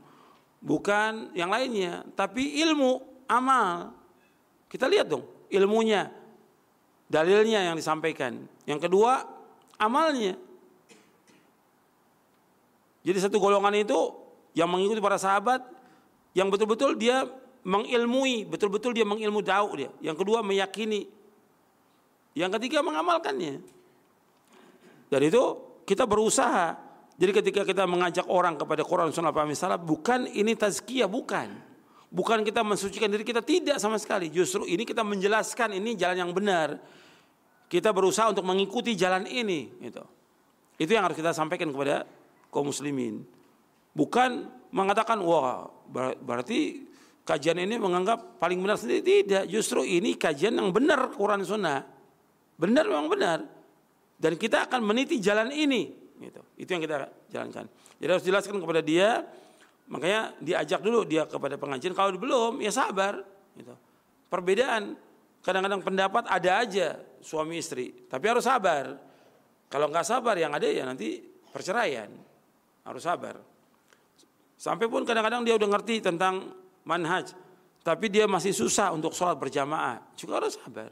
[0.64, 3.92] bukan yang lainnya tapi ilmu amal
[4.72, 6.10] kita lihat dong ilmunya,
[7.06, 8.42] dalilnya yang disampaikan.
[8.66, 9.22] Yang kedua,
[9.78, 10.34] amalnya.
[13.04, 14.16] Jadi satu golongan itu
[14.56, 15.60] yang mengikuti para sahabat,
[16.32, 17.28] yang betul-betul dia
[17.64, 19.90] mengilmui, betul-betul dia mengilmu jauh dia.
[20.00, 21.08] Yang kedua meyakini.
[22.32, 23.60] Yang ketiga mengamalkannya.
[25.12, 25.42] Dan itu
[25.84, 26.80] kita berusaha.
[27.14, 31.54] Jadi ketika kita mengajak orang kepada Quran Sunnah Pahami Salaf, bukan ini tazkiyah, bukan.
[32.10, 34.30] Bukan kita mensucikan diri kita tidak sama sekali.
[34.30, 36.78] Justru ini kita menjelaskan ini jalan yang benar.
[37.70, 39.70] Kita berusaha untuk mengikuti jalan ini.
[39.78, 40.02] Gitu.
[40.78, 42.06] Itu yang harus kita sampaikan kepada
[42.54, 43.26] kaum muslimin.
[43.90, 45.66] Bukan mengatakan wah
[46.22, 46.86] berarti
[47.26, 49.50] kajian ini menganggap paling benar sendiri tidak.
[49.50, 51.82] Justru ini kajian yang benar Quran Sunnah.
[52.54, 53.38] Benar memang benar.
[54.14, 55.90] Dan kita akan meniti jalan ini.
[56.22, 56.40] Gitu.
[56.54, 57.66] Itu yang kita jalankan.
[57.98, 59.26] Jadi harus jelaskan kepada dia
[59.84, 61.92] Makanya diajak dulu dia kepada pengajian.
[61.92, 63.20] Kalau belum, ya sabar.
[63.52, 63.74] Gitu.
[64.32, 64.96] Perbedaan.
[65.44, 67.92] Kadang-kadang pendapat ada aja suami istri.
[68.08, 68.96] Tapi harus sabar.
[69.68, 71.20] Kalau nggak sabar yang ada ya nanti
[71.52, 72.08] perceraian.
[72.84, 73.40] Harus sabar.
[74.54, 76.52] Sampai pun kadang-kadang dia udah ngerti tentang
[76.84, 77.32] manhaj.
[77.84, 80.88] tapi dia masih susah untuk sholat berjamaah, juga harus sabar.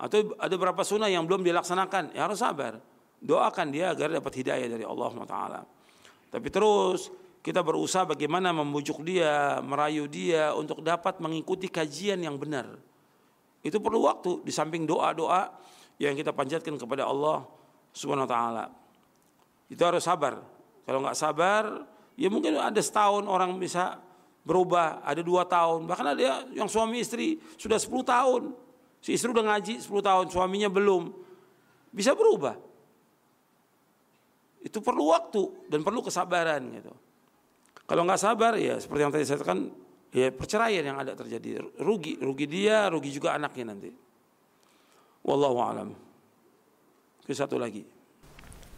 [0.00, 2.80] Atau ada beberapa sunnah yang belum dilaksanakan, ya harus sabar.
[3.20, 5.60] Doakan dia agar dapat hidayah dari Allah Taala.
[6.32, 7.12] Tapi terus
[7.44, 12.72] kita berusaha bagaimana membujuk dia, merayu dia untuk dapat mengikuti kajian yang benar.
[13.60, 15.52] Itu perlu waktu di samping doa-doa
[16.00, 17.44] yang kita panjatkan kepada Allah
[17.92, 18.64] Subhanahu wa taala.
[19.68, 20.55] Itu harus sabar.
[20.86, 21.82] Kalau nggak sabar,
[22.14, 23.98] ya mungkin ada setahun orang bisa
[24.46, 28.42] berubah, ada dua tahun, bahkan ada yang suami istri sudah 10 tahun.
[29.02, 31.10] Si istri udah ngaji 10 tahun, suaminya belum.
[31.90, 32.54] Bisa berubah.
[34.62, 36.94] Itu perlu waktu dan perlu kesabaran gitu.
[37.86, 39.70] Kalau nggak sabar ya seperti yang tadi saya katakan
[40.10, 43.90] ya perceraian yang ada terjadi rugi rugi dia rugi juga anaknya nanti
[45.22, 45.88] wallahu alam
[47.22, 47.86] ke satu lagi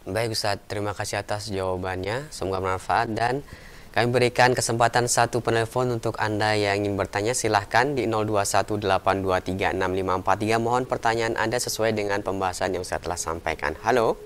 [0.05, 3.43] baik Ustaz terima kasih atas jawabannya semoga bermanfaat dan
[3.89, 10.61] kami berikan kesempatan satu penelpon untuk Anda yang ingin bertanya silahkan di 0218236543.
[10.61, 13.75] Mohon pertanyaan Anda sesuai dengan pembahasan yang saya telah sampaikan.
[13.83, 14.21] Halo?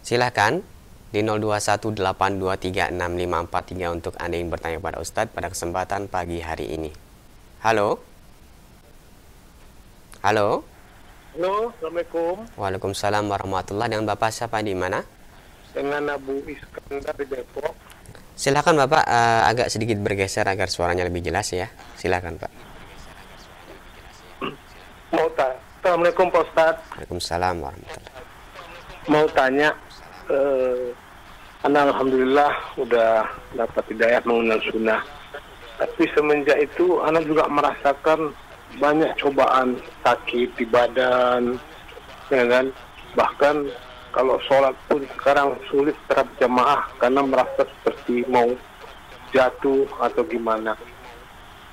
[0.00, 0.64] Silahkan
[1.12, 6.94] di 0218236543 untuk Anda yang bertanya pada Ustadz pada kesempatan pagi hari ini.
[7.66, 7.98] Halo?
[10.22, 10.69] Halo?
[11.40, 12.36] Halo, Assalamualaikum.
[12.52, 15.00] Waalaikumsalam warahmatullahi Dengan Bapak siapa di mana?
[15.72, 17.72] dengan Abu Iskandar di Depok.
[18.36, 21.72] Silakan Bapak uh, agak sedikit bergeser agar suaranya lebih jelas ya.
[21.96, 22.52] Silakan Pak.
[25.16, 26.76] Mau tanya, Assalamualaikum Pak Ustaz.
[26.92, 28.20] Waalaikumsalam warahmatullahi
[29.08, 29.72] Mau tanya,
[30.28, 30.92] eh,
[31.64, 33.24] Anda Alhamdulillah udah
[33.56, 35.00] dapat hidayah mengenal sunnah.
[35.80, 38.28] Tapi semenjak itu Anda juga merasakan
[38.78, 39.74] banyak cobaan
[40.06, 41.58] sakit di badan,
[42.30, 42.66] ya kan?
[43.18, 43.56] Bahkan
[44.14, 48.50] kalau sholat pun sekarang sulit terap jamaah karena merasa seperti mau
[49.34, 50.78] jatuh atau gimana.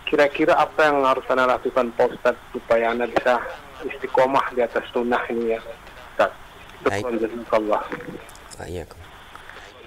[0.08, 3.44] Kira-kira apa yang harus Anda lakukan Pak Ustadz supaya Anda bisa
[3.84, 5.62] istiqomah di atas sunnah ini ya.
[6.86, 7.84] Jazakallah.
[8.58, 8.90] Baik.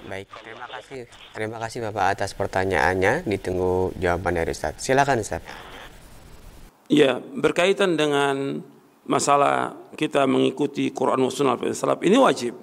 [0.08, 1.00] Baik, terima kasih.
[1.36, 3.28] Terima kasih Bapak atas pertanyaannya.
[3.28, 4.80] Ditunggu jawaban dari Ustaz.
[4.80, 5.44] Silakan Ustaz.
[6.90, 8.66] Ya, berkaitan dengan
[9.06, 12.58] masalah kita mengikuti Quran dan Sunnah Salaf ini wajib.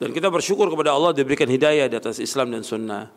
[0.00, 3.12] Dan kita bersyukur kepada Allah diberikan hidayah di atas Islam dan Sunnah.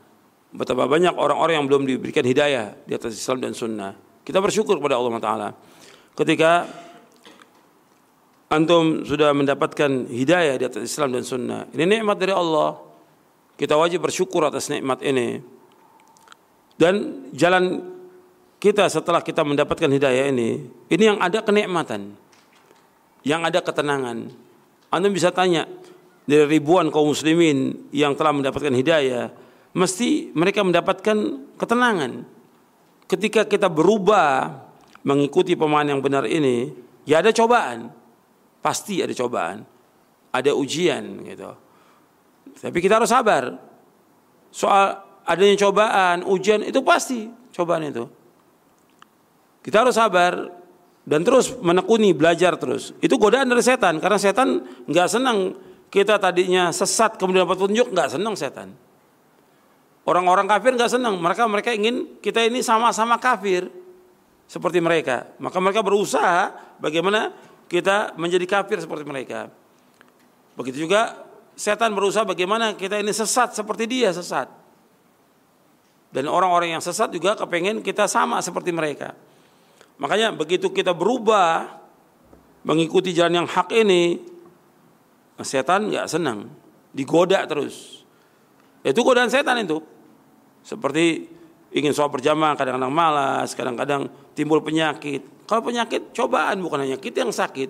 [0.52, 3.96] Betapa banyak orang-orang yang belum diberikan hidayah di atas Islam dan Sunnah.
[4.28, 5.50] Kita bersyukur kepada Allah Taala.
[6.12, 6.68] Ketika
[8.52, 12.76] antum sudah mendapatkan hidayah di atas Islam dan Sunnah, ini nikmat dari Allah.
[13.56, 15.40] Kita wajib bersyukur atas nikmat ini.
[16.76, 17.96] Dan jalan
[18.60, 22.16] kita setelah kita mendapatkan hidayah ini, ini yang ada kenikmatan
[23.24, 24.32] yang ada ketenangan.
[24.90, 25.68] Anda bisa tanya
[26.26, 29.34] dari ribuan kaum muslimin yang telah mendapatkan hidayah,
[29.76, 31.18] mesti mereka mendapatkan
[31.60, 32.26] ketenangan.
[33.10, 34.62] Ketika kita berubah
[35.02, 36.70] mengikuti pemahaman yang benar ini,
[37.06, 37.90] ya ada cobaan.
[38.62, 39.66] Pasti ada cobaan.
[40.30, 41.50] Ada ujian gitu.
[42.62, 43.58] Tapi kita harus sabar.
[44.54, 48.06] Soal adanya cobaan, ujian itu pasti cobaan itu.
[49.60, 50.60] Kita harus sabar
[51.04, 52.94] dan terus menekuni belajar terus.
[53.04, 55.58] Itu godaan dari setan karena setan nggak senang
[55.90, 58.70] kita tadinya sesat kemudian dapat petunjuk nggak senang setan.
[60.06, 63.70] Orang-orang kafir nggak senang, mereka mereka ingin kita ini sama-sama kafir
[64.50, 65.30] seperti mereka.
[65.38, 66.50] Maka mereka berusaha
[66.82, 67.30] bagaimana
[67.70, 69.54] kita menjadi kafir seperti mereka.
[70.58, 74.50] Begitu juga setan berusaha bagaimana kita ini sesat seperti dia sesat.
[76.10, 79.14] Dan orang-orang yang sesat juga kepengen kita sama seperti mereka.
[80.00, 81.80] Makanya begitu kita berubah
[82.64, 84.16] mengikuti jalan yang hak ini,
[85.44, 86.48] setan nggak senang,
[86.96, 88.04] digoda terus.
[88.80, 89.84] Itu godaan setan itu.
[90.64, 91.28] Seperti
[91.76, 95.24] ingin sholat berjamaah, kadang-kadang malas, kadang-kadang timbul penyakit.
[95.44, 97.70] Kalau penyakit cobaan bukan hanya kita yang sakit.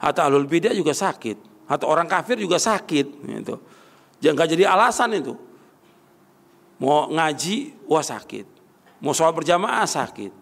[0.00, 1.68] Hatta alul bidah juga sakit.
[1.68, 3.06] Hatta orang kafir juga sakit.
[3.22, 3.54] Gitu.
[4.24, 5.34] Jangan jadi alasan itu.
[6.80, 8.46] Mau ngaji, wah sakit.
[9.02, 10.41] Mau sholat berjamaah sakit.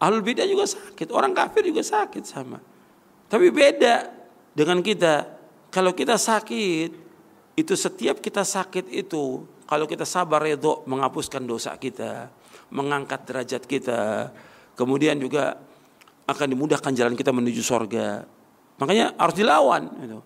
[0.00, 2.56] Ahlul bidah juga sakit, orang kafir juga sakit sama.
[3.28, 4.08] Tapi beda
[4.56, 5.28] dengan kita.
[5.68, 6.90] Kalau kita sakit,
[7.54, 12.32] itu setiap kita sakit itu, kalau kita sabar redho menghapuskan dosa kita,
[12.72, 14.32] mengangkat derajat kita,
[14.74, 15.60] kemudian juga
[16.26, 18.24] akan dimudahkan jalan kita menuju sorga.
[18.80, 19.82] Makanya harus dilawan.
[20.00, 20.18] Itu,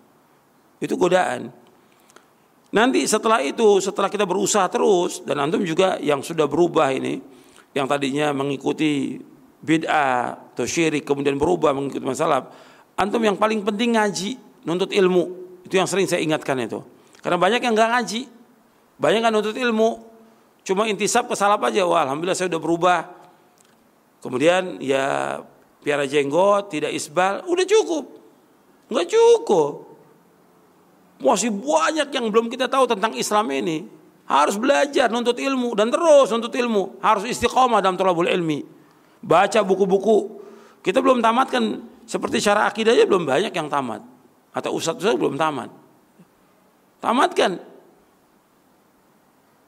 [0.81, 1.51] itu godaan.
[2.71, 7.19] Nanti setelah itu, setelah kita berusaha terus, dan antum juga yang sudah berubah ini,
[7.75, 9.19] yang tadinya mengikuti
[9.65, 12.53] bid'ah atau syirik kemudian berubah mengikuti masalah
[13.01, 14.37] antum yang paling penting ngaji
[14.69, 15.25] nuntut ilmu
[15.65, 16.85] itu yang sering saya ingatkan itu
[17.25, 18.21] karena banyak yang nggak ngaji
[19.01, 20.15] banyak yang nuntut ilmu
[20.65, 23.01] cuma intisab ke salaf aja, wah alhamdulillah saya udah berubah.
[24.25, 25.39] Kemudian ya
[25.85, 28.05] piara jenggot, tidak isbal, udah cukup.
[28.89, 29.73] Enggak cukup.
[31.21, 33.85] Masih banyak yang belum kita tahu tentang Islam ini.
[34.25, 36.97] Harus belajar, nuntut ilmu dan terus nuntut ilmu.
[37.05, 38.65] Harus istiqomah dalam tolabul ilmi.
[39.25, 40.45] Baca buku-buku.
[40.85, 44.05] Kita belum tamatkan seperti cara akidahnya belum banyak yang tamat.
[44.53, 45.73] Atau ustadz-ustadz belum tamat.
[47.01, 47.57] Tamatkan.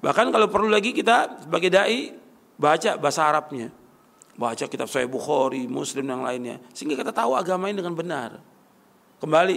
[0.05, 2.12] Bahkan kalau perlu lagi kita sebagai dai
[2.61, 3.73] baca bahasa Arabnya
[4.37, 8.39] baca kitab Sahih Bukhari, Muslim dan lainnya sehingga kita tahu agama ini dengan benar.
[9.16, 9.57] Kembali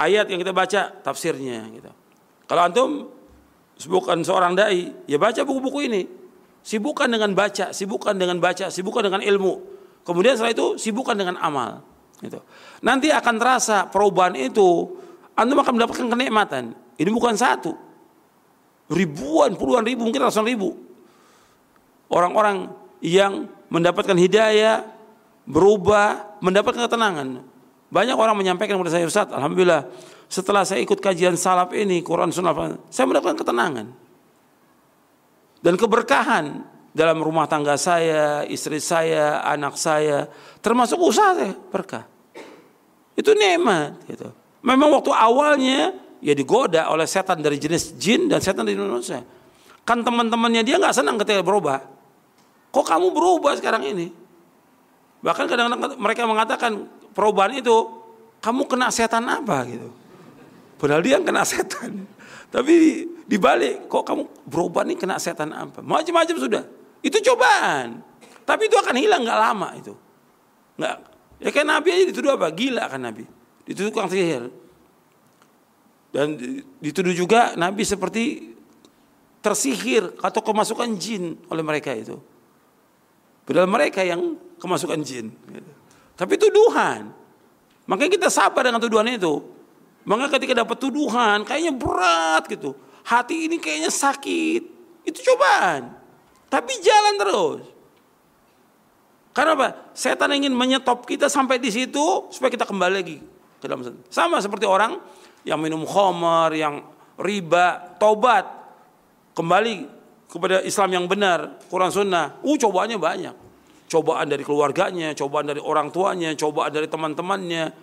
[0.00, 1.92] ayat yang kita baca tafsirnya gitu.
[2.48, 2.90] Kalau antum
[3.84, 6.02] bukan seorang dai, ya baca buku-buku ini.
[6.60, 9.52] Sibukkan dengan baca, sibukkan dengan baca, sibukkan dengan ilmu.
[10.04, 11.84] Kemudian setelah itu sibukkan dengan amal.
[12.20, 12.36] Gitu.
[12.84, 14.92] Nanti akan terasa perubahan itu,
[15.32, 16.76] antum akan mendapatkan kenikmatan.
[17.00, 17.72] Ini bukan satu,
[18.92, 20.76] ribuan, puluhan ribu, mungkin ratusan ribu.
[22.12, 22.68] Orang-orang
[23.00, 24.84] yang mendapatkan hidayah,
[25.48, 27.40] berubah, mendapatkan ketenangan.
[27.88, 29.88] Banyak orang menyampaikan kepada saya Ustaz, Alhamdulillah
[30.30, 32.54] setelah saya ikut kajian salaf ini, Quran Sunnah,
[32.86, 33.90] saya mendapatkan ketenangan.
[35.60, 40.26] Dan keberkahan dalam rumah tangga saya, istri saya, anak saya,
[40.64, 42.04] termasuk usaha saya, berkah.
[43.14, 44.32] Itu nikmat gitu.
[44.64, 49.20] Memang waktu awalnya ya digoda oleh setan dari jenis jin dan setan dari Indonesia.
[49.84, 51.84] Kan teman-temannya dia nggak senang ketika berubah.
[52.70, 54.12] Kok kamu berubah sekarang ini?
[55.20, 57.76] Bahkan kadang-kadang mereka mengatakan perubahan itu
[58.40, 59.88] kamu kena setan apa gitu.
[60.80, 62.08] Padahal dia yang kena setan.
[62.48, 65.78] Tapi dibalik kok kamu berubah nih kena setan apa?
[65.78, 66.66] Macam-macam sudah.
[66.98, 68.02] Itu cobaan.
[68.42, 69.94] Tapi itu akan hilang nggak lama itu.
[70.74, 70.96] Nggak.
[71.38, 72.50] Ya kan Nabi aja dituduh apa?
[72.50, 73.22] Gila kan Nabi.
[73.62, 74.50] Dituduh tukang sihir.
[76.10, 76.34] Dan
[76.82, 78.50] dituduh juga Nabi seperti
[79.38, 82.18] tersihir atau kemasukan jin oleh mereka itu.
[83.46, 85.30] Padahal mereka yang kemasukan jin.
[85.30, 85.70] Gitu.
[86.18, 87.14] Tapi tuduhan.
[87.86, 89.38] Makanya kita sabar dengan tuduhan itu.
[90.02, 92.74] Maka ketika dapat tuduhan kayaknya berat gitu.
[93.10, 94.62] Hati ini kayaknya sakit.
[95.02, 95.90] Itu cobaan.
[96.46, 97.62] Tapi jalan terus.
[99.34, 99.68] Karena apa?
[99.98, 103.18] Setan ingin menyetop kita sampai di situ supaya kita kembali lagi
[103.58, 103.98] ke dalam sana.
[104.10, 105.02] Sama seperti orang
[105.42, 106.86] yang minum khamar, yang
[107.18, 108.46] riba, tobat,
[109.34, 109.90] kembali
[110.30, 113.34] kepada Islam yang benar, Quran Sunnah, uh cobaannya banyak.
[113.90, 117.74] Cobaan dari keluarganya, cobaan dari orang tuanya, cobaan dari teman-temannya.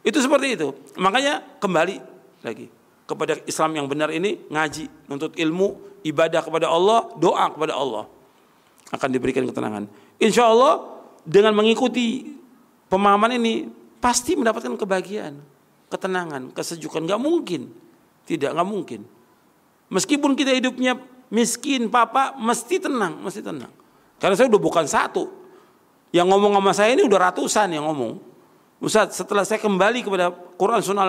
[0.00, 0.72] Itu seperti itu.
[0.96, 1.96] Makanya kembali
[2.40, 2.81] lagi
[3.12, 8.08] kepada Islam yang benar ini ngaji, nuntut ilmu, ibadah kepada Allah, doa kepada Allah
[8.92, 9.84] akan diberikan ketenangan.
[10.16, 10.84] Insya Allah
[11.28, 12.36] dengan mengikuti
[12.88, 13.68] pemahaman ini
[14.00, 15.40] pasti mendapatkan kebahagiaan,
[15.92, 17.04] ketenangan, kesejukan.
[17.04, 17.72] Gak mungkin,
[18.24, 19.00] tidak, gak mungkin.
[19.92, 20.96] Meskipun kita hidupnya
[21.32, 23.72] miskin papa mesti tenang, mesti tenang.
[24.20, 25.28] Karena saya udah bukan satu.
[26.12, 28.20] Yang ngomong sama saya ini udah ratusan yang ngomong.
[28.82, 30.28] Ustaz, setelah saya kembali kepada
[30.60, 31.06] Quran Sunnah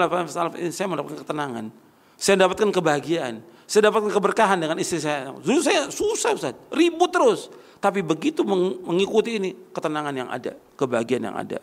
[0.56, 1.83] ini saya mendapatkan ketenangan.
[2.18, 3.44] Saya mendapatkan kebahagiaan.
[3.64, 5.34] Saya dapatkan keberkahan dengan istri saya.
[5.34, 7.50] Dulu saya susah Ustaz, ribut terus.
[7.80, 8.46] Tapi begitu
[8.86, 11.60] mengikuti ini, ketenangan yang ada, kebahagiaan yang ada.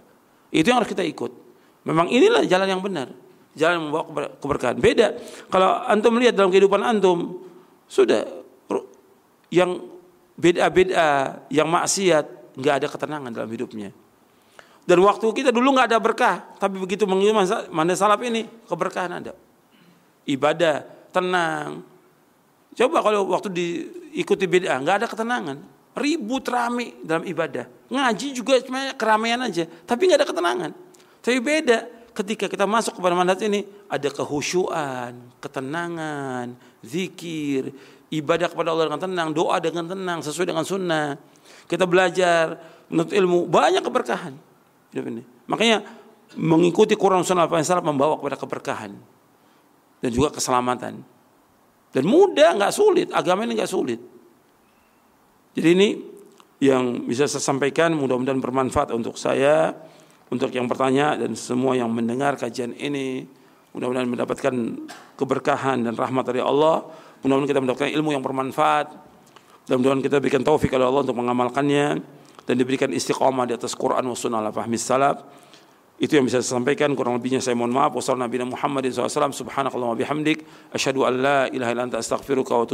[0.52, 1.32] Itu yang harus kita ikut.
[1.86, 3.09] Memang inilah jalan yang benar.
[3.56, 4.05] Jalan yang membawa
[4.36, 4.77] keberkahan.
[4.77, 5.16] Beda.
[5.48, 7.40] Kalau antum melihat dalam kehidupan antum,
[7.89, 8.27] sudah
[9.51, 9.82] yang
[10.36, 13.90] beda-beda, yang maksiat, nggak ada ketenangan dalam hidupnya.
[14.86, 17.36] Dan waktu kita dulu nggak ada berkah, tapi begitu mengikuti
[17.70, 19.32] mana salaf ini keberkahan ada.
[20.27, 21.85] Ibadah tenang.
[22.75, 25.59] Coba kalau waktu diikuti beda, nggak ada ketenangan.
[25.99, 27.67] Ribut rame dalam ibadah.
[27.91, 30.71] Ngaji juga cuma keramaian aja, tapi nggak ada ketenangan.
[31.21, 31.79] Tapi beda
[32.15, 37.75] ketika kita masuk kepada mandat ini ada kehusyuan, ketenangan, zikir,
[38.15, 41.19] ibadah kepada Allah dengan tenang, doa dengan tenang sesuai dengan sunnah.
[41.67, 44.35] Kita belajar menuntut ilmu, banyak keberkahan.
[45.47, 45.87] Makanya
[46.35, 48.95] mengikuti Quran Sunnah yang membawa kepada keberkahan
[50.01, 51.01] dan juga keselamatan.
[51.90, 53.09] Dan mudah, nggak sulit.
[53.12, 54.01] Agama ini nggak sulit.
[55.55, 55.89] Jadi ini
[56.62, 59.74] yang bisa saya sampaikan mudah-mudahan bermanfaat untuk saya,
[60.31, 63.27] untuk yang bertanya dan semua yang mendengar kajian ini.
[63.74, 64.55] Mudah-mudahan mendapatkan
[65.18, 66.86] keberkahan dan rahmat dari Allah.
[67.22, 68.86] Mudah-mudahan kita mendapatkan ilmu yang bermanfaat.
[69.66, 71.86] Dan mudah-mudahan kita berikan taufik oleh Allah untuk mengamalkannya
[72.47, 75.22] dan diberikan istiqamah di atas Quran wa sunnah ala fahmi salaf.
[76.01, 76.97] Itu yang bisa saya sampaikan.
[76.97, 77.93] Kurang lebihnya saya mohon maaf.
[77.93, 79.36] Wassalamualaikum Muhammad SAW.
[79.36, 80.48] Subhanakallah bihamdik.
[80.72, 82.64] Asyhadu an la ilaha illa anta astaghfiruka wa.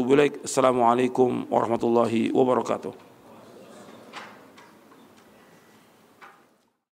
[0.46, 3.15] Assalamualaikum warahmatullahi wabarakatuh.